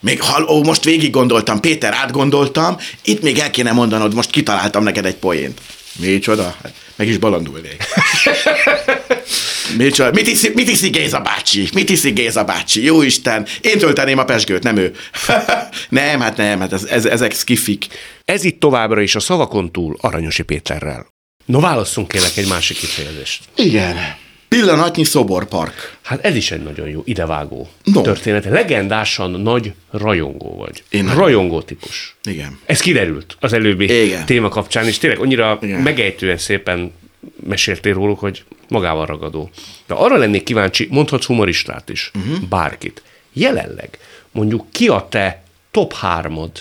Még 0.02 0.22
hall, 0.22 0.44
ó, 0.44 0.64
most 0.64 0.84
végig 0.84 1.12
gondoltam, 1.12 1.60
Péter, 1.60 1.94
átgondoltam, 1.94 2.78
itt 3.04 3.22
még 3.22 3.38
el 3.38 3.52
kéne 3.52 3.72
mondanod, 3.72 4.14
most 4.14 4.30
kitaláltam 4.30 4.84
neked 4.84 5.06
egy 5.06 5.16
poént. 5.16 5.62
Micsoda? 6.00 6.56
Hát, 6.64 6.74
meg 6.96 7.08
is 7.08 7.18
balandulnék. 7.18 7.84
Micsoda? 9.78 10.12
Mit 10.12 10.28
iszi, 10.28 10.52
mit 10.56 10.70
iszi 10.70 10.90
Géza 10.90 11.20
bácsi? 11.20 11.70
Mit 11.74 11.90
iszi 11.90 12.12
Géza 12.12 12.44
bácsi? 12.44 12.84
Jó 12.84 13.02
Isten, 13.02 13.48
én 13.62 13.78
tölteném 13.78 14.18
a 14.18 14.24
pesgőt, 14.24 14.64
nem 14.64 14.78
ő. 14.78 14.96
nem, 15.90 16.20
hát 16.20 16.38
nem, 16.38 16.60
hát 16.60 16.74
ez, 16.74 16.84
ez, 16.84 17.06
ezek 17.06 17.34
skifik. 17.34 17.88
Ez 18.26 18.44
itt 18.44 18.60
továbbra 18.60 19.02
is 19.02 19.16
a 19.16 19.20
szavakon 19.20 19.72
túl 19.72 19.98
Aranyosi 20.02 20.44
Péterrel. 20.44 21.08
No, 21.46 21.60
válasszunk 21.60 22.08
kérlek 22.08 22.38
egy 22.38 22.48
másik 22.48 22.78
kifejezést. 22.78 23.44
Igen. 23.56 24.24
Pillanatnyi 24.56 25.04
szoborpark. 25.04 25.98
Hát 26.02 26.26
ez 26.26 26.36
is 26.36 26.52
egy 26.52 26.64
nagyon 26.64 26.90
jó, 26.90 27.02
idevágó 27.06 27.70
No. 27.84 28.02
történet. 28.02 28.46
Legendásan 28.46 29.32
nagy 29.32 29.74
rajongó 29.92 30.56
vagy. 30.56 30.84
Én 30.90 31.16
rajongó 31.16 31.62
típus. 31.62 32.16
Igen. 32.24 32.60
Ez 32.66 32.80
kiderült 32.80 33.38
az 33.40 33.54
előbbi 33.54 34.04
Igen. 34.04 34.26
téma 34.26 34.50
kapcsán, 34.50 34.86
és 34.88 34.98
tényleg 34.98 35.20
annyira 35.20 35.60
Igen. 35.62 35.82
megejtően 35.82 36.38
szépen 36.38 36.92
meséltél 37.48 37.94
róluk, 37.94 38.20
hogy 38.20 38.44
magával 38.68 39.06
ragadó. 39.06 39.50
De 39.88 39.94
arra 39.94 40.18
lennék 40.18 40.44
kíváncsi, 40.44 40.88
mondhatsz 40.92 41.26
humoristát 41.26 41.90
is, 41.90 42.12
uh-huh. 42.16 42.48
bárkit. 42.50 43.04
Jelenleg 43.34 44.00
mondjuk 44.32 44.66
ki 44.72 44.88
a 44.88 45.08
te 45.10 45.44
top 45.72 45.94
hármad, 45.94 46.52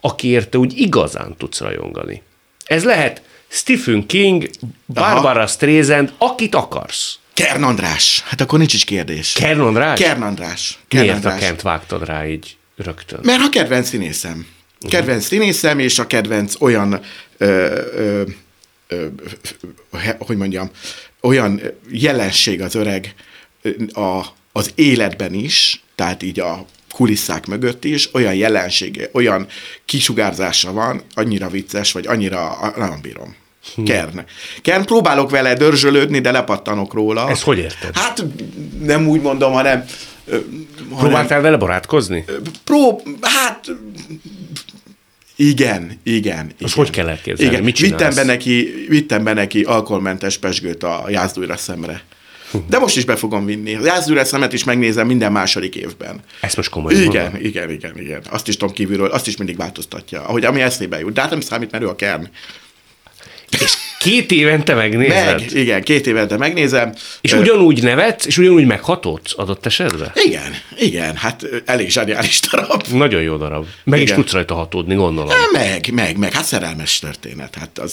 akiért 0.00 0.48
te 0.48 0.58
úgy 0.58 0.78
igazán 0.78 1.34
tudsz 1.38 1.60
rajongani. 1.60 2.22
Ez 2.64 2.84
lehet 2.84 3.22
Stephen 3.48 4.06
King, 4.06 4.50
Barbara 4.86 5.46
Streisand, 5.46 6.12
akit 6.18 6.54
akarsz. 6.54 7.20
Kern 7.34 7.62
András. 7.62 8.22
Hát 8.26 8.40
akkor 8.40 8.58
nincs 8.58 8.74
is 8.74 8.84
kérdés. 8.84 9.32
Kern 9.32 9.60
András? 9.60 9.98
Kern 9.98 10.22
András. 10.22 10.78
Kern 10.88 11.02
Miért 11.02 11.24
a 11.24 11.28
András. 11.28 11.48
Kent 11.48 11.62
vágtad 11.62 12.04
rá 12.04 12.26
így 12.26 12.56
rögtön? 12.76 13.20
Mert 13.22 13.42
a 13.42 13.48
kedvenc 13.48 13.88
színészem. 13.88 14.46
Kedvenc 14.88 15.24
színészem, 15.24 15.78
és 15.78 15.98
a 15.98 16.06
kedvenc 16.06 16.54
olyan, 16.60 17.00
ö, 17.36 17.80
ö, 17.94 18.22
ö, 18.88 19.06
hogy 20.18 20.36
mondjam, 20.36 20.70
olyan 21.20 21.60
jelenség 21.90 22.62
az 22.62 22.74
öreg 22.74 23.14
a, 23.92 24.22
az 24.52 24.70
életben 24.74 25.34
is, 25.34 25.82
tehát 25.94 26.22
így 26.22 26.40
a 26.40 26.66
kulisszák 26.90 27.46
mögött 27.46 27.84
is, 27.84 28.14
olyan 28.14 28.34
jelensége, 28.34 29.08
olyan 29.12 29.46
kisugárzása 29.84 30.72
van, 30.72 31.02
annyira 31.14 31.48
vicces, 31.48 31.92
vagy 31.92 32.06
annyira, 32.06 32.72
nem 32.76 32.98
bírom. 33.02 33.36
Kern. 33.84 34.24
Kern, 34.62 34.84
próbálok 34.84 35.30
vele 35.30 35.54
dörzsölődni, 35.54 36.18
de 36.18 36.30
lepattanok 36.30 36.94
róla. 36.94 37.30
Ezt 37.30 37.42
hogy 37.42 37.58
érted? 37.58 37.96
Hát 37.96 38.24
nem 38.82 39.08
úgy 39.08 39.20
mondom, 39.20 39.52
hanem... 39.52 39.84
Próbáltál 40.98 41.40
vele 41.40 41.56
barátkozni? 41.56 42.24
Pró, 42.64 43.02
hát 43.20 43.70
igen, 45.36 46.00
igen. 46.02 46.52
igen. 46.58 46.70
hogy 46.74 46.90
kell 46.90 47.08
elképzelni? 47.08 47.52
Igen. 47.52 47.64
Mit 47.64 47.74
csinálsz? 47.74 48.00
vittem 48.00 48.14
be, 48.14 48.32
neki, 48.32 48.86
vittem 48.88 49.24
be 49.24 49.32
neki 49.32 49.62
alkoholmentes 49.62 50.38
pesgőt 50.38 50.82
a 50.82 51.04
jászdújra 51.08 51.56
szemre. 51.56 52.02
De 52.68 52.78
most 52.78 52.96
is 52.96 53.04
be 53.04 53.16
fogom 53.16 53.44
vinni. 53.44 53.74
A 53.74 53.84
jászdújra 53.84 54.24
szemet 54.24 54.52
is 54.52 54.64
megnézem 54.64 55.06
minden 55.06 55.32
második 55.32 55.74
évben. 55.76 56.20
Ezt 56.40 56.56
most 56.56 56.70
komolyan 56.70 57.00
Igen, 57.00 57.22
mondod? 57.22 57.44
igen, 57.44 57.70
igen, 57.70 57.98
igen. 57.98 58.22
Azt 58.30 58.48
is 58.48 58.56
tudom 58.56 58.74
kívülről, 58.74 59.10
azt 59.10 59.26
is 59.26 59.36
mindig 59.36 59.56
változtatja. 59.56 60.22
Ahogy 60.22 60.44
ami 60.44 60.60
eszébe 60.60 60.98
jut. 60.98 61.12
De 61.12 61.20
hát 61.20 61.30
nem 61.30 61.40
számít, 61.40 61.70
mert 61.70 61.84
ő 61.84 61.88
a 61.88 61.96
kern. 61.96 62.28
És 63.62 63.76
két 63.98 64.32
évente 64.32 64.74
megnézed? 64.74 65.24
Meg, 65.24 65.50
igen, 65.52 65.82
két 65.82 66.06
évente 66.06 66.36
megnézem. 66.36 66.94
És 67.20 67.32
ugyanúgy 67.32 67.82
nevetsz, 67.82 68.26
és 68.26 68.38
ugyanúgy 68.38 68.66
meghatott 68.66 69.32
adott 69.36 69.66
esetben? 69.66 70.12
Igen, 70.24 70.54
igen, 70.78 71.16
hát 71.16 71.46
elég 71.64 71.90
zseniális 71.90 72.40
darab. 72.50 72.82
Nagyon 72.92 73.22
jó 73.22 73.36
darab. 73.36 73.66
Meg 73.84 74.00
is 74.00 74.04
Igen. 74.04 74.16
tudsz 74.16 74.32
rajta 74.32 74.54
hatódni, 74.54 74.94
gondolom. 74.94 75.32
Meg, 75.52 75.90
meg, 75.92 76.16
meg, 76.16 76.32
hát 76.32 76.44
szerelmes 76.44 76.98
történet. 76.98 77.54
Hát 77.60 77.78
az, 77.78 77.92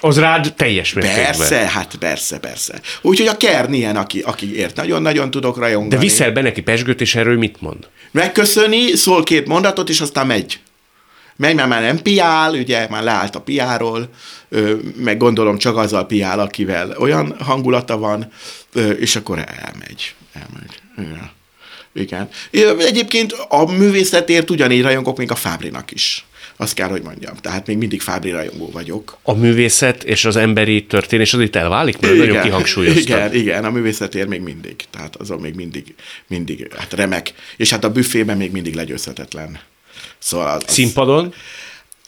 Az 0.00 0.18
rád 0.18 0.54
teljes 0.56 0.92
mértékben. 0.92 1.24
Persze, 1.24 1.56
hát 1.56 1.94
persze, 1.98 2.38
persze. 2.38 2.80
Úgyhogy 3.02 3.26
a 3.26 3.36
Kern 3.36 3.72
ilyen, 3.72 3.96
aki, 3.96 4.20
aki 4.20 4.56
ért, 4.56 4.76
nagyon-nagyon 4.76 5.30
tudok 5.30 5.58
rajongani. 5.58 5.88
De 5.88 5.98
viszel 5.98 6.30
be 6.32 6.40
neki 6.40 6.60
pesgőt, 6.62 7.00
és 7.00 7.14
erről 7.14 7.38
mit 7.38 7.60
mond? 7.60 7.88
Megköszöni, 8.10 8.96
szól 8.96 9.22
két 9.22 9.46
mondatot, 9.46 9.88
és 9.88 10.00
aztán 10.00 10.26
megy. 10.26 10.58
Megy, 11.40 11.54
mert 11.54 11.68
már 11.68 11.82
nem 11.82 12.02
piál, 12.02 12.52
ugye, 12.52 12.86
már 12.90 13.02
leállt 13.02 13.36
a 13.36 13.40
piáról, 13.40 14.08
meg 14.96 15.16
gondolom 15.16 15.58
csak 15.58 15.76
azzal 15.76 16.06
piál, 16.06 16.40
akivel 16.40 16.96
olyan 16.98 17.36
hangulata 17.38 17.98
van, 17.98 18.32
és 18.98 19.16
akkor 19.16 19.38
elmegy. 19.38 20.14
Elmegy. 20.32 20.80
Igen. 20.96 21.30
Igen. 21.92 22.28
Egyébként 22.78 23.32
a 23.48 23.72
művészetért 23.72 24.50
ugyanígy 24.50 24.82
rajongok, 24.82 25.18
még 25.18 25.30
a 25.30 25.34
Fábrinak 25.34 25.90
is. 25.90 26.24
Azt 26.56 26.74
kell, 26.74 26.88
hogy 26.88 27.02
mondjam. 27.02 27.34
Tehát 27.36 27.66
még 27.66 27.76
mindig 27.76 28.00
Fábri 28.00 28.30
rajongó 28.30 28.70
vagyok. 28.72 29.18
A 29.22 29.34
művészet 29.34 30.02
és 30.02 30.24
az 30.24 30.36
emberi 30.36 30.86
történés 30.86 31.34
az 31.34 31.40
itt 31.40 31.56
elválik, 31.56 32.00
mert 32.00 32.16
nagyon 32.16 32.42
kihangsúlyoztad. 32.42 33.02
Igen, 33.04 33.34
igen, 33.34 33.64
a 33.64 33.70
művészetért 33.70 34.28
még 34.28 34.40
mindig. 34.40 34.74
Tehát 34.90 35.16
azon 35.16 35.40
még 35.40 35.54
mindig, 35.54 35.94
mindig, 36.26 36.72
hát 36.76 36.92
remek. 36.92 37.32
És 37.56 37.70
hát 37.70 37.84
a 37.84 37.90
büfében 37.90 38.36
még 38.36 38.50
mindig 38.50 38.74
legyőzhetetlen. 38.74 39.60
Szóval 40.18 40.56
az, 40.56 40.62
Színpadon, 40.72 41.34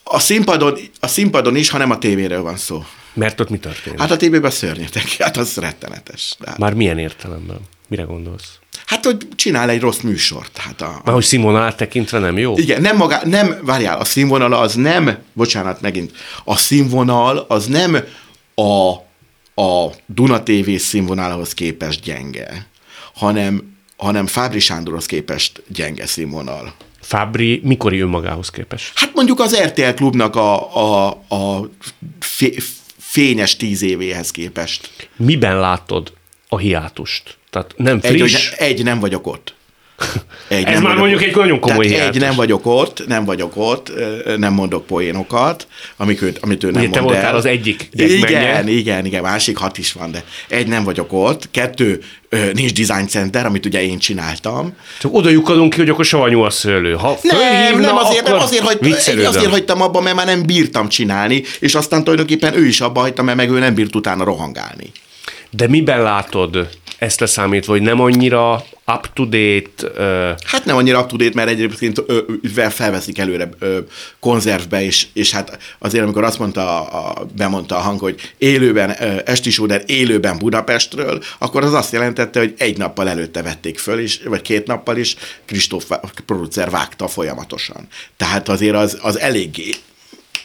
a, 0.05 0.19
színpadon, 0.19 0.79
a 1.01 1.07
színpadon 1.07 1.57
is, 1.57 1.69
ha 1.71 1.79
nem 1.79 1.91
a 1.91 1.99
tévéről 1.99 2.43
van 2.43 2.57
szó. 2.57 2.85
mert 3.15 3.41
ott 3.41 3.51
mi 3.51 3.59
történik? 3.59 4.01
Hát 4.01 4.11
a 4.11 4.17
tévében 4.17 4.51
szörnyetek, 4.51 5.17
hát 5.19 5.37
az 5.37 5.57
rettenetes. 5.57 6.35
Hát, 6.47 6.59
Már 6.59 6.75
milyen 6.75 6.99
értelemben? 6.99 7.61
Mire 7.89 8.03
gondolsz? 8.03 8.45
hát 8.87 9.05
hogy 9.05 9.29
csinál 9.37 9.71
egy 9.71 9.81
rossz 9.81 10.01
műsort. 10.01 10.57
Hát 10.57 10.81
a, 10.83 11.01
Már 11.05 11.15
hogy 11.15 11.25
színvonalát 11.25 11.77
tekintve 11.77 12.19
nem 12.19 12.39
jó? 12.39 12.57
Igen, 12.57 12.81
nem 12.81 12.97
maga, 12.97 13.21
nem, 13.25 13.59
várjál, 13.63 13.99
a 13.99 14.05
színvonal 14.05 14.53
az 14.53 14.75
nem, 14.75 15.19
bocsánat, 15.33 15.81
megint, 15.81 16.13
a 16.45 16.57
színvonal 16.57 17.45
az 17.49 17.67
nem 17.67 17.99
a, 18.55 18.91
a 19.63 19.93
Duna 20.07 20.43
TV 20.43 20.71
színvonalához 20.77 21.55
képest 21.55 22.01
gyenge, 22.03 22.67
hanem, 23.15 23.77
hanem 23.97 24.27
Fábri 24.27 24.59
Sándorhoz 24.59 25.07
képest 25.07 25.63
gyenge 25.69 26.07
színvonal. 26.07 26.75
Fábri 27.03 27.61
mikori 27.65 28.01
önmagához 28.01 28.51
képest? 28.51 28.93
Hát 28.95 29.15
mondjuk 29.15 29.41
az 29.41 29.57
RTL 29.57 29.91
klubnak 29.95 30.37
a, 30.37 30.77
a, 30.77 31.09
a 31.29 31.69
fé, 32.21 32.57
fényes 32.99 33.57
tíz 33.57 33.83
évéhez 33.83 34.31
képest. 34.31 35.09
Miben 35.17 35.59
látod 35.59 36.13
a 36.49 36.59
hiátust? 36.59 37.37
Tehát 37.51 37.75
nem 37.77 37.99
Egy, 38.03 38.21
friss, 38.21 38.51
ne, 38.51 38.57
egy 38.57 38.85
nem 38.85 39.01
vagyok 39.01 39.27
ott. 39.27 39.55
Egy 40.49 40.65
Ez 40.65 40.81
már 40.81 40.97
mondjuk 40.97 41.23
egy 41.23 41.37
nagyon 41.37 41.61
komoly 41.61 41.87
Egy 41.87 42.19
nem 42.19 42.35
vagyok 42.35 42.67
ott, 42.67 43.07
nem 43.07 43.25
vagyok 43.25 43.53
ott, 43.57 43.93
nem 44.37 44.53
mondok 44.53 44.87
poénokat, 44.87 45.67
amik 45.97 46.23
őt, 46.23 46.39
amit 46.39 46.65
ő 46.65 46.71
nem 46.71 46.83
Ugye, 46.83 46.89
mond 46.89 46.93
te 46.93 47.01
voltál 47.01 47.31
el. 47.31 47.37
az 47.37 47.45
egyik 47.45 47.89
Igen, 47.93 48.69
igen, 48.69 49.07
igen, 49.07 49.23
másik 49.23 49.57
hat 49.57 49.79
is 49.79 49.93
van, 49.93 50.11
de 50.11 50.25
egy 50.49 50.67
nem 50.67 50.85
vagyok 50.85 51.13
ott, 51.13 51.51
kettő 51.51 52.01
nincs 52.53 52.73
design 52.73 53.07
center, 53.07 53.47
amit 53.47 53.67
ugye 53.67 53.85
én 53.85 53.99
csináltam. 53.99 54.77
Csak 55.01 55.15
oda 55.15 55.31
lyukadunk 55.31 55.73
ki, 55.73 55.79
hogy 55.79 55.89
akkor 55.89 56.05
savanyú 56.05 56.41
a 56.41 56.51
szőlő. 56.51 56.93
Ha 56.93 57.19
nem, 57.23 57.81
nem 57.81 57.97
azért, 57.97 58.27
nem 58.29 58.39
azért, 58.39 58.63
hogy, 58.63 58.93
azért 59.25 59.51
hagytam 59.51 59.83
abba, 59.83 60.01
mert 60.01 60.17
már 60.17 60.27
nem 60.27 60.47
bírtam 60.47 60.89
csinálni, 60.89 61.43
és 61.61 61.75
aztán 61.75 62.01
tulajdonképpen 62.01 62.57
ő 62.57 62.67
is 62.67 62.81
abba 62.81 63.01
hagyta, 63.01 63.23
mert 63.23 63.37
meg 63.37 63.51
ő 63.51 63.59
nem 63.59 63.75
bírt 63.75 63.95
utána 63.95 64.25
rohangálni. 64.25 64.93
De 65.51 65.69
miben 65.69 66.03
látod 66.03 66.69
ezt 67.03 67.21
leszámítva, 67.21 67.73
hogy 67.73 67.83
nem 67.83 68.01
annyira 68.01 68.65
up-to-date? 68.87 69.87
Uh... 69.87 70.39
Hát 70.47 70.65
nem 70.65 70.77
annyira 70.77 71.01
up-to-date, 71.01 71.35
mert 71.35 71.49
egyébként 71.49 72.05
felveszik 72.71 73.19
előre 73.19 73.49
ö, 73.59 73.79
konzervbe, 74.21 74.85
és, 74.85 75.07
és 75.13 75.31
hát 75.31 75.59
azért, 75.79 76.03
amikor 76.03 76.25
azt 76.25 76.39
mondta, 76.39 76.81
a, 76.85 77.27
bemondta 77.37 77.77
a 77.77 77.81
hang, 77.81 78.01
hogy 78.01 78.33
élőben, 78.39 78.97
ö, 79.01 79.21
Esti 79.25 79.51
Sóder 79.51 79.83
élőben 79.87 80.39
Budapestről, 80.39 81.23
akkor 81.39 81.65
az 81.65 81.73
azt 81.73 81.93
jelentette, 81.93 82.39
hogy 82.39 82.55
egy 82.59 82.79
nappal 82.79 83.09
előtte 83.09 83.43
vették 83.43 83.79
föl, 83.79 83.99
és, 83.99 84.21
vagy 84.25 84.43
két 84.43 84.67
nappal 84.67 84.97
is 84.97 85.17
Kristóf 85.45 85.91
producer 86.27 86.71
vágta 86.71 87.09
folyamatosan. 87.09 87.87
Tehát 88.17 88.49
azért 88.49 88.77
az, 88.77 88.99
az 89.03 89.19
eléggé 89.19 89.71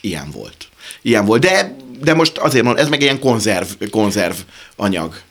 ilyen 0.02 0.32
volt. 0.32 0.68
Ilyen 1.02 1.26
volt, 1.26 1.42
de, 1.42 1.76
de 2.04 2.14
most 2.14 2.38
azért 2.38 2.64
mondom, 2.64 2.84
ez 2.84 2.90
meg 2.90 3.02
ilyen 3.02 3.20
konzerv, 3.20 3.68
konzerv 3.92 4.36
anyag. 4.76 5.26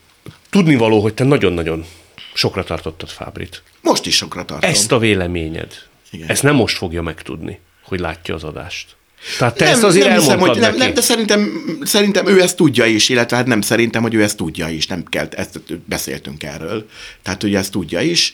Tudnivaló, 0.57 1.01
hogy 1.01 1.13
te 1.13 1.23
nagyon-nagyon 1.23 1.85
sokra 2.33 2.63
tartottad 2.63 3.09
Fábrit. 3.09 3.63
Most 3.81 4.05
is 4.05 4.15
sokra 4.15 4.45
tartom. 4.45 4.69
Ezt 4.69 4.91
a 4.91 4.99
véleményed. 4.99 5.73
Igen. 6.11 6.29
Ezt 6.29 6.43
nem 6.43 6.55
most 6.55 6.77
fogja 6.77 7.01
megtudni, 7.01 7.59
hogy 7.83 7.99
látja 7.99 8.35
az 8.35 8.43
adást. 8.43 8.95
Tehát 9.37 9.55
te 9.55 9.63
nem, 9.63 9.73
ezt 9.73 9.83
azért 9.83 10.07
nem 10.07 10.19
hiszem, 10.19 10.39
hogy 10.39 10.59
nem, 10.59 10.75
nem, 10.75 10.93
de 10.93 11.01
szerintem, 11.01 11.63
szerintem 11.83 12.27
ő 12.27 12.41
ezt 12.41 12.55
tudja 12.55 12.85
is, 12.85 13.09
illetve 13.09 13.35
hát 13.35 13.45
nem 13.45 13.61
szerintem, 13.61 14.01
hogy 14.01 14.13
ő 14.13 14.23
ezt 14.23 14.37
tudja 14.37 14.69
is, 14.69 14.87
nem 14.87 15.03
kell, 15.03 15.27
ezt 15.31 15.61
beszéltünk 15.85 16.43
erről. 16.43 16.89
Tehát, 17.23 17.41
hogy 17.41 17.55
ezt 17.55 17.71
tudja 17.71 18.01
is. 18.01 18.33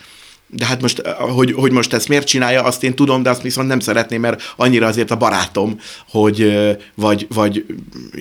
De 0.55 0.65
hát 0.65 0.81
most, 0.81 1.01
hogy, 1.07 1.51
hogy 1.51 1.71
most 1.71 1.93
ezt 1.93 2.07
miért 2.07 2.27
csinálja, 2.27 2.63
azt 2.63 2.83
én 2.83 2.95
tudom, 2.95 3.23
de 3.23 3.29
azt 3.29 3.41
viszont 3.41 3.67
nem 3.67 3.79
szeretném, 3.79 4.21
mert 4.21 4.53
annyira 4.55 4.87
azért 4.87 5.11
a 5.11 5.15
barátom, 5.15 5.79
hogy 6.09 6.53
vagy, 6.95 7.27
vagy 7.29 7.65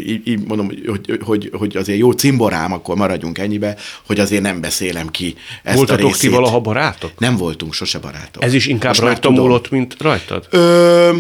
így 0.05 0.47
mondom, 0.47 0.71
hogy, 0.87 1.19
hogy, 1.25 1.51
hogy 1.53 1.77
azért 1.77 1.99
jó 1.99 2.11
cimborám, 2.11 2.73
akkor 2.73 2.97
maradjunk 2.97 3.39
ennyibe, 3.39 3.77
hogy 4.07 4.21
azért 4.21 4.43
nem 4.43 4.61
beszélem 4.61 5.09
ki 5.09 5.35
ezt 5.63 5.77
Voltatok 5.77 6.05
a 6.05 6.07
részét. 6.07 6.21
ti 6.21 6.29
valaha 6.29 6.61
barátok? 6.61 7.11
Nem 7.19 7.37
voltunk 7.37 7.73
sose 7.73 7.99
barátok. 7.99 8.43
Ez 8.43 8.55
is 8.55 8.67
inkább 8.67 8.89
most 8.89 9.01
rajta 9.01 9.31
múlott, 9.31 9.71
mint 9.71 9.97
rajtad? 9.99 10.47
Ö... 10.51 11.17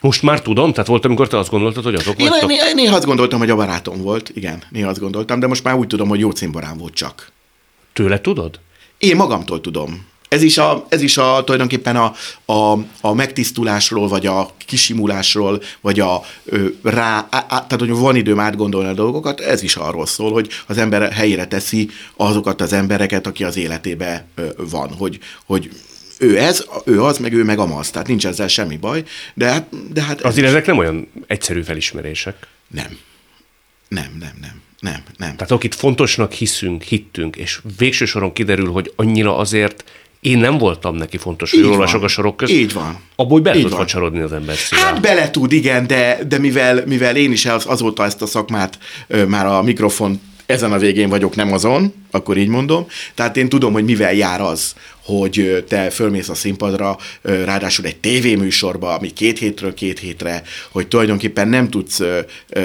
Most 0.00 0.22
már 0.22 0.42
tudom? 0.42 0.70
Tehát 0.72 0.86
volt, 0.86 1.04
amikor 1.04 1.28
te 1.28 1.38
azt 1.38 1.50
gondoltad, 1.50 1.84
hogy 1.84 1.94
azok 1.94 2.20
én, 2.20 2.28
vagytok? 2.28 2.48
Néha, 2.48 2.72
néha 2.74 2.96
azt 2.96 3.04
gondoltam, 3.04 3.38
hogy 3.38 3.50
a 3.50 3.56
barátom 3.56 4.02
volt, 4.02 4.30
igen, 4.34 4.62
néha 4.70 4.88
azt 4.88 5.00
gondoltam, 5.00 5.40
de 5.40 5.46
most 5.46 5.64
már 5.64 5.74
úgy 5.74 5.86
tudom, 5.86 6.08
hogy 6.08 6.20
jó 6.20 6.30
cimborám 6.30 6.78
volt 6.78 6.94
csak. 6.94 7.32
Tőle 7.92 8.20
tudod? 8.20 8.60
Én 8.98 9.16
magamtól 9.16 9.60
tudom 9.60 10.06
ez 10.28 10.42
is, 10.42 10.58
a, 10.58 10.86
ez 10.88 11.02
is 11.02 11.16
a, 11.16 11.42
tulajdonképpen 11.44 11.96
a, 11.96 12.14
a, 12.52 12.78
a 13.00 13.12
megtisztulásról, 13.14 14.08
vagy 14.08 14.26
a 14.26 14.50
kisimulásról, 14.66 15.62
vagy 15.80 16.00
a 16.00 16.22
ö, 16.44 16.66
rá, 16.82 17.26
á, 17.30 17.46
tehát 17.46 17.78
hogy 17.78 17.90
van 17.90 18.16
időm 18.16 18.40
átgondolni 18.40 18.88
a 18.88 18.94
dolgokat, 18.94 19.40
ez 19.40 19.62
is 19.62 19.76
arról 19.76 20.06
szól, 20.06 20.32
hogy 20.32 20.48
az 20.66 20.78
ember 20.78 21.12
helyére 21.12 21.46
teszi 21.46 21.90
azokat 22.16 22.60
az 22.60 22.72
embereket, 22.72 23.26
aki 23.26 23.44
az 23.44 23.56
életébe 23.56 24.26
ö, 24.34 24.46
van, 24.70 24.94
hogy, 24.94 25.18
hogy 25.46 25.70
ő 26.18 26.38
ez, 26.38 26.64
ő 26.84 27.02
az, 27.02 27.18
meg 27.18 27.32
ő 27.32 27.44
meg 27.44 27.58
amaz, 27.58 27.90
tehát 27.90 28.08
nincs 28.08 28.26
ezzel 28.26 28.48
semmi 28.48 28.76
baj, 28.76 29.04
de 29.34 29.50
hát... 29.50 29.92
De 29.92 30.02
hát 30.02 30.20
Azért 30.20 30.46
ezek 30.46 30.66
nem 30.66 30.78
olyan 30.78 31.08
egyszerű 31.26 31.62
felismerések. 31.62 32.46
Nem. 32.68 32.98
Nem, 33.88 34.16
nem, 34.18 34.32
nem. 34.40 34.64
Nem, 34.80 35.02
nem. 35.16 35.36
Tehát 35.36 35.50
akit 35.50 35.74
fontosnak 35.74 36.32
hiszünk, 36.32 36.82
hittünk, 36.82 37.36
és 37.36 37.60
végső 37.78 38.04
soron 38.04 38.32
kiderül, 38.32 38.70
hogy 38.70 38.92
annyira 38.96 39.36
azért 39.36 39.84
én 40.26 40.38
nem 40.38 40.58
voltam 40.58 40.96
neki 40.96 41.16
fontos, 41.16 41.50
hogy 41.50 41.62
olvasok 41.62 42.02
a 42.02 42.08
sorok 42.08 42.36
között. 42.36 42.56
Így 42.56 42.72
van. 42.72 42.98
Abból, 43.16 43.40
bele 43.40 43.60
tud 43.60 43.72
facsarodni 43.72 44.20
az 44.20 44.32
ember 44.32 44.56
szívvel. 44.56 44.84
Hát 44.84 45.00
bele 45.00 45.30
tud, 45.30 45.52
igen, 45.52 45.86
de, 45.86 46.18
de 46.28 46.38
mivel, 46.38 46.82
mivel 46.86 47.16
én 47.16 47.32
is 47.32 47.46
az, 47.46 47.66
azóta 47.66 48.04
ezt 48.04 48.22
a 48.22 48.26
szakmát 48.26 48.78
ö, 49.06 49.24
már 49.24 49.46
a 49.46 49.62
mikrofon 49.62 50.20
ezen 50.46 50.72
a 50.72 50.78
végén 50.78 51.08
vagyok, 51.08 51.34
nem 51.34 51.52
azon, 51.52 51.92
akkor 52.16 52.36
így 52.36 52.48
mondom. 52.48 52.86
Tehát 53.14 53.36
én 53.36 53.48
tudom, 53.48 53.72
hogy 53.72 53.84
mivel 53.84 54.14
jár 54.14 54.40
az, 54.40 54.74
hogy 55.06 55.64
te 55.68 55.90
fölmész 55.90 56.28
a 56.28 56.34
színpadra, 56.34 56.96
ráadásul 57.22 57.84
egy 57.84 57.96
tévéműsorba, 57.96 58.94
ami 58.94 59.12
két 59.12 59.38
hétről 59.38 59.74
két 59.74 59.98
hétre, 59.98 60.42
hogy 60.70 60.88
tulajdonképpen 60.88 61.48
nem 61.48 61.70
tudsz, 61.70 62.00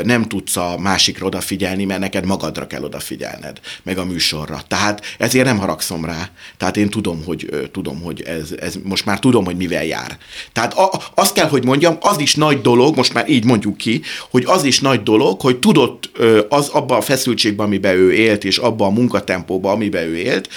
nem 0.03 0.27
tudsz 0.27 0.57
a 0.57 0.75
másikra 0.79 1.25
odafigyelni, 1.25 1.85
mert 1.85 1.99
neked 1.99 2.25
magadra 2.25 2.67
kell 2.67 2.83
odafigyelned, 2.83 3.59
meg 3.83 3.97
a 3.97 4.05
műsorra. 4.05 4.61
Tehát 4.67 5.01
ezért 5.17 5.45
nem 5.45 5.57
haragszom 5.57 6.05
rá. 6.05 6.29
Tehát 6.57 6.77
én 6.77 6.89
tudom, 6.89 7.23
hogy, 7.25 7.69
tudom, 7.71 8.01
hogy 8.01 8.21
ez, 8.21 8.49
ez 8.59 8.75
most 8.83 9.05
már 9.05 9.19
tudom, 9.19 9.45
hogy 9.45 9.55
mivel 9.55 9.85
jár. 9.85 10.17
Tehát 10.53 10.73
a, 10.73 10.89
azt 11.15 11.33
kell, 11.33 11.47
hogy 11.47 11.65
mondjam, 11.65 11.97
az 11.99 12.19
is 12.19 12.35
nagy 12.35 12.61
dolog, 12.61 12.95
most 12.95 13.13
már 13.13 13.29
így 13.29 13.45
mondjuk 13.45 13.77
ki, 13.77 14.01
hogy 14.29 14.43
az 14.47 14.63
is 14.63 14.79
nagy 14.79 15.03
dolog, 15.03 15.41
hogy 15.41 15.59
tudott 15.59 16.11
az 16.49 16.67
abban 16.67 16.97
a 16.97 17.01
feszültségben, 17.01 17.65
amiben 17.65 17.95
ő 17.95 18.13
élt, 18.13 18.43
és 18.43 18.57
abban 18.57 18.87
a 18.87 18.93
munkatempóban, 18.93 19.40
amiben 19.47 20.03
ő 20.03 20.15
élt, 20.15 20.49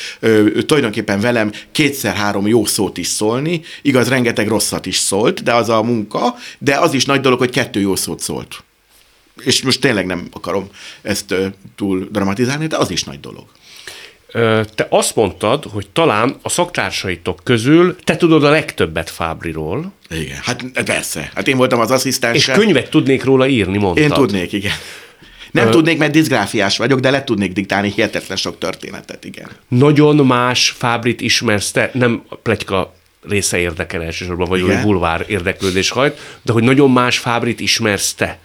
tulajdonképpen 0.66 1.20
velem 1.20 1.52
kétszer-három 1.72 2.46
jó 2.46 2.64
szót 2.64 2.96
is 2.96 3.06
szólni, 3.06 3.60
igaz, 3.82 4.08
rengeteg 4.08 4.48
rosszat 4.48 4.86
is 4.86 4.96
szólt, 4.96 5.42
de 5.42 5.54
az 5.54 5.68
a 5.68 5.82
munka, 5.82 6.34
de 6.58 6.78
az 6.78 6.94
is 6.94 7.04
nagy 7.04 7.20
dolog, 7.20 7.38
hogy 7.38 7.50
kettő 7.50 7.80
jó 7.80 7.96
szót 7.96 8.20
szólt. 8.20 8.62
És 9.44 9.62
most 9.62 9.80
tényleg 9.80 10.06
nem 10.06 10.28
akarom 10.32 10.68
ezt 11.02 11.34
túl 11.76 12.08
dramatizálni, 12.12 12.66
de 12.66 12.76
az 12.76 12.90
is 12.90 13.04
nagy 13.04 13.20
dolog. 13.20 13.44
Te 14.74 14.86
azt 14.88 15.14
mondtad, 15.16 15.64
hogy 15.64 15.88
talán 15.92 16.36
a 16.42 16.48
szaktársaitok 16.48 17.40
közül 17.44 17.96
te 18.04 18.16
tudod 18.16 18.44
a 18.44 18.50
legtöbbet 18.50 19.10
Fábriról. 19.10 19.92
Igen, 20.10 20.38
hát 20.42 20.64
persze. 20.84 21.30
Hát 21.34 21.48
én 21.48 21.56
voltam 21.56 21.80
az 21.80 21.90
asszisztens. 21.90 22.36
És 22.36 22.44
könyvet 22.44 22.90
tudnék 22.90 23.24
róla 23.24 23.46
írni, 23.46 23.78
mondtad. 23.78 24.04
Én 24.04 24.10
tudnék, 24.10 24.52
igen. 24.52 24.72
Nem 25.54 25.66
Ö... 25.66 25.70
tudnék, 25.70 25.98
mert 25.98 26.12
diszgráfiás 26.12 26.76
vagyok, 26.76 27.00
de 27.00 27.10
le 27.10 27.24
tudnék 27.24 27.52
diktálni 27.52 27.92
hihetetlen 27.92 28.36
sok 28.36 28.58
történetet, 28.58 29.24
igen. 29.24 29.48
Nagyon 29.68 30.26
más 30.26 30.70
Fábrit 30.70 31.20
ismersz 31.20 31.70
te, 31.70 31.90
nem 31.92 32.22
a 32.28 32.34
pletyka 32.34 32.94
része 33.28 33.58
érdekel 33.58 34.02
elsősorban, 34.02 34.48
vagy 34.48 34.60
hogy 34.60 34.80
bulvár 34.80 35.24
érdeklődés 35.28 35.90
hajt, 35.90 36.38
de 36.42 36.52
hogy 36.52 36.62
nagyon 36.62 36.90
más 36.90 37.18
Fábrit 37.18 37.60
ismersz 37.60 38.14
te, 38.14 38.38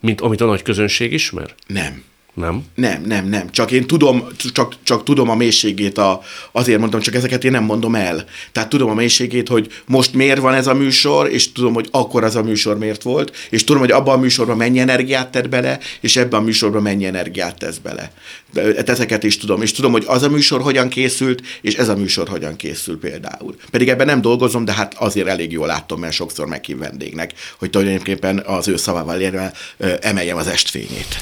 mint 0.00 0.20
amit 0.20 0.40
a 0.40 0.46
nagy 0.46 0.62
közönség 0.62 1.12
ismer? 1.12 1.54
Nem. 1.66 2.04
Nem? 2.36 2.64
Nem, 2.74 3.02
nem, 3.02 3.28
nem. 3.28 3.50
Csak 3.50 3.70
én 3.70 3.86
tudom, 3.86 4.26
csak, 4.52 4.74
csak 4.82 5.04
tudom 5.04 5.30
a 5.30 5.34
mélységét, 5.34 5.98
a, 5.98 6.22
azért 6.52 6.80
mondom, 6.80 7.00
csak 7.00 7.14
ezeket 7.14 7.44
én 7.44 7.50
nem 7.50 7.64
mondom 7.64 7.94
el. 7.94 8.24
Tehát 8.52 8.68
tudom 8.68 8.90
a 8.90 8.94
mélységét, 8.94 9.48
hogy 9.48 9.72
most 9.86 10.14
miért 10.14 10.40
van 10.40 10.54
ez 10.54 10.66
a 10.66 10.74
műsor, 10.74 11.30
és 11.30 11.52
tudom, 11.52 11.74
hogy 11.74 11.88
akkor 11.90 12.24
az 12.24 12.36
a 12.36 12.42
műsor 12.42 12.78
miért 12.78 13.02
volt, 13.02 13.36
és 13.50 13.64
tudom, 13.64 13.80
hogy 13.80 13.90
abban 13.90 14.14
a 14.14 14.20
műsorban 14.20 14.56
mennyi 14.56 14.78
energiát 14.78 15.30
tett 15.30 15.48
bele, 15.48 15.78
és 16.00 16.16
ebben 16.16 16.40
a 16.40 16.42
műsorban 16.42 16.82
mennyi 16.82 17.04
energiát 17.04 17.58
tesz 17.58 17.76
bele. 17.76 18.12
De 18.52 18.62
hát 18.62 18.88
ezeket 18.88 19.22
is 19.22 19.36
tudom, 19.36 19.62
és 19.62 19.72
tudom, 19.72 19.92
hogy 19.92 20.04
az 20.06 20.22
a 20.22 20.28
műsor 20.28 20.60
hogyan 20.60 20.88
készült, 20.88 21.42
és 21.60 21.74
ez 21.74 21.88
a 21.88 21.96
műsor 21.96 22.28
hogyan 22.28 22.56
készül 22.56 22.98
például. 22.98 23.54
Pedig 23.70 23.88
ebben 23.88 24.06
nem 24.06 24.20
dolgozom, 24.20 24.64
de 24.64 24.72
hát 24.72 24.94
azért 24.94 25.26
elég 25.26 25.52
jól 25.52 25.66
látom, 25.66 26.00
mert 26.00 26.12
sokszor 26.12 26.46
meghív 26.46 26.78
vendégnek, 26.78 27.32
hogy 27.58 27.70
tulajdonképpen 27.70 28.38
az 28.38 28.68
ő 28.68 28.76
szavával 28.76 29.20
érve 29.20 29.52
emeljem 30.00 30.36
az 30.36 30.46
estfényét. 30.46 31.16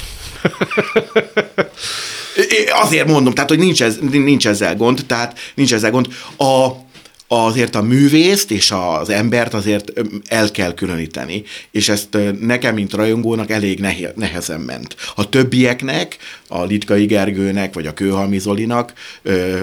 Azért 2.81 3.07
mondom, 3.07 3.33
tehát, 3.33 3.49
hogy 3.49 3.59
nincs, 3.59 3.83
ez, 3.83 3.97
nincs 4.11 4.47
ezzel 4.47 4.75
gond, 4.75 5.03
tehát 5.07 5.39
nincs 5.55 5.73
ezzel 5.73 5.91
gond. 5.91 6.07
A, 6.37 6.83
azért 7.27 7.75
a 7.75 7.81
művészt 7.81 8.51
és 8.51 8.73
az 8.99 9.09
embert 9.09 9.53
azért 9.53 9.91
el 10.25 10.51
kell 10.51 10.73
különíteni, 10.73 11.43
és 11.71 11.89
ezt 11.89 12.17
nekem, 12.39 12.73
mint 12.73 12.93
rajongónak 12.93 13.49
elég 13.49 13.79
nehezen 14.15 14.59
ment. 14.59 14.95
A 15.15 15.29
többieknek, 15.29 16.17
a 16.47 16.63
Litkai 16.63 17.05
Gergőnek, 17.05 17.73
vagy 17.73 17.87
a 17.87 17.93
Kőhalmi 17.93 18.39
Zolinak, 18.39 18.93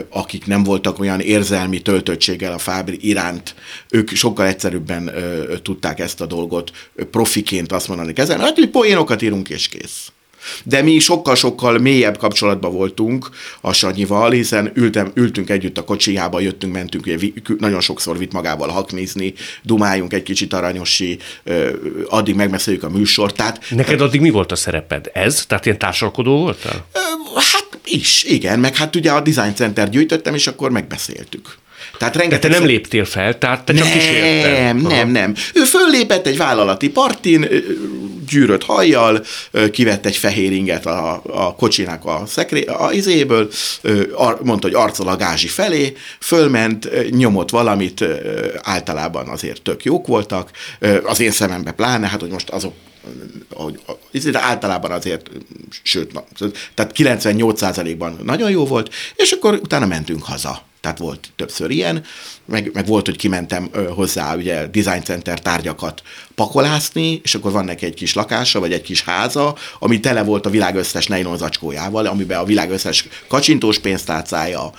akik 0.08 0.46
nem 0.46 0.62
voltak 0.62 0.98
olyan 0.98 1.20
érzelmi 1.20 1.80
töltöttséggel 1.80 2.52
a 2.52 2.58
Fábri 2.58 2.98
iránt, 3.00 3.54
ők 3.90 4.10
sokkal 4.10 4.46
egyszerűbben 4.46 5.10
tudták 5.62 6.00
ezt 6.00 6.20
a 6.20 6.26
dolgot 6.26 6.70
profiként 7.10 7.72
azt 7.72 7.88
mondani 7.88 8.12
ezen, 8.14 8.40
hát, 8.40 8.58
hogy 8.58 8.68
poénokat 8.68 9.22
írunk 9.22 9.48
és 9.48 9.68
kész. 9.68 10.12
De 10.64 10.82
mi 10.82 10.98
sokkal-sokkal 10.98 11.78
mélyebb 11.78 12.18
kapcsolatban 12.18 12.72
voltunk 12.72 13.28
a 13.60 13.72
Sanyival, 13.72 14.30
hiszen 14.30 14.72
ültem, 14.74 15.10
ültünk 15.14 15.50
együtt 15.50 15.78
a 15.78 15.84
kocsijába, 15.84 16.40
jöttünk, 16.40 16.72
mentünk, 16.72 17.06
ugye, 17.06 17.16
nagyon 17.58 17.80
sokszor 17.80 18.18
vitt 18.18 18.32
magával 18.32 18.68
haknézni, 18.68 19.34
dumáljunk 19.62 20.12
egy 20.12 20.22
kicsit 20.22 20.52
aranyosi, 20.52 21.18
addig 22.08 22.34
megbeszéljük 22.34 22.82
a 22.82 22.88
műsort. 22.88 23.36
Tehát, 23.36 23.64
Neked 23.70 24.00
addig 24.00 24.20
mi 24.20 24.30
volt 24.30 24.52
a 24.52 24.56
szereped? 24.56 25.10
Ez? 25.12 25.46
Tehát 25.46 25.66
ilyen 25.66 25.78
társalkodó 25.78 26.38
voltál? 26.38 26.86
Hát 27.34 27.78
is, 27.84 28.24
igen, 28.24 28.58
meg 28.58 28.76
hát 28.76 28.96
ugye 28.96 29.10
a 29.10 29.20
Design 29.20 29.54
Center 29.54 29.90
gyűjtöttem, 29.90 30.34
és 30.34 30.46
akkor 30.46 30.70
megbeszéltük. 30.70 31.60
Tehát 31.98 32.14
De 32.14 32.20
rengeteg 32.20 32.50
te 32.50 32.58
nem 32.58 32.66
léptél 32.66 33.04
fel, 33.04 33.38
tehát 33.38 33.64
te 33.64 33.72
csak 33.72 33.92
kísérted. 33.92 34.52
nem, 34.52 34.76
nem, 34.76 35.08
nem. 35.08 35.34
Ő 35.54 35.62
föllépett 35.62 36.26
egy 36.26 36.36
vállalati 36.36 36.90
partin, 36.90 37.48
gyűrött 38.28 38.64
hajjal, 38.64 39.24
kivett 39.70 40.06
egy 40.06 40.16
fehér 40.16 40.52
inget 40.52 40.86
a, 40.86 41.22
a 41.26 41.54
kocsinak 41.54 42.04
a, 42.04 42.22
szekré, 42.26 42.64
a 42.64 42.92
izéből, 42.92 43.50
mondta, 44.42 44.66
hogy 44.66 44.76
arcol 44.76 45.08
a 45.08 45.16
gázsi 45.16 45.48
felé, 45.48 45.96
fölment, 46.20 47.10
nyomott 47.10 47.50
valamit, 47.50 48.04
általában 48.62 49.28
azért 49.28 49.62
tök 49.62 49.84
jók 49.84 50.06
voltak, 50.06 50.50
az 51.04 51.20
én 51.20 51.30
szemembe 51.30 51.70
pláne, 51.70 52.06
hát 52.06 52.20
hogy 52.20 52.30
most 52.30 52.50
azok 52.50 52.74
hogy, 53.54 53.80
de 54.30 54.42
általában 54.42 54.90
azért, 54.90 55.30
sőt, 55.82 56.12
na, 56.12 56.24
tehát 56.74 56.92
98%-ban 56.96 58.18
nagyon 58.22 58.50
jó 58.50 58.66
volt, 58.66 58.94
és 59.16 59.30
akkor 59.30 59.54
utána 59.54 59.86
mentünk 59.86 60.22
haza. 60.22 60.62
Tehát 60.82 60.98
volt 60.98 61.32
többször 61.36 61.70
ilyen, 61.70 62.04
meg, 62.44 62.70
meg 62.72 62.86
volt, 62.86 63.06
hogy 63.06 63.16
kimentem 63.16 63.70
hozzá 63.94 64.36
ugye 64.36 64.66
design 64.66 65.02
center 65.02 65.40
tárgyakat 65.40 66.02
pakolászni, 66.34 67.20
és 67.22 67.34
akkor 67.34 67.52
van 67.52 67.64
neki 67.64 67.86
egy 67.86 67.94
kis 67.94 68.14
lakása, 68.14 68.60
vagy 68.60 68.72
egy 68.72 68.82
kis 68.82 69.02
háza, 69.02 69.56
ami 69.78 70.00
tele 70.00 70.22
volt 70.22 70.46
a 70.46 70.50
világ 70.50 70.76
összes 70.76 71.06
nylon 71.06 71.36
amiben 72.06 72.38
a 72.38 72.44
világ 72.44 72.70
összes 72.70 73.08
kacsintós 73.28 73.78
pénztárcája, 73.78 74.72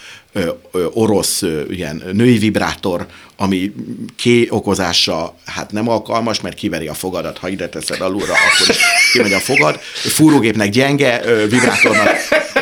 orosz 0.94 1.42
ilyen 1.70 2.04
női 2.12 2.38
vibrátor, 2.38 3.08
ami 3.44 3.72
ké 4.16 4.48
okozása 4.50 5.36
hát 5.46 5.72
nem 5.72 5.90
alkalmas, 5.90 6.42
mert 6.42 6.56
kiveri 6.56 6.88
a 6.88 6.94
fogadat, 6.94 7.38
ha 7.38 7.48
ide 7.48 7.70
teszed 7.70 8.02
alulra, 8.02 8.34
akkor 8.34 8.70
is 8.70 8.78
kimegy 9.14 9.34
a 9.34 9.40
fogad. 9.40 9.80
Fúrógépnek 9.94 10.70
gyenge, 10.70 11.22
vibrátornak 11.50 12.18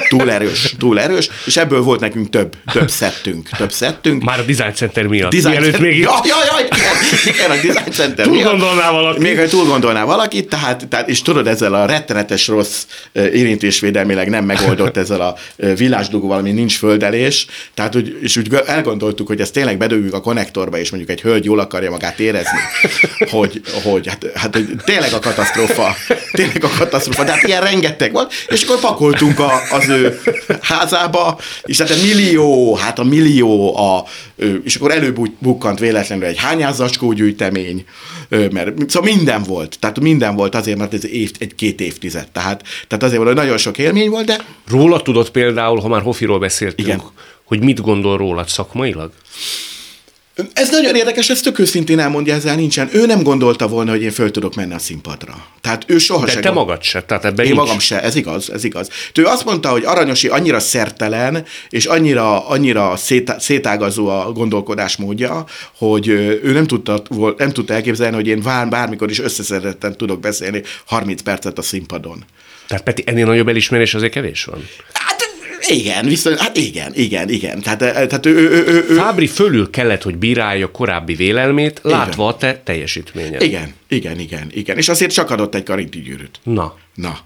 túl 0.09 0.31
erős, 0.31 0.75
túl 0.77 0.99
erős, 0.99 1.29
és 1.45 1.57
ebből 1.57 1.81
volt 1.81 1.99
nekünk 1.99 2.29
több, 2.29 2.55
több 2.71 2.89
szettünk, 2.89 3.49
több 3.49 3.71
szettünk. 3.71 4.23
Már 4.23 4.39
a 4.39 4.43
Design 4.43 4.73
Center 4.73 5.05
miatt. 5.05 5.31
Design 5.31 5.49
Mielőtt 5.49 5.71
Center- 5.71 5.81
még 5.81 5.99
ja, 5.99 6.19
ja, 6.23 6.35
ja, 6.45 6.65
igen, 6.65 7.35
igen, 7.35 7.51
a 7.51 7.55
Design 7.55 7.91
Center 7.91 8.25
Túl 8.25 8.35
miatt. 8.35 8.49
gondolná 8.49 8.91
valaki. 8.91 9.19
Még 9.19 9.37
hogy 9.37 9.49
túl 9.49 9.65
gondolná 9.65 10.03
valakit, 10.03 10.49
tehát, 10.49 10.87
tehát, 10.87 11.09
és 11.09 11.21
tudod, 11.21 11.47
ezzel 11.47 11.73
a 11.73 11.85
rettenetes 11.85 12.47
rossz 12.47 12.85
érintésvédelmileg 13.13 14.29
nem 14.29 14.45
megoldott 14.45 14.97
ezzel 14.97 15.21
a 15.21 15.35
ö, 15.55 15.75
villásdugó, 15.75 16.27
valami 16.27 16.51
nincs 16.51 16.77
földelés, 16.77 17.47
tehát 17.73 17.95
és 18.21 18.37
úgy 18.37 18.53
elgondoltuk, 18.65 19.27
hogy 19.27 19.41
ezt 19.41 19.53
tényleg 19.53 19.77
bedugjuk 19.77 20.13
a 20.13 20.21
konnektorba, 20.71 20.77
és 20.77 20.89
mondjuk 20.89 21.11
egy 21.11 21.21
hölgy 21.21 21.45
jól 21.45 21.59
akarja 21.59 21.89
magát 21.89 22.19
érezni, 22.19 22.59
hogy, 23.29 23.61
hogy 23.83 24.07
hát, 24.07 24.25
hát 24.35 24.55
hogy 24.55 24.67
tényleg 24.85 25.13
a 25.13 25.19
katasztrófa, 25.19 25.95
tényleg 26.31 26.63
a 26.63 26.69
katasztrófa, 26.77 27.23
de 27.23 27.31
hát 27.31 27.43
ilyen 27.43 27.61
rengeteg 27.61 28.11
volt, 28.11 28.33
és 28.47 28.63
akkor 28.63 28.79
pakoltunk 28.79 29.39
a, 29.39 29.51
az 29.71 29.89
ő 29.89 30.21
házába, 30.61 31.39
és 31.63 31.77
hát 31.77 31.89
a 31.89 31.95
millió, 32.01 32.75
hát 32.75 32.99
a 32.99 33.03
millió, 33.03 33.77
a, 33.77 34.05
és 34.63 34.75
akkor 34.75 34.91
előbukkant 34.91 35.79
véletlenül 35.79 36.25
egy 36.25 36.37
hányázzacskó 36.37 37.11
gyűjtemény, 37.11 37.85
mert 38.29 38.89
szóval 38.89 39.13
minden 39.13 39.43
volt, 39.43 39.77
tehát 39.79 39.99
minden 39.99 40.35
volt 40.35 40.55
azért, 40.55 40.77
mert 40.77 40.93
ez 40.93 41.05
év, 41.05 41.31
egy-két 41.39 41.81
évtized, 41.81 42.27
tehát, 42.31 42.63
tehát 42.87 43.03
azért 43.03 43.21
volt, 43.21 43.27
hogy 43.27 43.41
nagyon 43.41 43.57
sok 43.57 43.77
élmény 43.77 44.09
volt, 44.09 44.25
de 44.25 44.37
Róla 44.67 45.01
tudod 45.01 45.29
például, 45.29 45.79
ha 45.79 45.87
már 45.87 46.01
Hofiról 46.01 46.39
beszéltünk, 46.39 46.87
Igen. 46.87 47.01
hogy 47.43 47.63
mit 47.63 47.81
gondol 47.81 48.17
rólad 48.17 48.47
szakmailag? 48.47 49.11
Ez 50.53 50.69
nagyon 50.69 50.95
érdekes, 50.95 51.29
ezt 51.29 51.43
tök 51.43 51.59
őszintén 51.59 51.99
elmondja, 51.99 52.33
ezzel 52.33 52.55
nincsen. 52.55 52.89
Ő 52.93 53.05
nem 53.05 53.23
gondolta 53.23 53.67
volna, 53.67 53.91
hogy 53.91 54.01
én 54.01 54.11
föl 54.11 54.31
tudok 54.31 54.55
menni 54.55 54.73
a 54.73 54.79
színpadra. 54.79 55.45
Tehát 55.61 55.83
ő 55.87 55.97
soha 55.97 56.25
De 56.25 56.31
se 56.31 56.39
te 56.39 56.49
gond- 56.49 56.55
magad 56.67 56.83
se, 56.83 57.01
tehát 57.03 57.25
ebben 57.25 57.45
Én 57.45 57.51
nincs. 57.51 57.63
magam 57.63 57.79
se, 57.79 58.01
ez 58.01 58.15
igaz, 58.15 58.51
ez 58.51 58.63
igaz. 58.63 58.89
Ő 59.15 59.25
azt 59.25 59.45
mondta, 59.45 59.69
hogy 59.69 59.83
Aranyosi 59.85 60.27
annyira 60.27 60.59
szertelen, 60.59 61.45
és 61.69 61.85
annyira, 61.85 62.47
annyira 62.47 62.95
szét, 62.95 63.33
szétágazó 63.39 64.07
a 64.07 64.31
gondolkodásmódja, 64.31 65.45
hogy 65.77 66.07
ő 66.07 66.51
nem 66.53 66.67
tudta, 66.67 67.01
nem 67.37 67.51
tudta 67.51 67.73
elképzelni, 67.73 68.15
hogy 68.15 68.27
én 68.27 68.41
vár, 68.41 68.69
bármikor 68.69 69.09
is 69.09 69.19
összeszedetten 69.19 69.97
tudok 69.97 70.19
beszélni 70.19 70.61
30 70.85 71.21
percet 71.21 71.57
a 71.57 71.61
színpadon. 71.61 72.23
Tehát 72.67 72.83
Peti, 72.83 73.03
ennél 73.05 73.25
nagyobb 73.25 73.47
elismerés 73.47 73.93
azért 73.93 74.11
kevés 74.11 74.43
van. 74.43 74.67
Igen, 75.67 76.05
viszont, 76.05 76.39
hát 76.39 76.57
igen, 76.57 76.91
igen, 76.95 77.29
igen. 77.29 77.61
Tehát, 77.61 77.81
eh, 77.81 77.93
tehát 77.93 78.25
ő, 78.25 78.35
ő, 78.35 78.65
ő, 78.67 78.85
ő, 78.89 78.95
Fábri 78.95 79.27
fölül 79.27 79.69
kellett, 79.69 80.01
hogy 80.01 80.17
bírálja 80.17 80.71
korábbi 80.71 81.13
vélelmét, 81.13 81.79
látva 81.83 82.27
a 82.27 82.37
te 82.37 82.61
teljesítményed. 82.63 83.41
igen, 83.41 83.73
igen, 83.87 84.19
igen, 84.19 84.47
igen. 84.51 84.77
És 84.77 84.89
azért 84.89 85.11
csak 85.11 85.29
adott 85.29 85.55
egy 85.55 85.63
karinti 85.63 86.01
gyűrűt. 86.01 86.39
Na, 86.43 86.75
Na. 86.95 87.19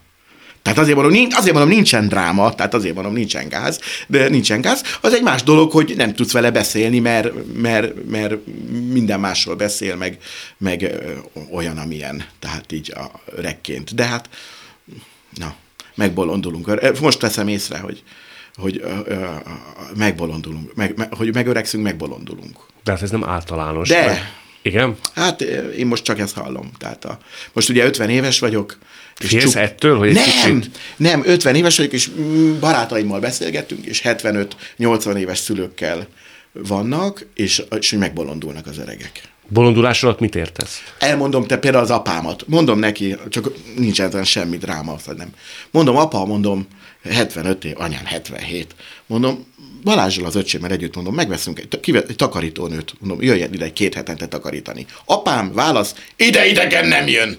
Tehát 0.66 0.80
azért 0.80 0.96
mondom, 0.96 1.14
nincs, 1.14 1.36
azért 1.36 1.54
mondom, 1.54 1.74
nincsen 1.74 2.08
dráma, 2.08 2.56
tehát 2.56 2.74
azért 2.74 2.94
mondom, 2.94 3.14
nincsen 3.14 3.50
gáz, 3.50 3.80
de 4.08 4.30
nincsen 4.30 4.62
gáz. 4.62 4.84
Az 5.02 5.14
egy 5.14 5.22
más 5.22 5.44
dolog, 5.44 5.72
hogy 5.72 5.94
nem 5.98 6.14
tudsz 6.14 6.32
vele 6.32 6.52
beszélni, 6.52 7.00
mert, 7.00 7.32
mert, 7.54 8.10
mert 8.10 8.36
minden 8.92 9.20
másról 9.20 9.56
beszél, 9.56 9.96
meg, 9.96 10.18
meg 10.58 10.96
olyan, 11.52 11.78
amilyen, 11.78 12.26
tehát 12.40 12.72
így 12.72 12.94
a 12.96 13.12
rekként. 13.42 13.96
De 13.96 14.04
hát, 14.04 14.30
na, 15.38 15.56
megbolondulunk. 15.96 17.00
Most 17.02 17.20
teszem 17.20 17.48
észre, 17.48 17.78
hogy, 17.78 18.04
hogy 18.56 18.82
ö, 19.08 19.26
megbolondulunk, 19.96 20.76
meg, 20.76 20.98
meg, 20.98 21.14
hogy 21.14 21.34
megöregszünk, 21.34 21.84
megbolondulunk. 21.84 22.58
de 22.84 22.92
hát 22.92 23.02
ez 23.02 23.12
nem 23.12 23.24
általános. 23.24 23.90
De. 23.90 24.06
Vagy- 24.08 24.18
Igen? 24.62 24.96
Hát 25.16 25.42
én 25.78 25.86
most 25.88 26.04
csak 26.04 26.20
ezt 26.20 26.36
hallom. 26.36 26.72
Tehát 26.78 27.06
a, 27.06 27.18
most 27.54 27.70
ugye 27.70 27.86
50 27.86 28.10
éves 28.10 28.40
vagyok. 28.40 28.78
és 29.20 29.28
Félsz 29.30 29.56
ettől, 29.56 29.98
hogy 29.98 30.14
nem, 30.14 30.24
kicsit- 30.24 30.78
nem, 30.98 31.22
50 31.26 31.56
éves 31.56 31.78
vagyok, 31.78 31.92
és 31.94 32.10
mm, 32.20 32.60
barátaimmal 32.60 33.20
beszélgettünk, 33.20 33.86
és 33.86 34.02
75-80 34.04 35.16
éves 35.16 35.38
szülőkkel 35.38 36.08
vannak, 36.52 37.26
és, 37.34 37.64
és 37.80 37.90
hogy 37.90 38.00
megbolondulnak 38.00 38.68
az 38.68 38.78
öregek. 38.78 39.22
Bolondulás 39.48 40.04
alatt 40.04 40.20
mit 40.20 40.36
értesz? 40.36 40.82
Elmondom 41.00 41.46
te 41.48 41.58
például 41.58 41.84
az 41.84 41.92
apámat. 41.92 42.44
Mondom 42.48 42.80
neki, 42.80 43.16
csak 43.30 43.50
nincs 43.78 44.02
ezen 44.02 44.24
semmi 44.24 44.58
dráma, 44.58 44.96
vagy 45.06 45.16
nem. 45.16 45.30
Mondom, 45.72 45.96
apa, 45.98 46.26
mondom, 46.26 46.68
75 47.10 47.66
év, 47.66 47.74
anyám 47.78 48.06
77. 48.06 48.76
Mondom, 49.06 49.46
Balázsral 49.84 50.26
az 50.26 50.36
öcsémmel 50.36 50.72
együtt 50.72 50.96
mondom, 50.96 51.16
megveszünk 51.16 51.60
egy, 51.60 51.80
kive- 51.80 52.10
egy 52.10 52.16
takarítónőt, 52.16 52.94
mondom, 53.00 53.22
jöjjön 53.22 53.54
ide 53.54 53.66
egy 53.66 53.74
két 53.74 53.94
hetente 53.94 54.28
takarítani. 54.28 54.86
Apám, 55.06 55.54
válasz, 55.54 55.96
ide 56.16 56.48
idegen 56.48 56.88
nem 56.88 57.08
jön. 57.08 57.38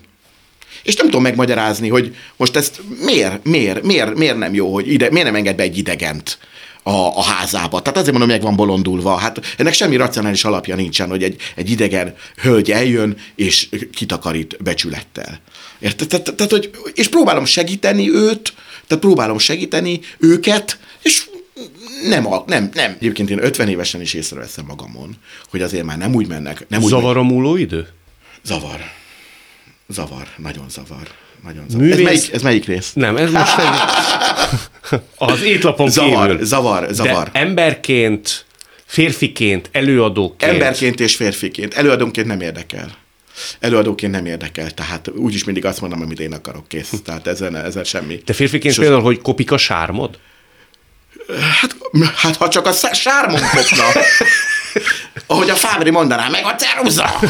És 0.82 0.96
nem 0.96 1.06
tudom 1.06 1.22
megmagyarázni, 1.22 1.88
hogy 1.88 2.16
most 2.36 2.56
ezt 2.56 2.80
miért, 3.00 3.44
miért, 3.44 3.82
miért, 3.82 4.14
miért 4.14 4.38
nem 4.38 4.54
jó, 4.54 4.72
hogy 4.72 4.92
ide, 4.92 5.10
miért 5.10 5.26
nem 5.26 5.34
enged 5.34 5.56
be 5.56 5.62
egy 5.62 5.78
idegent 5.78 6.38
a, 6.86 7.18
a 7.18 7.22
házába. 7.22 7.82
Tehát 7.82 7.98
azért 7.98 8.10
mondom, 8.10 8.30
meg 8.30 8.42
van 8.42 8.56
bolondulva. 8.56 9.16
Hát 9.16 9.40
ennek 9.56 9.72
semmi 9.72 9.96
racionális 9.96 10.44
alapja 10.44 10.74
nincsen, 10.74 11.08
hogy 11.08 11.22
egy, 11.22 11.40
egy 11.54 11.70
idegen 11.70 12.14
hölgy 12.42 12.70
eljön 12.70 13.16
és 13.34 13.68
kitakarít 13.92 14.62
becsülettel. 14.62 15.40
Érted? 15.78 16.22
Tehát, 16.22 16.50
hogy, 16.50 16.70
és 16.94 17.08
próbálom 17.08 17.44
segíteni 17.44 18.10
őt, 18.10 18.52
tehát 18.86 19.02
próbálom 19.04 19.38
segíteni 19.38 20.00
őket, 20.18 20.78
és 21.02 21.24
nem, 22.08 22.32
a- 22.32 22.44
nem, 22.46 22.70
nem. 22.74 22.96
Egyébként 22.98 23.30
én 23.30 23.44
50 23.44 23.68
évesen 23.68 24.00
is 24.00 24.14
észreveszem 24.14 24.64
magamon, 24.64 25.16
hogy 25.50 25.62
azért 25.62 25.84
már 25.84 25.98
nem 25.98 26.14
úgy 26.14 26.26
mennek. 26.28 26.64
Nem 26.68 26.82
úgy 26.82 26.88
Zavarra 26.88 27.22
múló 27.22 27.56
idő? 27.56 27.88
Zavar. 28.44 28.80
Zavar. 29.88 30.26
Nagyon 30.36 30.64
zavar. 30.70 31.08
Nagyon 31.44 31.64
zavar. 31.68 31.86
Művész- 31.86 31.98
Ez, 31.98 32.04
melyik, 32.04 32.32
ez 32.32 32.42
melyik 32.42 32.64
rész? 32.64 32.92
Nem, 32.92 33.16
ez 33.16 33.30
most 33.30 33.58
egy... 33.58 33.66
Az 35.16 35.42
étlapon 35.42 35.90
Zavar, 35.90 36.28
kívül. 36.30 36.44
zavar, 36.44 36.86
zavar. 36.90 37.30
De 37.30 37.40
emberként, 37.40 38.46
férfiként, 38.84 39.68
előadóként. 39.72 40.52
Emberként 40.52 41.00
és 41.00 41.16
férfiként. 41.16 41.74
Előadónként 41.74 42.26
nem 42.26 42.40
érdekel. 42.40 42.96
Előadóként 43.60 44.12
nem 44.12 44.26
érdekel, 44.26 44.70
tehát 44.70 45.08
úgyis 45.08 45.44
mindig 45.44 45.64
azt 45.64 45.80
mondom, 45.80 46.02
amit 46.02 46.20
én 46.20 46.32
akarok, 46.32 46.68
kész. 46.68 46.92
Tehát 47.04 47.26
ezen, 47.26 47.56
ezen 47.56 47.84
semmi. 47.84 48.18
Te 48.18 48.32
férfiként 48.32 48.74
Sos- 48.74 48.84
például, 48.84 49.04
hogy 49.04 49.20
kopik 49.22 49.52
a 49.52 49.58
sármod? 49.58 50.18
Hát, 51.60 51.76
hát 52.16 52.36
ha 52.36 52.48
csak 52.48 52.66
a 52.66 52.72
sármon 52.92 53.40
kopna. 53.40 53.84
Ahogy 55.26 55.50
a 55.50 55.54
Fábri 55.54 55.90
mondaná, 55.90 56.28
meg 56.28 56.44
a 56.44 56.54
ceruza. 56.54 57.20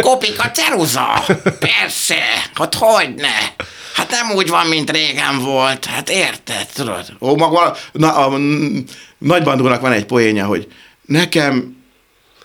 Kopik 0.00 0.44
a 0.44 0.50
ceruza. 0.50 1.24
Persze, 1.58 2.22
hát 2.54 2.74
hogyne. 2.74 3.54
Hát 3.94 4.10
nem 4.10 4.30
úgy 4.30 4.48
van, 4.48 4.66
mint 4.66 4.90
régen 4.90 5.38
volt. 5.38 5.84
Hát 5.84 6.10
érted, 6.10 6.66
tudod? 6.74 7.16
Ó, 7.20 7.36
maga, 7.36 7.76
na, 7.92 8.14
a, 8.14 8.38
mm, 8.38 8.78
nagybandónak 9.18 9.80
van 9.80 9.92
egy 9.92 10.04
poénja, 10.04 10.46
hogy 10.46 10.68
nekem 11.06 11.76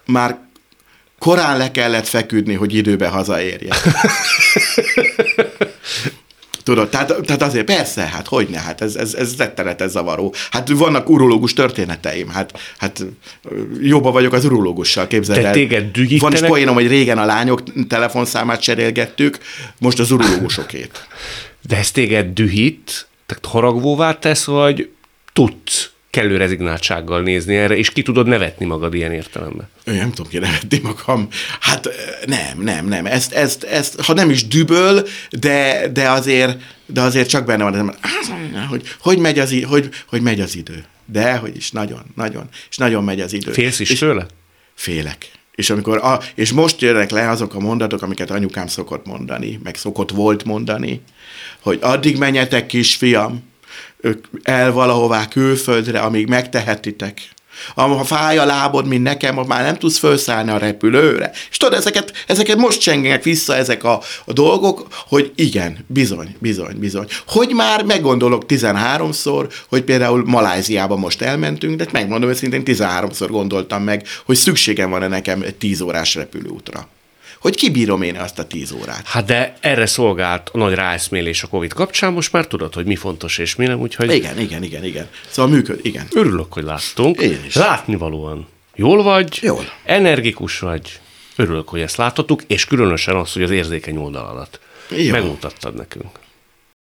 már 0.05 0.37
korán 1.23 1.57
le 1.57 1.71
kellett 1.71 2.07
feküdni, 2.07 2.53
hogy 2.53 2.75
időbe 2.75 3.07
hazaérjek. 3.07 3.75
Tudod, 6.63 6.89
tehát, 6.89 7.15
tehát 7.25 7.41
azért 7.41 7.65
persze, 7.65 8.01
hát 8.01 8.27
hogyne, 8.27 8.59
hát 8.59 8.81
ez, 8.81 8.95
ez, 8.95 9.13
ez 9.13 9.37
rettenetes 9.37 9.89
zavaró. 9.89 10.33
Hát 10.51 10.69
vannak 10.69 11.09
urológus 11.09 11.53
történeteim, 11.53 12.29
hát, 12.29 12.59
hát 12.77 13.05
jobban 13.81 14.11
vagyok 14.11 14.33
az 14.33 14.45
urológussal, 14.45 15.07
képzeld 15.07 15.39
De 15.39 15.47
el. 15.47 15.53
téged 15.53 15.91
dühítenek? 15.91 16.21
Van 16.21 16.33
is 16.33 16.49
poénom, 16.49 16.73
hogy 16.73 16.87
régen 16.87 17.17
a 17.17 17.25
lányok 17.25 17.87
telefonszámát 17.87 18.61
cserélgettük, 18.61 19.37
most 19.77 19.99
az 19.99 20.11
urológusokét. 20.11 21.07
De 21.61 21.77
ez 21.77 21.91
téged 21.91 22.33
dühít, 22.33 23.07
tehát 23.25 23.45
haragvóvá 23.45 24.19
tesz, 24.19 24.45
vagy 24.45 24.89
tudsz 25.33 25.92
kellő 26.13 26.37
rezignáltsággal 26.37 27.21
nézni 27.21 27.55
erre, 27.55 27.77
és 27.77 27.89
ki 27.89 28.01
tudod 28.01 28.27
nevetni 28.27 28.65
magad 28.65 28.93
ilyen 28.93 29.11
értelemben. 29.11 29.67
Én 29.85 29.93
nem 29.93 30.11
tudom 30.11 30.31
kinevetni 30.31 30.79
magam. 30.83 31.27
Hát 31.59 31.89
nem, 32.25 32.61
nem, 32.61 32.87
nem. 32.87 33.05
Ezt, 33.05 33.33
ezt, 33.33 33.63
ezt 33.63 34.01
ha 34.01 34.13
nem 34.13 34.29
is 34.29 34.47
düböl, 34.47 35.07
de, 35.29 35.87
de, 35.93 36.09
azért, 36.09 36.57
de 36.85 37.01
azért 37.01 37.29
csak 37.29 37.45
benne 37.45 37.63
van, 37.63 37.95
hogy 38.69 38.95
hogy 38.99 39.17
megy 39.17 39.39
az, 39.39 39.55
hogy, 39.63 39.89
hogy 40.07 40.21
megy 40.21 40.41
az 40.41 40.55
idő. 40.55 40.85
De, 41.05 41.35
hogy 41.35 41.55
is 41.55 41.71
nagyon, 41.71 42.01
nagyon, 42.15 42.49
és 42.69 42.77
nagyon 42.77 43.03
megy 43.03 43.21
az 43.21 43.33
idő. 43.33 43.51
Félsz 43.51 43.79
is 43.79 43.89
és 43.89 43.99
tőle? 43.99 44.25
Félek. 44.73 45.31
És, 45.55 45.69
amikor 45.69 45.97
a, 45.97 46.19
és 46.35 46.51
most 46.51 46.81
jönnek 46.81 47.11
le 47.11 47.29
azok 47.29 47.55
a 47.55 47.59
mondatok, 47.59 48.01
amiket 48.01 48.31
anyukám 48.31 48.67
szokott 48.67 49.05
mondani, 49.05 49.59
meg 49.63 49.75
szokott 49.75 50.11
volt 50.11 50.43
mondani, 50.43 51.01
hogy 51.59 51.79
addig 51.81 52.17
menjetek, 52.17 52.65
kisfiam, 52.65 53.51
el 54.43 54.71
valahová 54.71 55.27
külföldre, 55.27 55.99
amíg 55.99 56.27
megtehetitek. 56.27 57.21
Ha 57.75 58.03
fáj 58.03 58.37
a 58.37 58.45
lábod, 58.45 58.87
mint 58.87 59.03
nekem, 59.03 59.35
már 59.35 59.63
nem 59.63 59.77
tudsz 59.77 59.97
felszállni 59.97 60.51
a 60.51 60.57
repülőre. 60.57 61.31
És 61.49 61.57
tudod, 61.57 61.77
ezeket, 61.77 62.13
ezeket 62.27 62.57
most 62.57 62.79
csengenek 62.79 63.23
vissza 63.23 63.55
ezek 63.55 63.83
a, 63.83 64.01
a 64.25 64.33
dolgok, 64.33 64.87
hogy 65.07 65.31
igen, 65.35 65.77
bizony, 65.87 66.35
bizony, 66.39 66.75
bizony. 66.79 67.07
Hogy 67.27 67.49
már 67.49 67.83
meggondolok 67.83 68.43
13-szor, 68.47 69.53
hogy 69.69 69.81
például 69.83 70.23
Maláziába 70.25 70.95
most 70.95 71.21
elmentünk, 71.21 71.77
de 71.77 71.85
megmondom 71.91 72.29
őszintén, 72.29 72.61
13-szor 72.65 73.27
gondoltam 73.29 73.83
meg, 73.83 74.07
hogy 74.25 74.35
szükségem 74.35 74.89
van-e 74.89 75.07
nekem 75.07 75.41
egy 75.41 75.55
10 75.55 75.81
órás 75.81 76.15
repülőútra 76.15 76.87
hogy 77.43 77.55
kibírom 77.55 78.01
én 78.01 78.15
azt 78.15 78.39
a 78.39 78.45
tíz 78.45 78.71
órát. 78.71 79.07
Hát 79.07 79.25
de 79.25 79.53
erre 79.59 79.85
szolgált 79.85 80.49
a 80.53 80.57
nagy 80.57 80.73
ráeszmélés 80.73 81.43
a 81.43 81.47
Covid 81.47 81.73
kapcsán, 81.73 82.13
most 82.13 82.31
már 82.31 82.47
tudod, 82.47 82.73
hogy 82.73 82.85
mi 82.85 82.95
fontos 82.95 83.37
és 83.37 83.55
mi 83.55 83.65
nem, 83.65 83.79
úgyhogy... 83.79 84.13
Igen, 84.13 84.39
igen, 84.39 84.63
igen, 84.63 84.83
igen. 84.83 85.07
Szóval 85.29 85.51
működ, 85.51 85.79
igen. 85.81 86.07
Örülök, 86.11 86.53
hogy 86.53 86.63
láttunk. 86.63 87.21
Én 87.21 87.39
is. 87.45 87.55
Látnivalóan. 87.55 88.47
Jól 88.75 89.03
vagy? 89.03 89.39
Jól. 89.41 89.63
Energikus 89.83 90.59
vagy? 90.59 90.99
Örülök, 91.35 91.69
hogy 91.69 91.81
ezt 91.81 91.97
láthattuk, 91.97 92.43
és 92.47 92.65
különösen 92.65 93.15
az, 93.15 93.33
hogy 93.33 93.43
az 93.43 93.51
érzékeny 93.51 93.97
oldalalat 93.97 94.59
Jó. 94.89 95.11
megmutattad 95.11 95.75
nekünk. 95.75 96.19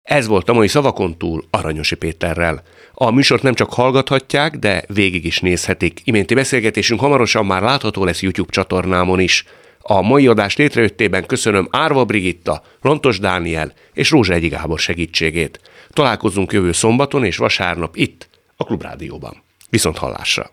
Ez 0.04 0.28
volt 0.28 0.50
a 0.50 0.54
mai 0.54 0.68
szavakon 0.68 1.18
túl 1.18 1.46
Aranyosi 1.50 1.96
Péterrel. 1.96 2.64
A 2.94 3.12
műsort 3.12 3.44
nem 3.44 3.54
csak 3.54 3.74
hallgathatják, 3.74 4.56
de 4.56 4.84
végig 4.88 5.26
is 5.26 5.40
nézhetik. 5.40 6.02
Iménti 6.04 6.34
beszélgetésünk 6.34 7.00
hamarosan 7.00 7.46
már 7.46 7.62
látható 7.62 8.04
lesz 8.04 8.22
YouTube 8.22 8.52
csatornámon 8.52 9.20
is. 9.20 9.46
A 9.88 10.02
mai 10.02 10.28
adás 10.28 10.56
létrejöttében 10.56 11.26
köszönöm 11.26 11.68
Árva 11.72 12.06
Brigitta, 12.06 12.64
Rontos 12.82 13.20
Dániel 13.20 13.74
és 13.94 14.12
Rózsa 14.12 14.34
Egyi 14.34 14.48
Gábor 14.48 14.80
segítségét. 14.80 15.60
Találkozunk 15.90 16.52
jövő 16.52 16.72
szombaton 16.72 17.26
és 17.26 17.38
vasárnap 17.38 17.96
itt, 17.96 18.30
a 18.56 18.64
Klubrádióban. 18.64 19.44
Viszont 19.70 19.98
hallásra! 19.98 20.44